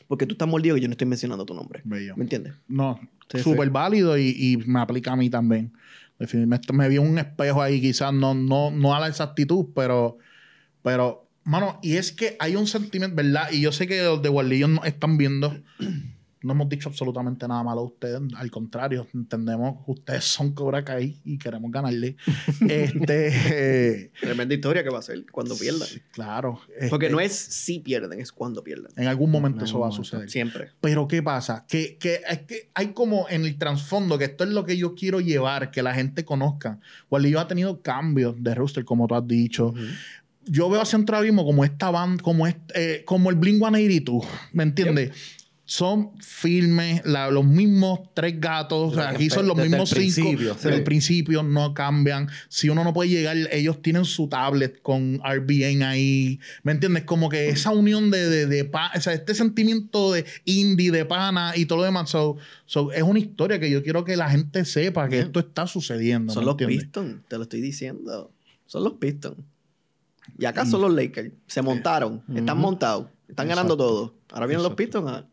porque 0.06 0.26
tú 0.26 0.32
estás 0.32 0.48
mordido 0.48 0.76
y 0.76 0.80
yo 0.80 0.88
no 0.88 0.92
estoy 0.92 1.08
mencionando 1.08 1.44
tu 1.44 1.54
nombre. 1.54 1.82
Bello. 1.84 2.16
¿Me 2.16 2.22
entiendes? 2.22 2.54
No, 2.68 3.00
súper 3.28 3.68
sí. 3.68 3.72
válido 3.72 4.16
y, 4.16 4.34
y 4.36 4.56
me 4.58 4.80
aplica 4.80 5.12
a 5.12 5.16
mí 5.16 5.28
también. 5.28 5.72
Definitivamente, 6.18 6.72
Me, 6.72 6.88
vi 6.88 6.98
un 6.98 7.18
espejo 7.18 7.60
ahí, 7.60 7.80
quizás 7.80 8.12
no, 8.12 8.32
no, 8.32 8.70
no 8.70 8.94
a 8.94 9.00
la 9.00 9.08
exactitud, 9.08 9.66
pero, 9.74 10.18
pero, 10.82 11.28
mano, 11.42 11.80
y 11.82 11.96
es 11.96 12.12
que 12.12 12.36
hay 12.38 12.54
un 12.54 12.68
sentimiento, 12.68 13.16
¿verdad? 13.16 13.48
Y 13.50 13.60
yo 13.60 13.72
sé 13.72 13.88
que 13.88 14.02
los 14.02 14.22
de 14.22 14.28
Guardián 14.28 14.74
nos 14.74 14.86
están 14.86 15.18
viendo. 15.18 15.60
No 16.42 16.52
hemos 16.52 16.68
dicho 16.68 16.88
absolutamente 16.88 17.46
nada 17.48 17.62
malo 17.62 17.80
a 17.80 17.84
ustedes, 17.84 18.20
al 18.36 18.50
contrario, 18.50 19.06
entendemos 19.14 19.84
que 19.84 19.92
ustedes 19.92 20.24
son 20.24 20.52
Cobra 20.52 20.84
Kai 20.84 21.16
y 21.24 21.38
queremos 21.38 21.70
ganarle. 21.70 22.16
este, 22.68 24.04
eh, 24.04 24.10
Tremenda 24.20 24.54
historia 24.54 24.82
que 24.82 24.90
va 24.90 24.98
a 24.98 25.02
ser 25.02 25.24
cuando 25.30 25.56
pierdan. 25.56 25.88
claro. 26.12 26.60
Porque 26.90 27.06
este, 27.06 27.14
no 27.14 27.20
es 27.20 27.32
si 27.32 27.80
pierden, 27.80 28.20
es 28.20 28.32
cuando 28.32 28.62
pierden. 28.62 28.92
En 28.96 29.08
algún 29.08 29.30
momento 29.30 29.60
En 29.60 29.64
eso 29.64 29.74
algún 29.76 29.90
va 29.90 29.92
a 29.92 29.96
suceder. 29.96 30.30
Siempre. 30.30 30.70
Pero 30.80 31.08
¿qué 31.08 31.22
pasa? 31.22 31.64
Que, 31.68 31.96
que 31.98 32.20
es 32.28 32.40
que 32.40 32.70
hay 32.74 32.88
como 32.92 33.28
en 33.28 33.44
el 33.44 33.58
trasfondo, 33.58 34.18
que 34.18 34.24
esto 34.24 34.44
es 34.44 34.50
lo 34.50 34.64
que 34.64 34.76
yo 34.76 34.94
quiero 34.94 35.20
llevar, 35.20 35.70
que 35.70 35.82
la 35.82 35.94
gente 35.94 36.24
conozca. 36.24 36.78
Wally 37.10 37.34
ha 37.36 37.46
tenido 37.46 37.82
cambios 37.82 38.42
de 38.42 38.54
roster, 38.54 38.84
como 38.84 39.06
tú 39.06 39.14
has 39.14 39.26
dicho. 39.26 39.74
Yo 40.44 40.68
veo 40.68 40.80
a 40.80 40.84
Centro 40.84 41.16
Abismo 41.16 41.44
como 41.44 41.64
esta 41.64 41.90
banda, 41.90 42.22
como, 42.22 42.46
este, 42.46 42.96
eh, 42.96 43.04
como 43.04 43.30
el 43.30 43.36
Blink 43.36 43.58
182, 43.58 44.26
¿me 44.52 44.64
entiendes? 44.64 45.12
Son 45.74 46.10
filmes, 46.20 47.00
la- 47.06 47.30
los 47.30 47.46
mismos 47.46 48.00
tres 48.12 48.38
gatos, 48.38 48.92
o 48.92 48.94
sea, 48.94 49.08
aquí 49.08 49.30
son 49.30 49.46
los 49.46 49.56
mismos 49.56 49.88
cinco. 49.88 50.00
principio, 50.00 50.52
Desde 50.54 50.74
el 50.74 50.84
principio 50.84 51.42
no 51.42 51.72
cambian. 51.72 52.28
Si 52.50 52.68
uno 52.68 52.84
no 52.84 52.92
puede 52.92 53.08
llegar, 53.08 53.36
ellos 53.50 53.80
tienen 53.80 54.04
su 54.04 54.28
tablet 54.28 54.82
con 54.82 55.18
RBN 55.24 55.82
ahí. 55.84 56.40
¿Me 56.62 56.72
entiendes? 56.72 57.04
Como 57.04 57.30
que 57.30 57.48
esa 57.48 57.70
unión 57.70 58.10
de, 58.10 58.28
de, 58.28 58.46
de 58.46 58.64
pa- 58.66 58.92
o 58.94 59.00
sea, 59.00 59.14
este 59.14 59.34
sentimiento 59.34 60.12
de 60.12 60.26
indie, 60.44 60.90
de 60.90 61.06
pana 61.06 61.54
y 61.56 61.64
todo 61.64 61.78
lo 61.78 61.84
demás. 61.84 62.10
So, 62.10 62.36
so, 62.66 62.92
es 62.92 63.02
una 63.02 63.18
historia 63.20 63.58
que 63.58 63.70
yo 63.70 63.82
quiero 63.82 64.04
que 64.04 64.14
la 64.18 64.28
gente 64.28 64.66
sepa 64.66 65.08
que 65.08 65.16
Yeah. 65.16 65.24
esto 65.26 65.40
está 65.40 65.66
sucediendo. 65.66 66.34
Son 66.34 66.42
¿me 66.42 66.46
los 66.46 66.52
entiendes? 66.54 66.82
Pistons, 66.84 67.16
te 67.28 67.36
lo 67.38 67.44
estoy 67.44 67.62
diciendo. 67.62 68.30
Son 68.66 68.84
los 68.84 68.92
Pistons. 68.94 69.38
Y 70.38 70.44
acá 70.44 70.66
son 70.66 70.82
los 70.82 70.92
Lakers. 70.92 71.32
Se 71.46 71.62
montaron, 71.62 72.22
están 72.34 72.58
montados, 72.58 73.06
están 73.28 73.48
ganando 73.48 73.74
Exacto. 73.74 73.88
todo. 73.94 74.14
Ahora 74.32 74.46
vienen 74.46 74.62
los 74.64 74.72
Exacto. 74.72 74.76
Pistons 75.02 75.10
a 75.10 75.31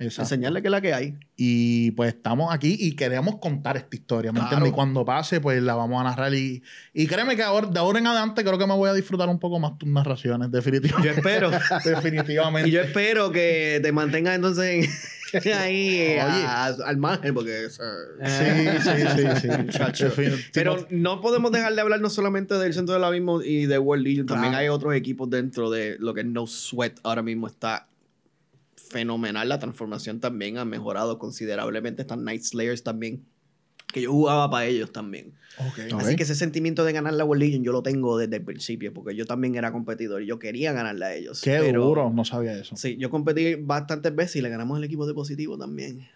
Exacto. 0.00 0.22
enseñarle 0.34 0.60
que 0.62 0.68
es 0.68 0.72
la 0.72 0.80
que 0.80 0.92
hay. 0.94 1.18
Y 1.36 1.92
pues 1.92 2.14
estamos 2.14 2.52
aquí 2.52 2.76
y 2.78 2.96
queremos 2.96 3.36
contar 3.38 3.76
esta 3.76 3.94
historia, 3.94 4.32
¿me 4.32 4.40
Claro. 4.40 4.48
entiendes? 4.56 4.72
Y 4.72 4.74
cuando 4.74 5.04
pase, 5.04 5.40
pues 5.40 5.62
la 5.62 5.74
vamos 5.74 6.00
a 6.00 6.04
narrar. 6.04 6.34
Y, 6.34 6.62
y 6.92 7.06
créeme 7.06 7.36
que 7.36 7.42
ahora, 7.42 7.66
de 7.68 7.78
ahora 7.78 7.98
en 7.98 8.06
adelante 8.08 8.42
creo 8.42 8.58
que 8.58 8.66
me 8.66 8.74
voy 8.74 8.90
a 8.90 8.94
disfrutar 8.94 9.28
un 9.28 9.38
poco 9.38 9.58
más 9.60 9.78
tus 9.78 9.88
narraciones, 9.88 10.50
definitivamente. 10.50 11.08
Yo 11.08 11.14
espero. 11.14 11.50
definitivamente. 11.84 12.68
Y 12.68 12.72
yo 12.72 12.80
espero 12.80 13.30
que 13.30 13.78
te 13.82 13.92
mantengas 13.92 14.34
entonces 14.34 14.84
en- 14.84 14.90
ahí 15.54 16.16
a- 16.18 16.66
al 16.86 16.96
margen, 16.96 17.32
porque. 17.34 17.66
o 17.66 17.70
sea, 17.70 17.86
Sí, 18.24 18.66
sí, 18.82 19.24
sí, 19.42 19.48
sí. 19.94 20.32
Pero 20.52 20.86
no 20.90 21.20
podemos 21.20 21.52
dejar 21.52 21.74
de 21.74 21.80
hablar 21.80 22.00
no 22.00 22.10
solamente 22.10 22.54
del 22.54 22.74
Centro 22.74 22.94
del 22.94 23.04
Abismo 23.04 23.40
y 23.42 23.66
de 23.66 23.78
World 23.78 24.04
Legion, 24.04 24.26
también 24.26 24.52
Claro. 24.52 24.62
hay 24.62 24.68
otros 24.68 24.94
equipos 24.94 25.30
dentro 25.30 25.70
de 25.70 25.96
lo 26.00 26.14
que 26.14 26.20
es 26.22 26.26
No 26.26 26.46
Sweat. 26.46 26.98
Ahora 27.04 27.22
mismo 27.22 27.46
está 27.46 27.86
fenomenal. 28.90 29.48
La 29.48 29.58
transformación 29.58 30.20
también 30.20 30.58
ha 30.58 30.64
mejorado 30.66 31.18
considerablemente. 31.18 32.02
Están 32.02 32.24
Night 32.24 32.42
Slayers 32.42 32.82
también. 32.82 33.24
Que 33.92 34.02
yo 34.02 34.12
jugaba 34.12 34.48
para 34.50 34.66
ellos 34.66 34.92
también. 34.92 35.32
Ok. 35.58 35.92
Así 36.00 36.14
que 36.14 36.22
ese 36.22 36.36
sentimiento 36.36 36.84
de 36.84 36.92
ganar 36.92 37.12
la 37.14 37.24
World 37.24 37.42
Legion 37.42 37.64
yo 37.64 37.72
lo 37.72 37.82
tengo 37.82 38.16
desde 38.18 38.36
el 38.36 38.44
principio, 38.44 38.92
porque 38.94 39.16
yo 39.16 39.26
también 39.26 39.56
era 39.56 39.72
competidor 39.72 40.22
y 40.22 40.26
yo 40.26 40.38
quería 40.38 40.72
ganarle 40.72 41.04
a 41.06 41.14
ellos. 41.14 41.40
Qué 41.40 41.58
pero- 41.60 41.84
duro, 41.86 42.10
no 42.14 42.24
sabía 42.24 42.56
eso. 42.56 42.76
Sí, 42.76 42.96
yo 42.98 43.10
competí 43.10 43.56
bastantes 43.56 44.14
veces 44.14 44.36
y 44.36 44.42
le 44.42 44.48
ganamos 44.48 44.76
al 44.76 44.84
equipo 44.84 45.06
de 45.08 45.14
positivo 45.14 45.58
también. 45.58 46.06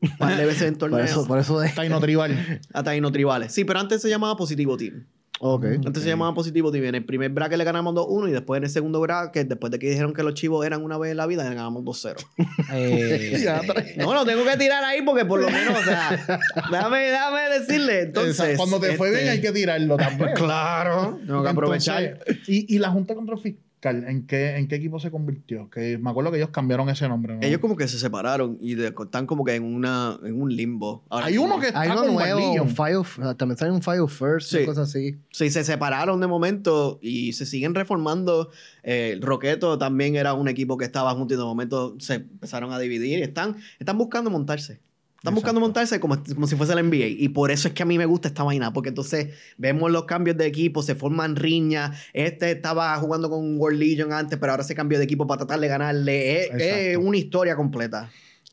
Un 0.00 0.08
par 0.18 0.36
de 0.38 0.46
veces 0.46 0.62
en 0.62 0.74
Por 0.76 0.90
torneos. 0.90 1.10
eso, 1.10 1.26
por 1.26 1.38
eso 1.38 1.60
de. 1.60 1.68
Taino 1.70 2.00
Tribal. 2.00 2.60
Hasta 2.72 2.90
ahí 2.92 3.00
no 3.02 3.12
tribales. 3.12 3.52
Sí, 3.52 3.64
pero 3.64 3.78
antes 3.80 4.00
se 4.00 4.08
llamaba 4.08 4.34
Positivo 4.36 4.76
Team. 4.78 5.04
Ok. 5.40 5.64
Antes 5.86 6.02
se 6.02 6.08
llamaba 6.08 6.34
Positivo 6.34 6.70
Team. 6.72 6.84
En 6.86 6.94
el 6.96 7.04
primer 7.04 7.30
bracket 7.30 7.58
le 7.58 7.64
ganamos 7.64 7.94
2-1 7.94 8.28
y 8.28 8.32
después 8.32 8.58
en 8.58 8.64
el 8.64 8.70
segundo 8.70 9.00
bracket, 9.00 9.48
después 9.48 9.70
de 9.70 9.78
que 9.78 9.88
dijeron 9.90 10.12
que 10.12 10.22
los 10.22 10.34
chivos 10.34 10.66
eran 10.66 10.82
una 10.82 10.98
vez 10.98 11.12
en 11.12 11.16
la 11.16 11.26
vida, 11.26 11.44
le 11.44 11.50
ganamos 11.50 11.84
2-0. 11.84 12.16
Eh, 12.72 13.46
No, 13.96 14.14
lo 14.14 14.24
tengo 14.24 14.44
que 14.44 14.56
tirar 14.56 14.84
ahí 14.84 15.02
porque 15.02 15.24
por 15.24 15.40
lo 15.40 15.48
menos, 15.48 15.78
o 15.78 15.82
sea, 15.82 16.40
déjame, 16.70 16.98
déjame 17.10 17.40
decirle. 17.58 18.02
Entonces, 18.02 18.56
cuando 18.56 18.80
te 18.80 18.96
fue 18.96 19.08
este, 19.08 19.20
bien 19.20 19.32
hay 19.32 19.40
que 19.40 19.52
tirarlo 19.52 19.96
también. 19.96 20.30
Claro, 20.34 21.18
tengo 21.26 21.42
que 21.42 21.48
aprovechar. 21.48 22.02
Entonces, 22.02 22.48
y, 22.48 22.74
y 22.74 22.78
la 22.78 22.90
Junta 22.90 23.14
de 23.14 23.16
Control 23.16 23.40
Fiscal, 23.40 23.67
¿en 23.82 24.26
qué, 24.26 24.56
¿en 24.56 24.66
qué 24.68 24.74
equipo 24.76 24.98
se 25.00 25.10
convirtió? 25.10 25.70
Que 25.70 25.98
me 25.98 26.10
acuerdo 26.10 26.30
que 26.30 26.38
ellos 26.38 26.50
cambiaron 26.50 26.88
ese 26.88 27.08
nombre. 27.08 27.36
¿no? 27.36 27.40
Ellos 27.42 27.60
como 27.60 27.76
que 27.76 27.86
se 27.88 27.98
separaron 27.98 28.58
y 28.60 28.74
de- 28.74 28.88
están 28.88 29.26
como 29.26 29.44
que 29.44 29.54
en, 29.54 29.62
una, 29.64 30.18
en 30.24 30.40
un 30.40 30.54
limbo. 30.54 31.04
Ahora 31.08 31.26
Hay 31.26 31.38
uno 31.38 31.58
que 31.60 31.68
está 31.68 31.80
Hay 31.82 31.90
uno 31.90 32.02
con 32.04 32.14
nuevo, 32.14 32.52
un 32.62 32.68
file, 32.70 33.34
también 33.36 33.56
sale 33.56 33.70
un 33.70 33.82
file 33.82 34.08
first, 34.08 34.50
Sí. 34.50 34.56
una 34.58 34.66
cosa 34.66 34.82
así. 34.82 35.16
Sí, 35.30 35.50
se 35.50 35.62
separaron 35.64 36.20
de 36.20 36.26
momento 36.26 36.98
y 37.02 37.32
se 37.34 37.46
siguen 37.46 37.74
reformando. 37.74 38.50
Eh, 38.82 39.18
Roqueto 39.20 39.78
también 39.78 40.16
era 40.16 40.34
un 40.34 40.48
equipo 40.48 40.76
que 40.76 40.84
estaba 40.84 41.12
junto 41.14 41.34
y 41.34 41.36
de 41.36 41.42
momento 41.44 41.94
se 41.98 42.14
empezaron 42.14 42.72
a 42.72 42.78
dividir. 42.78 43.18
y 43.18 43.22
Están, 43.22 43.56
están 43.78 43.96
buscando 43.98 44.30
montarse. 44.30 44.80
Están 45.18 45.34
buscando 45.34 45.60
montarse 45.60 45.98
como, 45.98 46.16
como 46.22 46.46
si 46.46 46.54
fuese 46.54 46.74
el 46.74 46.88
NBA. 46.88 47.06
Y 47.18 47.28
por 47.30 47.50
eso 47.50 47.66
es 47.66 47.74
que 47.74 47.82
a 47.82 47.86
mí 47.86 47.98
me 47.98 48.06
gusta 48.06 48.28
esta 48.28 48.44
vaina. 48.44 48.72
Porque 48.72 48.90
entonces 48.90 49.34
vemos 49.56 49.90
los 49.90 50.04
cambios 50.04 50.36
de 50.36 50.46
equipo, 50.46 50.80
se 50.80 50.94
forman 50.94 51.34
riñas. 51.34 51.98
Este 52.12 52.52
estaba 52.52 52.96
jugando 52.98 53.28
con 53.28 53.58
World 53.58 53.80
Legion 53.80 54.12
antes, 54.12 54.38
pero 54.38 54.52
ahora 54.52 54.62
se 54.62 54.76
cambió 54.76 54.96
de 54.96 55.04
equipo 55.04 55.26
para 55.26 55.38
tratar 55.38 55.58
de 55.58 55.66
ganarle. 55.66 56.92
Es, 56.92 56.96
una 56.96 57.16
historia 57.16 57.56
completa. 57.56 58.08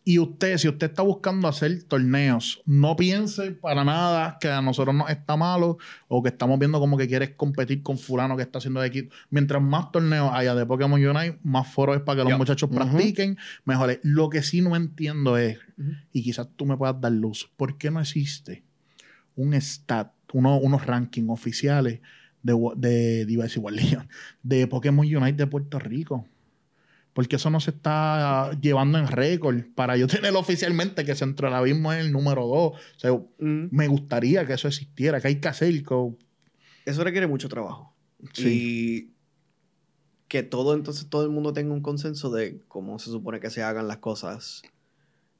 Y 0.07 0.19
usted, 0.19 0.57
si 0.59 0.67
usted 0.69 0.91
está 0.91 1.01
buscando 1.01 1.47
hacer 1.47 1.81
torneos, 1.83 2.61
no 2.67 2.95
piense 2.95 3.51
para 3.53 3.83
nada 3.83 4.37
que 4.39 4.47
a 4.49 4.61
nosotros 4.61 4.93
nos 4.93 5.09
está 5.09 5.35
malo 5.35 5.79
o 6.07 6.21
que 6.21 6.29
estamos 6.29 6.59
viendo 6.59 6.79
como 6.79 6.95
que 6.95 7.07
quieres 7.07 7.31
competir 7.31 7.81
con 7.81 7.97
fulano 7.97 8.37
que 8.37 8.43
está 8.43 8.59
haciendo 8.59 8.81
de 8.81 8.87
equipo. 8.87 9.15
Mientras 9.31 9.59
más 9.63 9.91
torneos 9.91 10.29
haya 10.31 10.53
de 10.53 10.63
Pokémon 10.63 11.03
Unite, 11.03 11.39
más 11.43 11.67
foros 11.73 11.95
es 11.97 12.03
para 12.03 12.17
que 12.17 12.23
los 12.23 12.29
muchachos 12.37 12.69
practiquen 12.91 13.37
mejores. 13.65 13.99
Lo 14.03 14.29
que 14.29 14.43
sí 14.43 14.61
no 14.61 14.75
entiendo 14.75 15.37
es, 15.39 15.57
y 16.13 16.21
quizás 16.21 16.49
tú 16.55 16.67
me 16.67 16.77
puedas 16.77 17.01
dar 17.01 17.11
luz, 17.11 17.49
¿por 17.57 17.77
qué 17.79 17.89
no 17.89 17.99
existe 17.99 18.63
un 19.35 19.55
stat, 19.55 20.11
uno- 20.33 20.57
unos 20.59 20.85
rankings 20.85 21.29
oficiales 21.31 21.99
de, 22.43 22.53
de, 22.75 23.25
de, 23.25 24.07
de 24.43 24.67
Pokémon 24.67 25.03
Unite 25.03 25.33
de 25.37 25.47
Puerto 25.47 25.79
Rico? 25.79 26.27
Porque 27.15 27.37
eso 27.37 27.49
no 27.49 27.61
se 27.61 27.71
está 27.71 28.51
llevando 28.59 28.97
en 28.99 29.07
récord 29.07 29.63
para 29.73 29.95
yo 29.95 30.05
tener 30.05 30.35
oficialmente 30.35 31.05
que 31.05 31.15
Centro 31.15 31.47
Abismo 31.55 31.93
es 31.93 32.05
el 32.05 32.11
número 32.11 32.41
2. 32.45 32.51
O 32.51 32.75
sea, 32.97 33.11
Mm. 33.39 33.69
me 33.71 33.87
gustaría 33.87 34.45
que 34.45 34.51
eso 34.53 34.67
existiera, 34.67 35.19
que 35.21 35.29
hay 35.29 35.39
que 35.39 35.47
hacer. 35.47 35.81
que- 35.83 36.13
Eso 36.85 37.03
requiere 37.05 37.25
mucho 37.27 37.47
trabajo. 37.47 37.95
Sí. 38.33 38.47
Y 39.09 39.15
que 40.27 40.43
todo, 40.43 40.73
entonces, 40.75 41.07
todo 41.09 41.23
el 41.23 41.29
mundo 41.29 41.53
tenga 41.53 41.73
un 41.73 41.81
consenso 41.81 42.29
de 42.31 42.61
cómo 42.67 42.99
se 42.99 43.09
supone 43.09 43.39
que 43.39 43.49
se 43.49 43.63
hagan 43.63 43.87
las 43.87 43.97
cosas. 43.97 44.61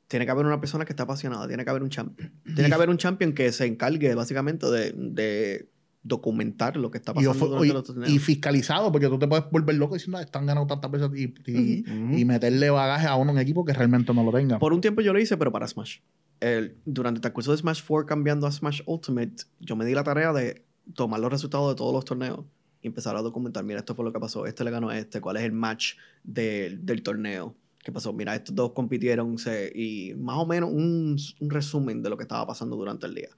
Tiene 0.07 0.25
que 0.25 0.31
haber 0.31 0.45
una 0.45 0.61
persona 0.61 0.85
que 0.85 0.93
está 0.93 1.03
apasionada, 1.03 1.47
tiene 1.47 1.63
que 1.65 1.69
haber 1.71 1.83
un 1.83 1.89
champion. 1.89 2.31
Tiene 2.45 2.69
que 2.69 2.75
haber 2.75 2.89
un 2.89 2.97
champion 2.97 3.33
que 3.33 3.51
se 3.51 3.65
encargue 3.65 4.13
básicamente 4.15 4.67
de, 4.67 4.93
de 4.95 5.67
documentar 6.07 6.77
lo 6.77 6.91
que 6.91 6.99
está 6.99 7.11
y, 7.13 7.25
pasando 7.25 7.65
y- 7.65 7.71
torneos. 7.71 8.09
y 8.09 8.19
fiscalizado, 8.19 8.91
porque 8.91 9.07
tú 9.09 9.17
te 9.17 9.27
puedes 9.27 9.49
volver 9.51 9.75
loco 9.75 9.95
diciendo, 9.95 10.19
"Ah, 10.19 10.21
están 10.21 10.45
ganando 10.45 10.67
tantas 10.67 10.91
veces 10.91 11.09
y, 11.15 11.33
y- 11.51 11.83
y 12.21 12.25
meterle 12.25 12.69
bagaje 12.69 13.07
a 13.07 13.15
uno 13.15 13.31
en 13.31 13.39
equipo 13.39 13.65
que 13.65 13.73
realmente 13.73 14.13
no 14.13 14.23
lo 14.23 14.31
tenga. 14.31 14.59
Por 14.59 14.71
un 14.71 14.81
tiempo 14.81 15.01
yo 15.01 15.11
lo 15.13 15.19
hice, 15.19 15.35
pero 15.35 15.51
para 15.51 15.67
Smash. 15.67 15.97
El- 16.39 16.75
durante 16.85 17.17
el 17.17 17.21
transcurso 17.21 17.51
de 17.51 17.57
Smash 17.57 17.81
4 17.85 18.05
cambiando 18.05 18.45
a 18.45 18.51
Smash 18.51 18.81
Ultimate, 18.85 19.35
yo 19.59 19.75
me 19.75 19.83
di 19.85 19.93
la 19.95 20.03
tarea 20.03 20.31
de 20.31 20.63
tomar 20.93 21.19
los 21.19 21.31
resultados 21.31 21.69
de 21.71 21.75
todos 21.75 21.91
los 21.91 22.05
torneos 22.05 22.41
y 22.83 22.87
empezar 22.87 23.15
a 23.15 23.23
documentar, 23.23 23.63
mira, 23.63 23.79
esto 23.79 23.95
fue 23.95 24.05
lo 24.05 24.13
que 24.13 24.19
pasó, 24.19 24.45
este 24.45 24.63
le 24.63 24.69
ganó 24.69 24.89
a 24.89 24.97
este, 24.99 25.19
cuál 25.21 25.37
es 25.37 25.43
el 25.43 25.53
match 25.53 25.93
del- 26.23 26.85
del 26.85 27.01
torneo. 27.01 27.55
¿Qué 27.83 27.91
pasó? 27.91 28.13
Mira, 28.13 28.35
estos 28.35 28.53
dos 28.53 28.73
compitieron 28.73 29.37
se- 29.39 29.71
y 29.73 30.13
más 30.15 30.37
o 30.37 30.45
menos 30.45 30.69
un, 30.71 31.17
un 31.39 31.49
resumen 31.49 32.03
de 32.03 32.09
lo 32.11 32.17
que 32.17 32.23
estaba 32.23 32.45
pasando 32.45 32.75
durante 32.75 33.07
el 33.07 33.15
día. 33.15 33.29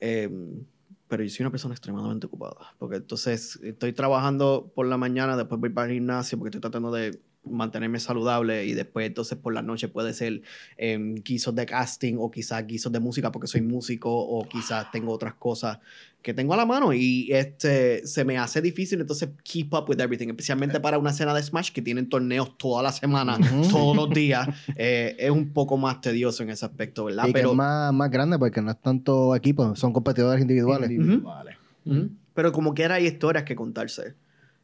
Em, 0.00 0.64
pero 1.08 1.24
yo 1.24 1.30
soy 1.30 1.44
una 1.44 1.50
persona 1.50 1.74
extremadamente 1.74 2.26
ocupada. 2.26 2.74
Porque 2.78 2.96
entonces 2.96 3.58
estoy 3.62 3.92
trabajando 3.92 4.72
por 4.74 4.86
la 4.86 4.96
mañana, 4.96 5.36
después 5.36 5.60
voy 5.60 5.70
para 5.70 5.88
el 5.88 5.94
gimnasio 5.94 6.38
porque 6.38 6.48
estoy 6.48 6.60
tratando 6.60 6.92
de 6.92 7.20
mantenerme 7.44 7.98
saludable 7.98 8.66
y 8.66 8.74
después 8.74 9.06
entonces 9.06 9.38
por 9.38 9.54
la 9.54 9.62
noche 9.62 9.88
puede 9.88 10.12
ser 10.12 10.42
em, 10.76 11.14
guisos 11.14 11.54
de 11.54 11.64
casting 11.64 12.16
o 12.18 12.30
quizás 12.30 12.66
guisos 12.66 12.92
de 12.92 13.00
música 13.00 13.32
porque 13.32 13.46
soy 13.46 13.62
músico 13.62 14.10
o 14.10 14.46
quizás 14.46 14.90
tengo 14.90 15.12
otras 15.12 15.34
cosas 15.34 15.78
que 16.20 16.34
tengo 16.34 16.52
a 16.52 16.56
la 16.56 16.66
mano 16.66 16.92
y 16.92 17.28
este 17.30 18.06
se 18.06 18.24
me 18.24 18.36
hace 18.36 18.60
difícil 18.60 19.00
entonces 19.00 19.30
keep 19.44 19.72
up 19.72 19.88
with 19.88 20.00
everything 20.00 20.28
especialmente 20.28 20.78
para 20.80 20.98
una 20.98 21.10
escena 21.10 21.32
de 21.32 21.42
Smash 21.42 21.70
que 21.70 21.80
tienen 21.80 22.08
torneos 22.08 22.58
toda 22.58 22.82
la 22.82 22.92
semana 22.92 23.38
todos 23.70 23.96
los 23.96 24.10
días 24.14 24.48
eh, 24.76 25.16
es 25.18 25.30
un 25.30 25.52
poco 25.52 25.78
más 25.78 26.00
tedioso 26.00 26.42
en 26.42 26.50
ese 26.50 26.66
aspecto 26.66 27.04
¿verdad? 27.04 27.24
Y 27.24 27.26
que 27.28 27.32
pero 27.32 27.50
es 27.50 27.56
más, 27.56 27.92
más 27.92 28.10
grande 28.10 28.38
porque 28.38 28.60
no 28.60 28.70
es 28.70 28.80
tanto 28.80 29.34
equipo, 29.34 29.74
son 29.76 29.92
competidores 29.92 30.40
individuales. 30.40 30.90
Individuales. 30.90 31.56
Ujú. 31.84 32.10
Pero 32.34 32.52
como 32.52 32.74
quiera 32.74 32.96
hay 32.96 33.06
historias 33.06 33.44
que 33.44 33.56
contarse. 33.56 34.14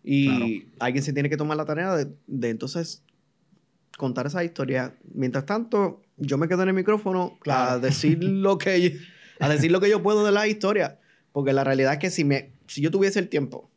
Y 0.04 0.68
alguien 0.78 1.02
se 1.02 1.14
tiene 1.14 1.30
que 1.30 1.36
tomar 1.36 1.56
la 1.56 1.64
tarea 1.64 1.96
de, 1.96 2.08
de 2.26 2.50
entonces 2.50 3.02
contar 3.96 4.26
esa 4.26 4.44
historia. 4.44 4.94
Mientras 5.14 5.46
tanto, 5.46 6.02
yo 6.18 6.36
me 6.36 6.46
quedo 6.46 6.62
en 6.62 6.68
el 6.68 6.74
micrófono 6.74 7.38
a 7.46 7.78
decir 7.78 8.18
lo 8.22 8.58
que 8.58 8.98
a 9.40 9.48
decir 9.48 9.72
lo 9.72 9.80
que 9.80 9.88
yo 9.88 10.02
puedo 10.02 10.24
de 10.24 10.32
la 10.32 10.46
historia. 10.46 10.98
Porque 11.32 11.52
la 11.52 11.64
realidad 11.64 11.94
es 11.94 11.98
que 11.98 12.10
si 12.10 12.24
me 12.24 12.52
si 12.66 12.80
yo 12.80 12.90
tuviese 12.90 13.18
el 13.18 13.28
tiempo, 13.28 13.70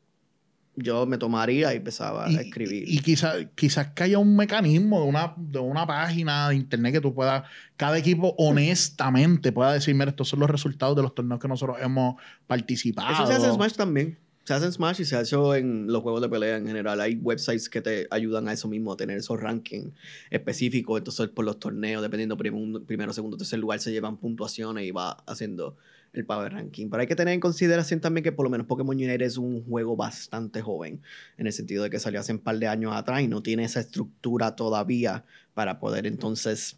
yo 0.76 1.06
me 1.08 1.18
tomaría 1.18 1.74
y 1.74 1.78
empezaba 1.78 2.26
a 2.26 2.30
escribir. 2.30 2.84
Y, 2.88 3.00
quizás 3.00 3.48
quizás 3.56 3.88
que 3.94 4.04
haya 4.04 4.20
un 4.20 4.36
mecanismo 4.36 5.02
de 5.02 5.08
una, 5.08 5.34
de 5.36 5.60
una 5.60 5.88
página 5.88 6.50
de 6.50 6.56
internet 6.56 6.94
que 6.94 7.02
tú 7.02 7.16
puedas, 7.16 7.44
cada 7.76 7.98
equipo 7.98 8.36
honestamente 8.38 9.52
pueda 9.52 9.74
decir, 9.74 9.96
mira, 9.96 10.12
estos 10.12 10.30
son 10.30 10.40
los 10.40 10.50
resultados 10.50 10.96
de 10.96 11.02
los 11.02 11.16
torneos 11.16 11.40
que 11.40 11.48
nosotros 11.48 11.78
hemos 11.82 12.22
participado. 12.46 13.12
Eso 13.12 13.26
se 13.26 13.34
hace 13.34 13.52
Smash 13.52 13.74
también. 13.74 14.20
Se 14.48 14.54
hace 14.54 14.66
en 14.66 14.72
Smash 14.72 15.02
y 15.02 15.04
se 15.04 15.18
hace 15.18 15.36
en 15.58 15.88
los 15.88 16.02
juegos 16.02 16.22
de 16.22 16.30
pelea 16.30 16.56
en 16.56 16.66
general. 16.66 17.02
Hay 17.02 17.16
websites 17.16 17.68
que 17.68 17.82
te 17.82 18.08
ayudan 18.12 18.48
a 18.48 18.54
eso 18.54 18.70
mismo, 18.70 18.94
a 18.94 18.96
tener 18.96 19.18
esos 19.18 19.38
rankings 19.42 19.92
específicos. 20.30 21.00
Entonces, 21.00 21.28
por 21.28 21.44
los 21.44 21.60
torneos, 21.60 22.02
dependiendo 22.02 22.38
prim- 22.38 22.86
primero, 22.86 23.12
segundo, 23.12 23.36
tercer 23.36 23.60
lugar, 23.60 23.82
se 23.82 23.92
llevan 23.92 24.16
puntuaciones 24.16 24.86
y 24.86 24.92
va 24.92 25.18
haciendo 25.28 25.76
el 26.14 26.26
power 26.26 26.54
ranking. 26.54 26.88
Pero 26.90 27.02
hay 27.02 27.08
que 27.08 27.16
tener 27.18 27.34
en 27.34 27.42
consideración 27.42 28.00
también 28.00 28.24
que 28.24 28.32
por 28.32 28.46
lo 28.46 28.50
menos 28.50 28.68
Pokémon 28.68 28.96
Unite 28.96 29.26
es 29.26 29.36
un 29.38 29.66
juego 29.66 29.98
bastante 29.98 30.62
joven, 30.62 31.02
en 31.38 31.46
el 31.48 31.52
sentido 31.52 31.84
de 31.84 31.90
que 31.90 32.00
salió 32.00 32.22
hace 32.22 32.32
un 32.32 32.40
par 32.40 32.58
de 32.58 32.68
años 32.68 32.94
atrás 32.96 33.22
y 33.24 33.28
no 33.28 33.44
tiene 33.44 33.66
esa 33.66 33.82
estructura 33.82 34.56
todavía 34.56 35.26
para 35.56 35.78
poder 35.78 36.08
entonces 36.08 36.78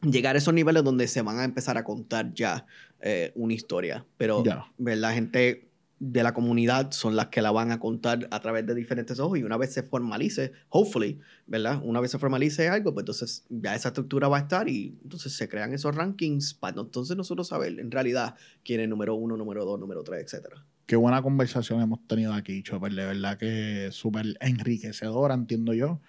llegar 0.00 0.36
a 0.36 0.38
esos 0.38 0.54
niveles 0.54 0.82
donde 0.84 1.06
se 1.06 1.20
van 1.20 1.38
a 1.38 1.44
empezar 1.44 1.76
a 1.76 1.84
contar 1.84 2.32
ya 2.32 2.64
eh, 3.02 3.30
una 3.34 3.52
historia. 3.52 4.06
Pero 4.16 4.42
Ya. 4.42 4.64
la 4.78 5.12
gente 5.12 5.67
de 6.00 6.22
la 6.22 6.32
comunidad 6.32 6.92
son 6.92 7.16
las 7.16 7.26
que 7.26 7.42
la 7.42 7.50
van 7.50 7.72
a 7.72 7.80
contar 7.80 8.28
a 8.30 8.40
través 8.40 8.66
de 8.66 8.74
diferentes 8.74 9.18
ojos 9.18 9.38
y 9.38 9.42
una 9.42 9.56
vez 9.56 9.72
se 9.72 9.82
formalice, 9.82 10.52
hopefully, 10.68 11.18
¿verdad? 11.46 11.80
Una 11.82 12.00
vez 12.00 12.10
se 12.10 12.18
formalice 12.18 12.68
algo, 12.68 12.94
pues 12.94 13.02
entonces 13.02 13.44
ya 13.48 13.74
esa 13.74 13.88
estructura 13.88 14.28
va 14.28 14.38
a 14.38 14.40
estar 14.40 14.68
y 14.68 14.98
entonces 15.02 15.32
se 15.32 15.48
crean 15.48 15.74
esos 15.74 15.94
rankings 15.94 16.54
para 16.54 16.80
entonces 16.80 17.16
nosotros 17.16 17.48
saber 17.48 17.80
en 17.80 17.90
realidad 17.90 18.36
quién 18.64 18.80
es 18.80 18.88
número 18.88 19.14
uno, 19.14 19.36
número 19.36 19.64
dos, 19.64 19.78
número 19.80 20.02
tres, 20.02 20.22
etcétera. 20.24 20.64
Qué 20.86 20.96
buena 20.96 21.20
conversación 21.20 21.82
hemos 21.82 22.06
tenido 22.06 22.32
aquí, 22.32 22.62
Chopper. 22.62 22.94
De 22.94 23.04
verdad 23.04 23.36
que 23.36 23.90
súper 23.92 24.38
enriquecedora, 24.40 25.34
entiendo 25.34 25.74
yo. 25.74 26.00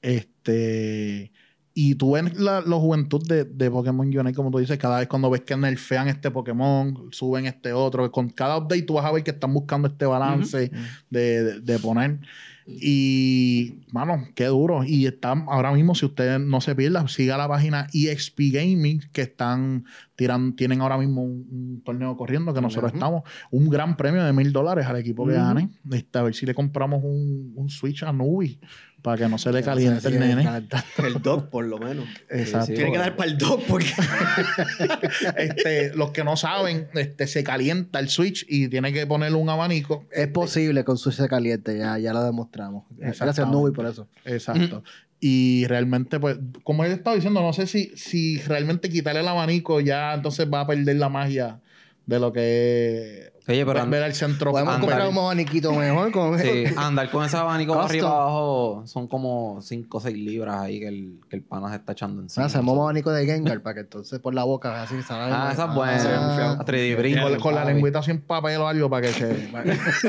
Este. 0.00 1.30
Y 1.76 1.96
tú 1.96 2.12
ves 2.12 2.38
la, 2.38 2.60
la 2.60 2.76
juventud 2.76 3.20
de, 3.26 3.44
de 3.44 3.68
Pokémon 3.68 4.06
Unite, 4.06 4.32
como 4.34 4.50
tú 4.52 4.58
dices, 4.58 4.78
cada 4.78 5.00
vez 5.00 5.08
cuando 5.08 5.28
ves 5.28 5.40
que 5.40 5.56
nerfean 5.56 6.06
este 6.06 6.30
Pokémon, 6.30 7.08
suben 7.10 7.46
este 7.46 7.72
otro, 7.72 8.10
con 8.12 8.28
cada 8.30 8.56
update 8.58 8.82
tú 8.82 8.94
vas 8.94 9.04
a 9.04 9.10
ver 9.12 9.24
que 9.24 9.32
están 9.32 9.52
buscando 9.52 9.88
este 9.88 10.06
balance 10.06 10.70
de, 11.10 11.42
de- 11.44 11.60
de 11.60 11.78
poner. 11.80 12.20
Y, 12.66 13.80
mano, 13.92 14.26
qué 14.34 14.46
duro. 14.46 14.84
Y 14.84 15.06
están, 15.06 15.44
ahora 15.48 15.72
mismo, 15.72 15.94
si 15.94 16.06
usted 16.06 16.38
no 16.38 16.60
se 16.60 16.74
pierda, 16.74 17.06
siga 17.08 17.36
la 17.36 17.48
página 17.48 17.88
EXP 17.92 18.40
Gaming, 18.52 19.00
que 19.12 19.22
están 19.22 19.84
tirando, 20.16 20.54
tienen 20.56 20.80
ahora 20.80 20.96
mismo 20.98 21.22
un, 21.24 21.46
un 21.50 21.82
torneo 21.84 22.16
corriendo, 22.16 22.52
que 22.54 22.60
nosotros 22.60 22.92
estamos, 22.94 23.22
un 23.50 23.68
gran 23.68 23.96
premio 23.96 24.22
de 24.24 24.32
mil 24.32 24.52
dólares 24.52 24.86
al 24.86 24.96
equipo 24.96 25.26
que 25.26 25.32
gane. 25.34 25.70
Este, 25.90 26.18
a 26.18 26.22
ver 26.22 26.34
si 26.34 26.46
le 26.46 26.54
compramos 26.54 27.02
un, 27.04 27.52
un 27.56 27.68
Switch 27.68 28.02
a 28.02 28.12
Nubi 28.12 28.58
para 29.04 29.18
que 29.18 29.28
no 29.28 29.36
se 29.36 29.52
le 29.52 29.62
caliente 29.62 30.08
el 30.08 30.18
nene. 30.18 30.66
El 30.96 31.20
dog, 31.20 31.50
por 31.50 31.66
lo 31.66 31.78
menos. 31.78 32.06
Exacto. 32.30 32.72
Tiene 32.72 32.90
que 32.90 32.96
dar 32.96 33.14
para 33.14 33.30
el 33.30 33.36
dog 33.36 33.62
porque... 33.68 33.92
Este, 35.36 35.94
los 35.94 36.10
que 36.10 36.24
no 36.24 36.36
saben, 36.36 36.88
este, 36.94 37.26
se 37.26 37.44
calienta 37.44 37.98
el 37.98 38.08
Switch 38.08 38.46
y 38.48 38.68
tiene 38.68 38.94
que 38.94 39.06
ponerle 39.06 39.36
un 39.36 39.50
abanico. 39.50 40.06
Es 40.10 40.28
posible 40.28 40.84
con 40.84 40.96
Switch 40.96 41.20
caliente, 41.28 41.76
ya, 41.76 41.98
ya 41.98 42.14
lo 42.14 42.24
demostramos. 42.24 42.84
Gracias. 42.96 43.46
Nubi 43.46 43.72
por 43.72 43.86
eso. 43.86 44.08
Exacto. 44.24 44.82
Y 45.20 45.66
realmente, 45.66 46.18
pues, 46.18 46.38
como 46.62 46.84
él 46.84 46.92
estaba 46.92 47.14
diciendo, 47.14 47.42
no 47.42 47.52
sé 47.52 47.66
si, 47.66 47.92
si 47.96 48.38
realmente 48.38 48.88
quitarle 48.88 49.20
el 49.20 49.28
abanico 49.28 49.80
ya 49.80 50.14
entonces 50.14 50.48
va 50.50 50.60
a 50.60 50.66
perder 50.66 50.96
la 50.96 51.10
magia 51.10 51.60
de 52.06 52.20
lo 52.20 52.32
que 52.32 53.34
Oye, 53.46 53.66
pero 53.66 53.86
ver, 53.86 54.02
al 54.02 54.14
centro. 54.14 54.52
Podemos 54.52 54.74
Andar. 54.74 54.88
comprar 54.88 55.08
un 55.10 55.18
abaniquito 55.18 55.72
mejor 55.74 56.10
con 56.12 56.38
Sí, 56.38 56.64
andar 56.78 57.10
con 57.10 57.24
ese 57.24 57.36
abanico 57.36 57.74
para 57.74 57.84
arriba 57.84 58.08
abajo 58.08 58.84
son 58.86 59.06
como 59.06 59.58
5 59.60 59.98
o 59.98 60.00
6 60.00 60.16
libras 60.16 60.62
ahí 60.62 60.80
que 60.80 60.88
el, 60.88 61.20
que 61.28 61.36
el 61.36 61.42
pana 61.42 61.68
se 61.68 61.76
está 61.76 61.92
echando 61.92 62.22
encima. 62.22 62.46
Hacemos 62.46 62.74
un 62.74 62.80
abanico 62.80 63.12
de 63.12 63.26
Gengar 63.26 63.60
para 63.60 63.74
que 63.74 63.80
entonces 63.80 64.18
por 64.18 64.34
la 64.34 64.44
boca 64.44 64.82
así 64.82 64.94
se 65.02 65.12
Ah, 65.12 65.50
esa 65.52 65.66
es 65.66 65.74
buena. 65.74 66.20
muy 66.26 66.36
feo. 66.36 66.48
A 66.52 66.64
3D 66.64 66.96
print. 66.96 67.20
con, 67.20 67.40
con 67.40 67.54
la 67.54 67.64
lengüita 67.66 68.02
sin 68.02 68.22
papel 68.22 68.62
o 68.62 68.66
algo 68.66 68.88
para 68.88 69.06
que 69.06 69.12
se. 69.12 69.26
para, 69.52 69.64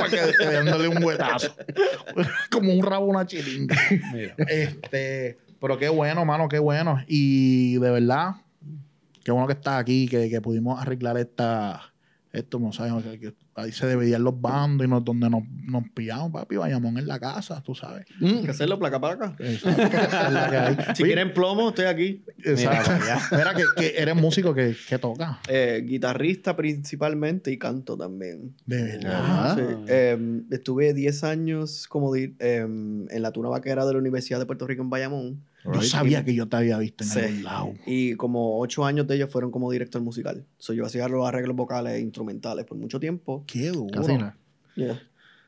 que 0.10 0.16
esté 0.30 0.54
dándole 0.54 0.88
un 0.88 1.04
huetazo. 1.04 1.54
Como 2.52 2.72
un 2.72 2.86
rabo 2.86 3.06
a 3.06 3.10
una 3.10 3.26
chiringa. 3.26 3.76
Este. 4.48 5.40
Pero 5.60 5.78
qué 5.78 5.90
bueno, 5.90 6.24
mano, 6.24 6.48
qué 6.48 6.60
bueno. 6.60 7.04
Y 7.08 7.80
de 7.80 7.92
verdad, 7.92 8.36
qué 9.26 9.32
bueno 9.32 9.48
que 9.48 9.54
estás 9.54 9.82
aquí, 9.82 10.08
que, 10.08 10.30
que 10.30 10.40
pudimos 10.40 10.80
arreglar 10.80 11.18
esta. 11.18 11.92
Esto, 12.32 12.60
no 12.60 12.74
sabes, 12.74 13.02
que, 13.04 13.20
que 13.20 13.34
ahí 13.56 13.72
se 13.72 13.88
dividían 13.88 14.22
los 14.22 14.40
bandos 14.40 14.86
y 14.86 14.90
nos, 14.90 15.06
donde 15.06 15.30
nos, 15.30 15.44
nos 15.64 15.84
pillamos, 15.94 16.34
papi, 16.34 16.58
vayamos 16.58 16.94
en 16.98 17.08
la 17.08 17.18
casa, 17.18 17.64
tú 17.64 17.74
sabes. 17.74 18.06
Hay 18.22 18.44
que 18.44 18.52
hacerlo 18.52 18.78
placa 18.78 19.00
para 19.00 19.14
acá. 19.14 19.36
Exacto. 19.40 20.94
Si 20.96 21.04
Oye, 21.04 21.14
quieren 21.14 21.34
plomo, 21.34 21.70
estoy 21.70 21.86
aquí. 21.86 22.24
Exacto. 22.44 22.92
Mira, 23.32 23.54
que, 23.56 23.64
que 23.78 23.94
eres 23.98 24.16
músico 24.18 24.54
que, 24.54 24.76
que 24.88 25.00
toca. 25.00 25.40
Eh, 25.48 25.82
guitarrista 25.86 26.58
principalmente 26.58 27.52
y 27.52 27.58
canto 27.58 27.96
también. 27.98 28.54
De 28.66 28.84
verdad. 28.84 29.22
Ah. 29.24 29.56
Sí. 29.58 29.64
Eh, 29.88 30.42
estuve 30.52 30.94
10 30.94 31.24
años 31.24 31.88
como 31.88 32.14
eh, 32.18 32.28
en 32.38 33.22
la 33.22 33.32
tuna 33.32 33.48
vaquera 33.48 33.86
de 33.86 33.94
la 33.94 34.00
Universidad 34.00 34.40
de 34.40 34.46
Puerto 34.46 34.68
Rico 34.68 34.84
en 34.84 34.90
Bayamón. 34.90 35.42
Yo 35.74 35.82
sabía 35.82 36.24
que 36.24 36.34
yo 36.36 36.48
te 36.48 36.58
había 36.58 36.78
visto 36.78 37.04
en 37.04 37.10
Sí. 37.10 37.20
algún 37.20 37.44
lado. 37.44 37.74
Y 37.86 38.16
como 38.16 38.60
8 38.60 38.86
años 38.86 39.08
de 39.08 39.16
ellos 39.16 39.30
fueron 39.32 39.52
como 39.52 39.72
director 39.72 40.02
musical. 40.02 40.46
So, 40.58 40.74
yo 40.74 40.86
hacía 40.86 41.08
los 41.08 41.28
arreglos 41.28 41.56
vocales 41.56 41.94
e 41.94 42.00
instrumentales 42.02 42.66
por 42.66 42.78
mucho 42.78 43.00
tiempo. 43.00 43.44
Qué 43.48 43.70
duro. 43.70 43.88
Casi 43.92 44.18
nada. 44.18 44.38
Yeah. 44.76 45.02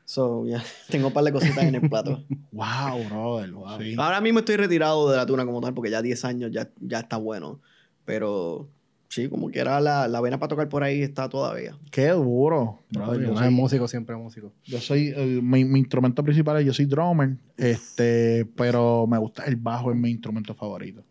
So, 0.04 0.44
yeah. 0.46 0.62
Tengo 0.90 1.08
un 1.08 1.12
par 1.12 1.22
de 1.24 1.32
cositas 1.32 1.62
en 1.64 1.74
el 1.74 1.88
plato. 1.88 2.24
Wow, 2.52 3.04
brother. 3.08 3.50
Sí. 3.82 3.94
Ahora 3.98 4.20
mismo 4.20 4.40
estoy 4.40 4.56
retirado 4.56 5.10
de 5.10 5.16
la 5.16 5.26
tuna 5.26 5.44
como 5.44 5.60
tal 5.60 5.74
porque 5.74 5.90
ya 5.90 6.02
10 6.02 6.24
años 6.24 6.50
ya, 6.50 6.68
ya 6.80 7.00
está 7.00 7.16
bueno. 7.18 7.60
Pero 8.04 8.68
sí, 9.08 9.28
como 9.28 9.48
quiera, 9.50 9.80
la, 9.80 10.06
la 10.08 10.20
vena 10.20 10.38
para 10.38 10.48
tocar 10.50 10.68
por 10.68 10.82
ahí 10.82 11.02
está 11.02 11.28
todavía. 11.28 11.76
Qué 11.90 12.08
duro. 12.08 12.80
yo, 12.90 13.00
No 13.00 13.14
es 13.14 13.38
soy, 13.38 13.50
músico, 13.50 13.88
siempre 13.88 14.14
es 14.14 14.20
músico. 14.22 14.52
yo 14.64 14.80
soy, 14.80 15.12
eh, 15.16 15.40
mi, 15.42 15.64
mi 15.64 15.78
instrumento 15.80 16.22
principal 16.22 16.58
es 16.58 16.66
yo 16.66 16.72
soy 16.74 16.86
drummer, 16.86 17.36
este, 17.56 18.46
pero 18.56 19.06
me 19.06 19.18
gusta 19.18 19.44
el 19.44 19.56
bajo 19.56 19.90
es 19.90 19.96
mi 19.96 20.10
instrumento 20.10 20.54
favorito. 20.54 21.04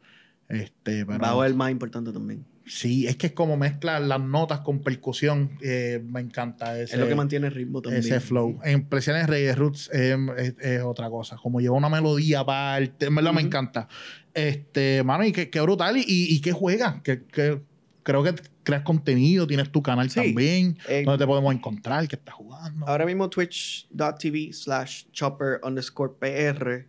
Este, 0.49 1.05
pero, 1.05 1.19
Bajo 1.19 1.43
es 1.43 1.51
el 1.51 1.57
más 1.57 1.71
importante 1.71 2.13
también. 2.13 2.45
Sí, 2.65 3.05
es 3.07 3.15
que 3.17 3.27
es 3.27 3.33
como 3.33 3.57
mezcla 3.57 3.99
las 3.99 4.19
notas 4.21 4.59
con 4.61 4.79
percusión. 4.79 5.51
eh, 5.61 6.01
me 6.05 6.19
encanta 6.21 6.79
ese, 6.79 6.95
es 6.95 6.99
lo 7.01 7.07
que 7.07 7.15
mantiene 7.15 7.47
el 7.47 7.53
ritmo 7.53 7.81
también. 7.81 8.01
ese 8.01 8.19
flow. 8.21 8.59
En 8.63 8.85
presiones 8.87 9.27
reggae 9.27 9.55
roots 9.55 9.89
eh, 9.93 10.15
es, 10.37 10.55
es 10.59 10.81
otra 10.83 11.09
cosa. 11.09 11.35
Como 11.37 11.59
lleva 11.59 11.75
una 11.75 11.89
melodía 11.89 12.41
aparte, 12.41 13.07
en 13.07 13.15
verdad 13.15 13.31
me 13.33 13.39
Ujú. 13.39 13.47
encanta. 13.47 13.87
Este, 14.33 15.01
mano, 15.03 15.25
y 15.25 15.31
qué, 15.31 15.49
qué 15.49 15.59
brutal. 15.61 15.97
Y, 15.97 16.03
y 16.07 16.39
qué 16.41 16.51
juegas. 16.53 17.01
Que, 17.01 17.23
que 17.25 17.61
creo 18.07 18.23
que 18.23 18.33
creas 18.63 18.83
contenido, 18.83 19.45
tienes 19.45 19.69
tu 19.69 19.81
canal 19.81 20.09
Sí. 20.09 20.21
también. 20.21 20.77
Eh, 20.87 21.03
donde 21.03 21.21
te 21.21 21.27
podemos 21.27 21.53
encontrar, 21.53 22.07
que 22.07 22.15
estás 22.15 22.35
jugando. 22.35 22.87
Ahora 22.87 23.05
mismo 23.05 23.29
twitch.tv 23.29 24.53
slash 24.53 25.07
chopper 25.11 25.59
underscore 25.61 26.13
PR. 26.17 26.87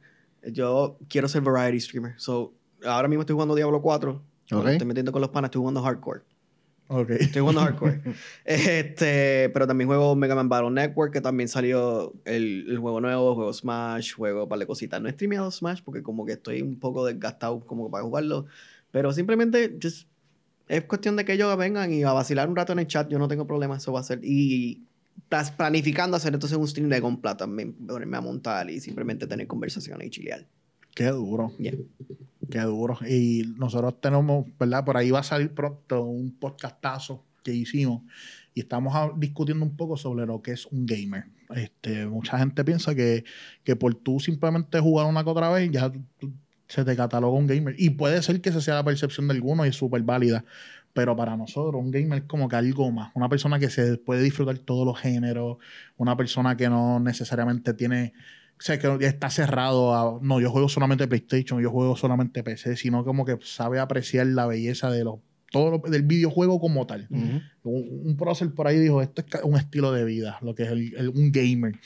Yo 0.53 0.97
quiero 1.09 1.27
ser 1.27 1.43
variety 1.43 1.81
streamer. 1.81 2.15
So, 2.19 2.55
ahora 2.85 3.09
mismo 3.09 3.23
estoy 3.23 3.35
jugando 3.35 3.57
Diablo 3.57 3.83
4. 3.83 4.23
Ok. 4.53 4.67
Estoy 4.69 4.87
metiendo 4.87 5.11
con 5.11 5.21
los 5.21 5.31
panas, 5.31 5.49
estoy 5.49 5.59
jugando 5.59 5.83
hardcore. 5.83 6.21
Ok. 6.87 7.11
Estoy 7.11 7.41
jugando 7.41 7.63
hardcore. 7.63 8.01
este, 8.45 9.51
pero 9.53 9.67
también 9.67 9.89
juego 9.89 10.15
Mega 10.15 10.37
Man 10.37 10.49
Battle 10.49 10.71
Network, 10.71 11.13
que 11.13 11.21
también 11.21 11.49
salió 11.49 12.15
el, 12.27 12.67
el 12.69 12.79
juego 12.79 13.01
nuevo, 13.01 13.35
juego 13.35 13.53
Smash, 13.53 14.15
juego 14.15 14.45
un 14.45 14.49
par 14.49 14.61
de 14.61 14.69
cositas. 14.69 15.03
No 15.03 15.09
he 15.09 15.13
streameado 15.13 15.51
Smash 15.51 15.83
porque 15.83 16.01
como 16.05 16.25
que 16.25 16.35
estoy 16.35 16.63
un 16.63 16.79
poco 16.79 17.05
desgastado 17.05 17.59
como 17.67 17.91
para 17.91 18.05
jugarlo. 18.05 18.47
Pero 18.93 19.13
simplemente 19.13 19.77
just 19.83 20.07
Es 20.69 20.85
cuestión 20.85 21.17
de 21.17 21.25
que 21.25 21.33
ellos 21.33 21.57
vengan 21.57 21.93
y 21.93 22.03
a 22.03 22.13
vacilar 22.13 22.49
un 22.49 22.57
rato 22.57 22.73
en 22.73 22.81
el 22.81 22.87
chat. 22.87 23.09
Yo 23.09 23.19
no 23.19 23.29
tengo 23.29 23.47
problema, 23.47 23.77
eso 23.77 23.93
va 23.93 24.01
a 24.01 24.05
ser. 24.05 24.21
Y 24.23 24.83
estás 25.17 25.51
planificando 25.51 26.17
hacer 26.17 26.35
entonces 26.35 26.59
un 26.59 26.69
stream 26.69 26.89
de 26.89 27.01
compra 27.01 27.37
también. 27.37 27.73
Ponerme 27.73 28.17
a 28.17 28.21
montar 28.21 28.71
y 28.71 28.81
simplemente 28.81 29.27
tener 29.27 29.47
conversaciones 29.47 30.07
y 30.07 30.11
chilear. 30.11 30.47
Qué 30.95 31.07
duro. 31.07 31.53
Yeah. 31.59 31.75
Qué 32.51 32.61
duro. 32.61 32.99
Y 33.09 33.55
nosotros 33.57 34.01
tenemos, 34.01 34.47
¿verdad? 34.59 34.85
Por 34.85 34.97
ahí 34.97 35.11
va 35.11 35.21
a 35.21 35.23
salir 35.23 35.53
pronto 35.53 36.03
un 36.05 36.33
podcastazo 36.39 37.25
que 37.43 37.55
hicimos 37.55 38.03
y 38.55 38.61
estamos 38.61 38.95
a- 38.95 39.13
discutiendo 39.17 39.65
un 39.65 39.77
poco 39.77 39.97
sobre 39.97 40.27
lo 40.27 40.43
que 40.43 40.53
es 40.53 40.67
un 40.67 40.85
gamer. 40.87 41.25
Este, 41.55 42.07
mucha 42.07 42.39
gente 42.39 42.63
piensa 42.65 42.95
que, 42.95 43.25
que 43.65 43.77
por 43.77 43.95
tú 43.95 44.21
simplemente 44.21 44.81
jugar 44.81 45.07
una 45.07 45.25
que 45.25 45.31
otra 45.31 45.51
vez 45.51 45.71
ya 45.71 45.91
tú- 46.19 46.33
se 46.69 46.85
te 46.85 46.95
cataloga 46.97 47.37
un 47.39 47.47
gamer. 47.47 47.75
Y 47.79 47.91
puede 47.91 48.23
ser 48.23 48.41
que 48.41 48.51
esa 48.51 48.61
sea 48.61 48.75
la 48.75 48.85
percepción 48.85 49.27
de 49.29 49.35
algunos 49.35 49.67
y 49.67 49.71
es 49.71 49.77
súper 49.77 50.03
válida. 50.03 50.45
Pero 50.93 51.17
para 51.17 51.37
nosotros, 51.37 51.81
un 51.83 51.91
gamer 51.91 52.19
es 52.21 52.25
como 52.25 52.49
que 52.49 52.57
algo 52.57 52.91
más. 52.91 53.11
Una 53.15 53.29
persona 53.29 53.59
que 53.59 53.71
se 53.71 53.97
puede 53.99 54.23
disfrutar 54.23 54.59
todos 54.59 54.87
los 54.87 54.99
géneros. 54.99 55.59
Una 55.97 56.17
persona 56.17 56.57
que 56.57 56.69
no 56.69 56.99
necesariamente 57.01 57.73
tiene. 57.75 58.13
O 58.59 58.61
sea, 58.63 58.79
que 58.79 59.07
está 59.07 59.31
cerrado 59.31 59.95
a. 59.95 60.19
No, 60.23 60.41
yo 60.41 60.51
juego 60.51 60.69
solamente 60.69 61.07
PlayStation, 61.07 61.61
yo 61.63 61.71
juego 61.71 61.97
solamente 61.97 62.43
PC, 62.43 62.77
sino 62.77 63.05
como 63.05 63.25
que 63.25 63.39
sabe 63.43 63.79
apreciar 63.79 64.27
la 64.27 64.47
belleza 64.47 64.91
de 64.91 65.05
los. 65.05 65.17
Todo 65.53 65.71
lo- 65.71 65.91
del 65.91 66.03
videojuego 66.03 66.59
como 66.61 66.87
tal. 66.87 67.07
Un, 67.11 67.43
un 68.05 68.17
prócer 68.17 68.53
por 68.53 68.67
ahí 68.67 68.79
dijo: 68.79 69.01
Esto 69.01 69.23
es 69.23 69.43
un 69.45 69.57
estilo 69.57 69.93
de 69.93 70.05
vida, 70.05 70.39
lo 70.43 70.55
que 70.55 70.65
es 70.65 70.71
el- 70.71 70.95
el- 70.97 71.09
un 71.11 71.31
gamer. 71.33 71.77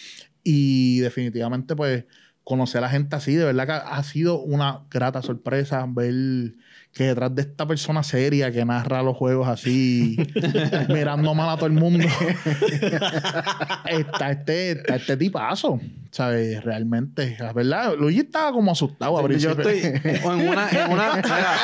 Y 0.43 0.99
definitivamente, 1.01 1.77
pues, 1.77 2.05
conocer 2.45 2.79
a 2.79 2.83
la 2.83 2.89
gente 2.89 3.17
así, 3.17 3.35
de 3.35 3.45
verdad 3.45 3.67
que 3.67 3.73
ha 3.73 4.03
sido 4.03 4.41
una 4.41 4.81
grata 4.91 5.23
sorpresa 5.23 5.85
ver 5.89 6.55
que 6.93 7.05
detrás 7.05 7.35
de 7.35 7.43
esta 7.43 7.67
persona 7.67 8.03
seria 8.03 8.53
que 8.53 8.65
narra 8.65 9.03
los 9.03 9.17
juegos 9.17 9.49
así, 9.49 10.17
mirando 10.89 11.35
mal 11.35 11.51
a 11.51 11.57
todo 11.57 11.67
el 11.67 11.73
mundo, 11.73 12.05
está 13.87 14.31
este, 14.31 14.73
está 14.73 14.97
este 14.97 15.17
tipazo, 15.17 15.81
¿sabes? 16.13 16.63
Realmente, 16.63 17.37
la 17.41 17.53
verdad, 17.53 17.95
Luigi 17.99 18.21
estaba 18.21 18.53
como 18.53 18.71
asustado 18.71 19.19
a 19.19 19.23
Yo 19.23 19.27
principio. 19.29 19.69
estoy 19.69 20.21
o 20.25 20.33
en 20.33 20.49
una, 20.49 20.69
en 20.71 20.93
una, 20.93 21.17
mira, 21.17 21.57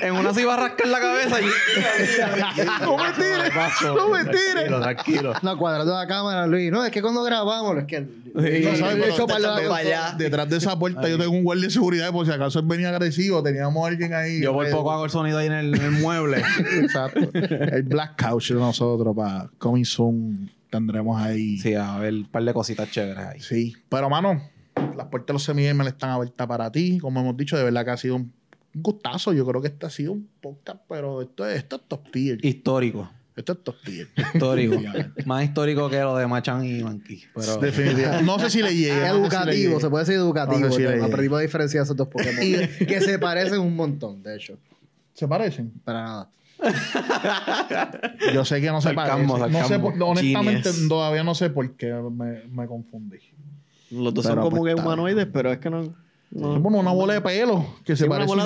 en, 0.00 0.06
en 0.08 0.12
una 0.14 0.34
se 0.34 0.42
iba 0.42 0.52
a 0.54 0.56
rascar 0.58 0.88
la 0.88 0.98
cabeza 1.00 1.40
y... 1.40 1.44
¡No 2.82 2.96
me 2.98 3.12
tires! 3.12 3.52
¡No 3.82 4.08
me 4.10 4.24
tires! 4.24 4.34
Tranquilo, 4.66 4.80
tranquilo. 4.80 5.32
No, 5.42 5.56
cuadrando 5.56 5.94
la 5.94 6.06
cámara, 6.06 6.46
Luis. 6.46 6.70
No, 6.70 6.84
es 6.84 6.90
que 6.90 7.00
cuando 7.00 7.22
grabamos, 7.22 7.78
es 7.78 7.84
que. 7.84 8.00
No 8.00 8.76
sabes, 8.76 9.14
para 9.26 9.76
allá. 9.76 10.14
Detrás 10.18 10.48
de 10.50 10.56
esa 10.58 10.78
puerta 10.78 11.08
yo 11.08 11.16
tengo 11.16 11.30
un 11.30 11.44
guardia 11.44 11.66
de 11.66 11.70
seguridad 11.70 12.12
por 12.12 12.26
si 12.26 12.32
acaso 12.32 12.58
él 12.58 12.66
venía 12.66 12.90
agresivo, 12.90 13.42
teníamos 13.42 13.82
a 13.84 13.88
alguien 13.88 14.12
ahí. 14.12 14.42
Yo 14.42 14.52
por 14.52 14.66
Eh, 14.66 14.70
poco 14.70 14.90
hago 14.92 15.04
el 15.04 15.10
sonido 15.10 15.38
ahí 15.38 15.46
en 15.46 15.52
el, 15.52 15.74
en 15.74 15.82
el 15.82 15.90
mueble. 15.92 16.42
Exacto. 16.82 17.30
El 17.32 17.84
Black 17.84 18.20
Couch 18.22 18.48
de 18.50 18.56
nosotros 18.56 19.14
para 19.16 19.48
Coming 19.58 19.84
Soon 19.84 20.50
tendremos 20.70 21.20
ahí. 21.20 21.58
Sí, 21.58 21.74
a 21.74 21.98
ver, 21.98 22.14
un 22.14 22.26
par 22.26 22.44
de 22.44 22.52
cositas 22.52 22.90
chéveres 22.90 23.24
ahí. 23.24 23.40
Sí, 23.40 23.74
pero 23.88 24.10
mano, 24.10 24.40
las 24.96 25.06
puertas 25.06 25.28
de 25.28 25.32
los 25.34 25.42
semi-gamers 25.42 25.90
están 25.90 26.10
abiertas 26.10 26.46
para 26.46 26.70
ti. 26.70 26.98
Como 26.98 27.20
hemos 27.20 27.36
dicho, 27.36 27.56
de 27.56 27.64
verdad 27.64 27.84
que 27.84 27.90
ha 27.90 27.96
sido 27.96 28.16
un 28.16 28.32
gustazo. 28.74 29.32
Yo 29.32 29.46
creo 29.46 29.60
que 29.60 29.68
este 29.68 29.86
ha 29.86 29.90
sido 29.90 30.12
un 30.12 30.28
podcast, 30.40 30.80
pero 30.88 31.22
esto 31.22 31.46
es, 31.48 31.58
esto 31.58 31.76
es 31.76 31.82
top 31.88 32.10
tier. 32.10 32.44
Histórico. 32.44 33.10
Esto 33.36 33.52
es 33.52 33.64
top 33.64 33.76
tier. 33.84 34.08
Histórico. 34.16 34.80
Más 35.26 35.44
histórico 35.44 35.90
que 35.90 36.00
lo 36.00 36.16
de 36.16 36.26
Machan 36.26 36.64
y. 36.64 36.82
Pero... 37.34 37.56
Definitivamente. 37.58 38.24
No 38.24 38.38
sé 38.38 38.50
si 38.50 38.62
le 38.62 38.74
llega. 38.74 39.12
no 39.12 39.24
sé 39.28 39.30
si 39.30 39.42
le 39.42 39.68
Educativo, 39.70 39.80
se 39.80 39.90
puede 39.90 40.04
decir 40.04 40.16
educativo. 40.16 40.60
No 40.60 40.72
sé 40.72 40.76
si 40.76 41.02
aprendimos 41.02 41.38
a 41.38 41.42
diferenciar 41.42 41.84
esos 41.84 41.96
dos 41.96 42.08
Pokémon. 42.08 42.34
que 42.78 43.00
se 43.00 43.18
parecen 43.18 43.60
un 43.60 43.76
montón, 43.76 44.22
de 44.22 44.36
hecho. 44.36 44.58
¿Se 45.12 45.28
parecen? 45.28 45.70
Para 45.84 46.02
nada. 46.02 46.30
Yo 48.34 48.44
sé 48.44 48.60
que 48.60 48.68
no 48.68 48.80
se. 48.80 48.94
No 48.94 49.68
sé, 49.68 49.76
honestamente, 49.76 50.72
Genius. 50.72 50.88
todavía 50.88 51.22
no 51.24 51.34
sé 51.34 51.50
por 51.50 51.76
qué 51.76 51.92
me, 51.92 52.44
me 52.48 52.66
confundí. 52.66 53.18
Los 53.90 54.14
dos 54.14 54.24
Pero 54.24 54.34
son 54.36 54.44
como 54.44 54.58
pues, 54.58 54.74
que 54.74 54.78
está 54.78 54.82
humanoides, 54.82 55.26
pero 55.32 55.52
es 55.52 55.58
que 55.58 55.70
no. 55.70 55.94
No- 56.30 56.60
Bueno, 56.60 56.78
una 56.78 56.92
bola 56.92 57.14
de 57.14 57.20
pelo 57.20 57.66
que 57.84 57.94
se 57.96 58.04
Sí, 58.04 58.04
una 58.04 58.16
parece 58.16 58.30
a 58.32 58.34
un 58.34 58.40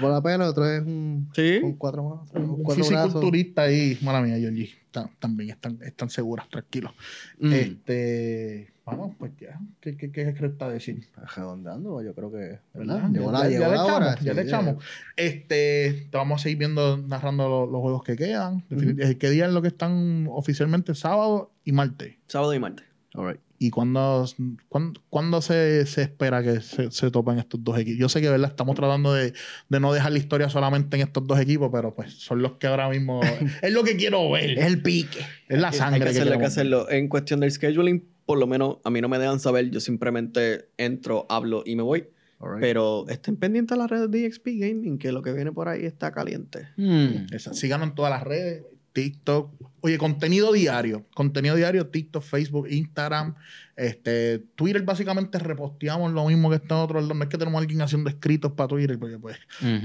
bola 0.00 0.14
de 0.16 0.22
pelo. 0.22 0.46
Otro 0.48 0.66
es 0.70 0.82
un. 0.82 1.30
Sí. 1.34 1.58
Con 1.60 1.72
cuatro 1.74 2.02
manos. 2.04 2.30
Un 2.34 2.70
fisiculturista 2.74 3.62
ahí. 3.62 3.98
Mala 4.02 4.20
mía, 4.20 4.36
Georgie. 4.36 4.70
También 5.18 5.50
están, 5.50 5.78
están 5.82 6.08
seguras, 6.08 6.48
tranquilos. 6.48 6.92
Mm. 7.40 7.52
Este. 7.52 8.70
Vamos, 8.86 9.14
pues 9.18 9.32
ya. 9.40 9.58
¿Qué, 9.80 9.96
qué, 9.96 10.12
qué 10.12 10.34
crees 10.34 10.54
que 10.58 10.64
decir? 10.66 11.08
Redondeando, 11.34 12.02
yo 12.02 12.14
creo 12.14 12.30
que. 12.30 12.58
¿Verdad? 12.74 13.08
Ya- 13.10 13.20
la, 13.32 13.42
ya- 13.44 13.48
llegó 13.48 13.62
ya 13.62 13.68
le 13.68 13.68
la 13.68 13.74
echamos, 13.74 13.92
hora. 13.96 14.18
Ya 14.20 14.34
le 14.34 14.42
echamos. 14.42 14.84
Este, 15.16 16.08
te 16.10 16.16
vamos 16.16 16.40
a 16.40 16.42
seguir 16.42 16.58
viendo, 16.58 16.98
narrando 16.98 17.48
lo- 17.48 17.66
los, 17.66 17.80
juegos 17.80 18.04
que 18.04 18.14
quedan. 18.16 18.62
Definitivamente, 18.68 19.18
¿Qué 19.18 19.30
día 19.30 19.46
es 19.46 19.52
lo 19.52 19.62
que 19.62 19.68
están 19.68 20.28
oficialmente? 20.30 20.94
Sábado 20.94 21.50
y 21.64 21.72
martes. 21.72 22.14
Sábado 22.26 22.52
y 22.54 22.58
martes. 22.58 22.84
All 23.14 23.28
right. 23.32 23.40
¿Y 23.66 23.70
cuándo, 23.70 24.26
cuándo, 24.68 25.00
cuándo 25.08 25.40
se, 25.40 25.86
se 25.86 26.02
espera 26.02 26.42
que 26.42 26.60
se, 26.60 26.90
se 26.90 27.10
topen 27.10 27.38
estos 27.38 27.64
dos 27.64 27.78
equipos? 27.78 27.98
Yo 27.98 28.08
sé 28.10 28.20
que 28.20 28.28
¿verdad? 28.28 28.50
estamos 28.50 28.74
tratando 28.76 29.14
de, 29.14 29.32
de 29.68 29.80
no 29.80 29.92
dejar 29.94 30.12
la 30.12 30.18
historia 30.18 30.50
solamente 30.50 30.96
en 30.96 31.02
estos 31.02 31.26
dos 31.26 31.40
equipos, 31.40 31.70
pero 31.72 31.94
pues 31.94 32.12
son 32.12 32.42
los 32.42 32.52
que 32.58 32.66
ahora 32.66 32.88
mismo... 32.90 33.20
es 33.62 33.72
lo 33.72 33.82
que 33.84 33.96
quiero 33.96 34.30
ver. 34.30 34.58
Es 34.58 34.66
el 34.66 34.82
pique. 34.82 35.20
Es 35.48 35.58
la 35.58 35.68
Hay 35.68 35.74
sangre 35.78 36.00
que 36.04 36.10
hacerlo, 36.10 36.10
hay 36.10 36.12
que 36.12 36.18
queremos 36.24 36.38
ver. 36.40 36.46
hacerlo. 36.46 36.90
En 36.90 37.08
cuestión 37.08 37.40
del 37.40 37.50
scheduling, 37.52 38.04
por 38.26 38.38
lo 38.38 38.46
menos 38.46 38.76
a 38.84 38.90
mí 38.90 39.00
no 39.00 39.08
me 39.08 39.18
dejan 39.18 39.40
saber. 39.40 39.70
Yo 39.70 39.80
simplemente 39.80 40.68
entro, 40.76 41.24
hablo 41.30 41.62
y 41.64 41.76
me 41.76 41.82
voy. 41.82 42.00
Right. 42.40 42.60
Pero 42.60 43.06
estén 43.08 43.36
pendientes 43.36 43.74
a 43.74 43.78
las 43.78 43.90
redes 43.90 44.10
de 44.10 44.26
EXP 44.26 44.46
Gaming, 44.58 44.98
que 44.98 45.10
lo 45.12 45.22
que 45.22 45.32
viene 45.32 45.52
por 45.52 45.68
ahí 45.68 45.86
está 45.86 46.12
caliente. 46.12 46.68
Mm. 46.76 47.32
Esa- 47.32 47.54
Síganos 47.54 47.88
en 47.88 47.94
todas 47.94 48.10
las 48.10 48.22
redes, 48.24 48.64
TikTok. 48.94 49.52
Oye, 49.82 49.98
contenido 49.98 50.50
diario. 50.52 51.04
Contenido 51.14 51.56
diario, 51.56 51.88
TikTok, 51.88 52.22
Facebook, 52.22 52.66
Instagram. 52.70 53.34
Este, 53.76 54.38
Twitter 54.54 54.80
básicamente 54.82 55.38
reposteamos 55.38 56.12
lo 56.12 56.24
mismo 56.26 56.48
que 56.48 56.56
está 56.56 56.76
en 56.76 56.80
otros 56.82 57.02
lados. 57.02 57.16
No 57.18 57.22
es 57.24 57.28
que 57.28 57.36
tenemos 57.36 57.58
a 57.58 57.60
alguien 57.60 57.82
haciendo 57.82 58.08
escritos 58.08 58.52
para 58.52 58.68
Twitter, 58.68 58.98
porque 58.98 59.18
pues 59.18 59.36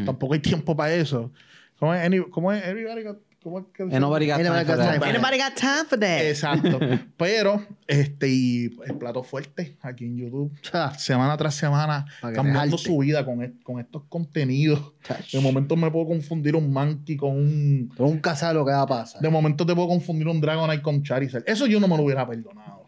tampoco 0.06 0.36
hay 0.36 0.40
tiempo 0.40 0.78
para 0.78 0.94
eso. 0.94 1.34
¿Cómo 1.80 1.94
es? 1.94 2.06
Any- 2.06 2.30
¿Cómo 2.30 2.52
es? 2.54 2.64
Everybody 2.66 3.04
got- 3.04 3.20
¿cómo 3.44 3.60
es 3.60 3.66
que 3.74 3.84
And 3.84 4.00
nobody 4.00 4.28
got 4.28 4.38
Ain't 4.40 4.48
time 4.48 4.50
nobody 4.50 4.66
for 4.66 4.76
got 4.76 4.86
that. 4.86 5.00
time 5.00 5.22
for 5.22 5.38
got 5.38 5.56
time 5.56 5.86
for 5.86 6.00
that? 6.00 6.22
Exacto. 6.22 6.80
Pero, 7.18 7.62
este, 7.88 8.28
y 8.30 8.66
el 8.86 8.98
plato 8.98 9.24
fuerte 9.24 9.78
aquí 9.82 10.06
en 10.06 10.18
YouTube, 10.18 10.52
semana 10.98 11.38
tras 11.38 11.56
semana, 11.56 12.06
cambiando 12.34 12.78
su 12.78 12.98
vida 13.00 13.26
con, 13.26 13.60
con 13.64 13.80
estos 13.80 14.04
contenidos. 14.10 14.94
De 15.32 15.40
momento 15.40 15.76
me 15.76 15.90
puedo 15.92 16.08
confundir 16.08 16.56
un 16.56 16.72
Monkey 16.72 17.16
con 17.18 17.32
un. 17.32 17.92
Pero 17.96 18.10
un 18.10 18.20
casal 18.20 18.56
lo 18.56 18.66
que 18.66 18.72
va 18.72 18.82
a 18.82 18.88
pasar. 18.88 19.22
De 19.22 19.30
momento 19.30 19.66
te 19.66 19.74
puedo 19.74 19.88
confundir 19.88 20.28
un 20.28 20.42
Dragonite 20.42 20.82
con 20.82 21.04
Charizard. 21.04 21.44
Eso 21.46 21.66
yo 21.66 21.80
no 21.80 21.88
me 21.88 21.98
lo 21.98 22.04
hubiera 22.04 22.28
perdonado. 22.28 22.88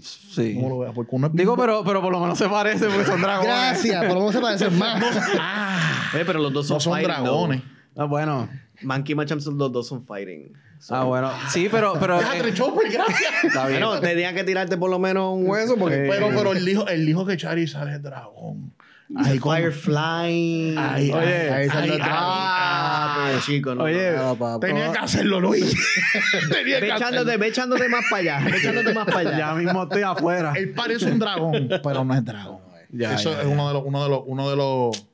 Sí. 0.00 0.54
No 0.56 0.62
me 0.62 0.68
lo 0.68 0.76
hubiera, 0.76 0.92
porque 0.92 1.14
uno 1.14 1.28
es 1.28 1.32
Digo, 1.32 1.56
pero, 1.56 1.84
pero 1.84 2.02
por 2.02 2.10
lo 2.10 2.18
menos 2.20 2.36
se 2.36 2.48
parece 2.48 2.86
porque 2.86 3.04
son 3.04 3.22
dragones. 3.22 3.48
Gracias, 3.54 4.04
por 4.04 4.14
lo 4.14 4.20
menos 4.20 4.34
se 4.34 4.40
parecen 4.40 4.78
más. 4.78 5.02
Ah, 5.38 6.10
Eh, 6.14 6.24
pero 6.26 6.40
los 6.40 6.52
dos 6.52 6.66
son, 6.66 6.76
no 6.76 6.80
son 6.80 7.02
dragones. 7.02 7.62
Ah, 7.96 8.04
bueno. 8.04 8.48
Monkey 8.82 9.12
y 9.12 9.16
Machamp 9.16 9.40
son- 9.40 9.58
los 9.58 9.72
dos 9.72 9.86
son 9.88 10.04
fighting. 10.04 10.52
So- 10.78 10.94
Ah, 10.94 11.04
bueno. 11.04 11.30
Sí, 11.50 11.68
pero... 11.70 11.94
pero 11.98 12.18
Déjate, 12.18 12.48
eh, 12.48 12.54
Chopper, 12.54 12.90
gracias. 12.92 13.32
está 13.44 13.66
bien. 13.66 13.80
Bueno, 13.80 14.00
tenían 14.00 14.34
que 14.34 14.44
tirarte 14.44 14.76
por 14.76 14.90
lo 14.90 14.98
menos 14.98 15.34
un 15.34 15.48
hueso 15.48 15.76
porque. 15.76 16.06
Pero, 16.10 16.28
pero 16.34 16.52
él 16.52 16.64
dijo, 16.64 16.86
él 16.88 17.06
dijo 17.06 17.24
que 17.26 17.36
Charizard 17.36 17.88
es 17.88 18.02
dragón. 18.02 18.72
Ahí 19.16 19.38
Firefly. 19.38 20.74
Ay, 20.76 21.10
Oye, 21.12 21.50
ahí 21.50 21.68
salió 21.68 21.92
ay, 21.92 21.98
el 21.98 21.98
dragón. 21.98 22.18
Ah, 22.18 23.24
pero 23.28 23.40
chico, 23.40 23.74
no. 23.74 23.84
Oye, 23.84 24.12
no. 24.12 24.58
Tenía 24.60 24.92
que 24.92 24.98
hacerlo, 24.98 25.40
Luis. 25.40 25.64
Tenía 26.50 26.80
Ve 26.80 26.86
que 26.86 26.92
hacerlo. 26.92 26.96
echándote, 26.96 27.36
ve 27.36 27.46
echándote 27.48 27.88
más 27.88 28.04
para 28.10 28.20
allá. 28.36 28.40
Ve 28.50 28.56
echándote 28.58 28.92
más 28.92 29.06
para 29.06 29.20
allá. 29.20 29.38
ya 29.38 29.54
mismo 29.54 29.84
estoy 29.84 30.02
afuera. 30.02 30.52
Él 30.56 30.72
parece 30.74 31.06
un 31.10 31.18
dragón, 31.20 31.68
pero 31.82 32.04
no 32.04 32.14
es 32.14 32.24
dragón. 32.24 32.58
Ya, 32.90 33.14
Eso 33.14 33.32
ya, 33.32 33.42
es 33.42 33.46
uno 33.46 33.68
de 33.68 33.74
los, 33.74 33.82
uno 33.86 34.02
de 34.04 34.08
los, 34.10 34.20
uno 34.26 34.50
de 34.50 34.56
los 34.56 35.06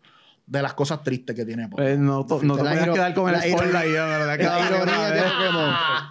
de 0.52 0.60
las 0.62 0.74
cosas 0.74 1.02
tristes 1.02 1.34
que 1.34 1.46
tiene. 1.46 1.66
Pokémon. 1.68 1.90
Eh, 1.92 1.96
no 1.96 2.26
to- 2.26 2.42
no 2.42 2.56
te 2.56 2.60
puedes 2.60 2.84
quedar 2.90 3.14
con 3.14 3.34
el 3.34 3.40
spoiler 3.40 3.72
ya, 3.72 4.06
me 4.06 4.12
lo 4.12 4.18
voy 4.18 4.22
a 4.22 4.26
La 4.26 4.38
quedar 4.38 4.70
ironía 4.70 5.00
de 5.10 5.20
otra 5.20 5.32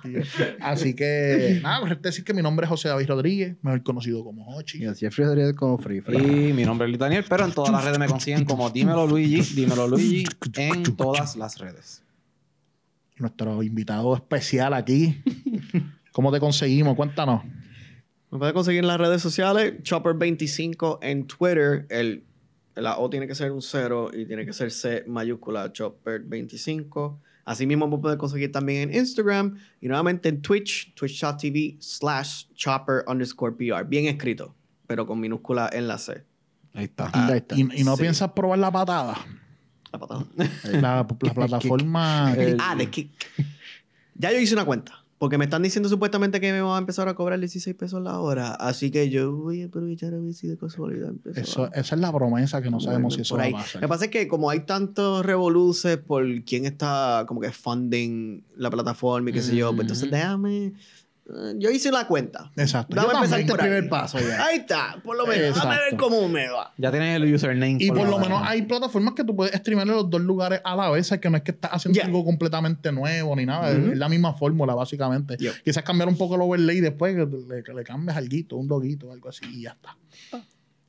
Pokémon. 0.02 0.14
vez. 0.16 0.28
Así 0.60 0.96
que, 0.96 1.60
nada, 1.62 1.82
pues 1.82 2.02
decir 2.02 2.24
que 2.24 2.34
mi 2.34 2.42
nombre 2.42 2.64
es 2.66 2.70
José 2.70 2.90
David 2.90 3.08
Rodríguez, 3.08 3.56
mejor 3.62 3.84
conocido 3.84 4.24
como 4.24 4.48
Hochi. 4.58 4.80
Y 4.84 4.86
así 4.88 5.06
es 5.06 5.14
Frederick 5.14 5.56
como 5.56 5.78
Free. 5.78 6.02
Y 6.08 6.54
mi 6.54 6.64
nombre 6.66 6.88
es 6.88 6.90
Luis 6.90 7.00
Daniel, 7.00 7.24
pero 7.30 7.46
en 7.46 7.52
todas 7.52 7.72
las 7.72 7.86
redes 7.86 8.00
me 8.00 8.08
consiguen 8.08 8.44
como 8.46 8.70
Dímelo 8.72 9.06
Luigi, 9.06 9.42
Dímelo 9.54 9.88
Luigi, 9.88 10.26
en 10.58 10.84
todas 10.96 11.36
las 11.36 11.60
redes. 11.60 12.02
Nuestro 13.18 13.62
invitado 13.62 14.16
especial 14.16 14.74
aquí. 14.74 15.22
¿Cómo 16.12 16.32
te 16.32 16.40
conseguimos? 16.40 16.96
Cuéntanos. 16.96 17.44
Me 18.32 18.40
puede 18.40 18.54
conseguir 18.54 18.80
en 18.80 18.88
las 18.88 18.98
redes 18.98 19.22
sociales, 19.22 19.84
Chopper25 19.84 20.98
en 21.04 21.28
Twitter. 21.28 21.86
El, 21.90 22.24
la 22.76 22.98
O 22.98 23.10
tiene 23.10 23.28
que 23.28 23.36
ser 23.36 23.52
un 23.52 23.62
0 23.62 24.12
y 24.14 24.26
tiene 24.26 24.46
que 24.46 24.54
ser 24.54 24.72
C 24.72 25.04
mayúscula, 25.08 25.72
Chopper25. 25.74 27.18
Asimismo, 27.46 27.88
me 27.88 27.98
puede 27.98 28.18
conseguir 28.18 28.52
también 28.52 28.90
en 28.92 28.96
Instagram 29.00 29.58
y 29.82 29.88
nuevamente 29.88 30.30
en 30.30 30.42
Twitch, 30.42 30.94
twitch.tv 30.94 31.78
slash 31.80 32.46
chopper 32.56 33.04
underscore 33.08 33.54
PR. 33.56 33.84
Bien 33.86 34.06
escrito, 34.06 34.54
pero 34.88 35.06
con 35.08 35.20
minúscula 35.20 35.70
en 35.74 35.88
la 35.88 35.98
C. 35.98 36.24
Ahí 36.74 36.86
está. 36.86 37.10
Ahí 37.14 37.38
está. 37.38 37.56
Y, 37.56 37.62
y 37.82 37.84
no 37.84 37.96
sí. 37.96 38.04
piensas 38.04 38.32
probar 38.32 38.60
la 38.60 38.72
patada. 38.72 39.18
La 39.92 40.00
patada. 40.00 40.26
La, 40.72 40.80
la 40.80 41.08
plataforma. 41.34 42.34
El- 42.38 42.58
Ah, 42.60 42.76
de 42.76 42.90
Kick. 42.90 43.12
Ya 44.16 44.32
yo 44.32 44.40
hice 44.40 44.54
una 44.54 44.64
cuenta. 44.66 45.01
Porque 45.22 45.38
me 45.38 45.44
están 45.44 45.62
diciendo 45.62 45.88
supuestamente 45.88 46.42
que 46.42 46.52
me 46.52 46.62
van 46.62 46.74
a 46.78 46.78
empezar 46.80 47.08
a 47.08 47.14
cobrar 47.14 47.38
16 47.38 47.76
pesos 47.76 48.02
la 48.02 48.20
hora. 48.20 48.56
Así 48.56 48.90
que 48.90 49.08
yo 49.12 49.32
voy 49.36 49.62
a 49.62 49.68
aprovechar 49.68 50.16
a 50.16 50.18
ver 50.18 50.34
si 50.34 50.48
de 50.48 50.58
casualidad 50.58 51.12
Eso, 51.36 51.66
a- 51.66 51.68
esa 51.76 51.94
es 51.94 52.02
la 52.02 52.12
promesa 52.12 52.60
que 52.60 52.72
no 52.72 52.80
sabemos 52.80 53.14
si 53.14 53.22
eso 53.22 53.36
por 53.36 53.42
va 53.42 53.44
ahí. 53.46 53.54
a 53.54 53.58
pasar. 53.58 53.76
Lo 53.76 53.82
que 53.82 53.88
pasa 53.88 54.06
es 54.06 54.10
que 54.12 54.28
como 54.28 54.50
hay 54.50 54.62
tantos 54.62 55.24
revoluces 55.24 55.98
por 56.00 56.26
quién 56.44 56.66
está 56.66 57.26
como 57.28 57.40
que 57.40 57.52
funding 57.52 58.42
la 58.58 58.72
plataforma 58.72 59.30
y 59.30 59.34
qué 59.34 59.44
sé 59.44 59.56
yo, 59.56 59.70
pues 59.76 59.82
entonces 59.82 60.10
déjame... 60.10 60.74
eh, 61.36 61.54
Yo 61.58 61.70
hice 61.70 61.92
la 61.92 62.08
cuenta. 62.08 62.52
Exacto. 62.58 62.96
Dame 62.96 63.08
Yo 63.10 63.14
empezar 63.16 63.40
también. 63.40 63.48
por 63.48 63.60
Este 63.60 63.64
ahí. 63.64 63.70
primer 63.82 63.90
paso 63.90 64.20
ya. 64.20 64.46
Ahí 64.46 64.58
está, 64.60 65.02
por 65.04 65.16
lo 65.18 65.26
menos. 65.26 65.56
Déjame 65.56 65.76
ver 65.76 65.84
Exacto. 65.94 66.04
cómo 66.10 66.28
me 66.30 66.50
va. 66.50 66.74
Ya 66.78 66.92
tienes 66.92 67.16
el 67.16 67.34
username. 67.34 67.78
Y 67.80 67.90
por 67.92 68.08
lo 68.08 68.20
menos 68.20 68.42
hay 68.46 68.62
plataformas 68.64 69.14
que 69.14 69.24
tú 69.24 69.36
puedes 69.36 69.54
streamar 69.56 69.88
en 69.88 69.94
los 69.94 70.10
dos 70.10 70.22
lugares 70.22 70.62
a 70.64 70.76
la 70.76 70.90
vez, 70.90 71.10
que 71.22 71.30
no 71.30 71.38
es 71.38 71.44
que 71.44 71.52
estás 71.52 71.72
haciendo 71.72 72.00
Ya. 72.00 72.06
algo 72.06 72.24
completamente 72.26 72.92
nuevo 72.92 73.36
ni 73.36 73.46
nada, 73.46 73.72
es- 73.72 73.78
Ujú. 73.78 73.92
es 73.92 73.98
la 73.98 74.10
misma 74.10 74.34
fórmula 74.34 74.74
básicamente. 74.76 75.38
Yep. 75.38 75.64
Quizás 75.64 75.84
cambiar 75.84 76.08
un 76.10 76.18
poco 76.18 76.36
el 76.36 76.42
overlay 76.42 76.80
después, 76.80 77.16
que 77.16 77.26
le, 77.26 77.64
que 77.64 77.74
le 77.74 77.84
cambies 77.84 78.18
algo, 78.18 78.32
un 78.58 78.68
loguito 78.68 79.08
o 79.10 79.14
algo 79.14 79.30
así 79.30 79.46
y 79.52 79.64
ya 79.64 79.72
está. 79.72 79.98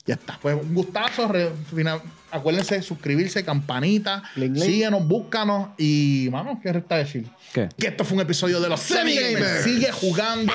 Ya 0.07 0.15
está. 0.15 0.39
Pues 0.43 0.57
un 0.61 0.75
gustazo. 0.75 1.29
re- 1.29 1.53
final- 1.75 2.03
acuérdense 2.31 2.75
de 2.77 2.83
suscribirse, 2.83 3.45
campanita. 3.45 4.23
Link. 4.37 4.57
Síguenos, 4.57 5.07
búscanos 5.07 5.69
y, 5.79 6.29
vamos, 6.29 6.59
¿qué 6.63 6.73
resta 6.73 6.97
decir? 6.97 7.27
¿Qué? 7.53 7.69
Que 7.79 7.89
esto 7.89 8.05
fue 8.05 8.17
un 8.17 8.23
episodio 8.23 8.61
de 8.61 8.69
los 8.69 8.81
Semi 8.81 9.15
Gamers. 9.15 9.63
Sigue 9.65 9.93
jugando. 9.93 10.53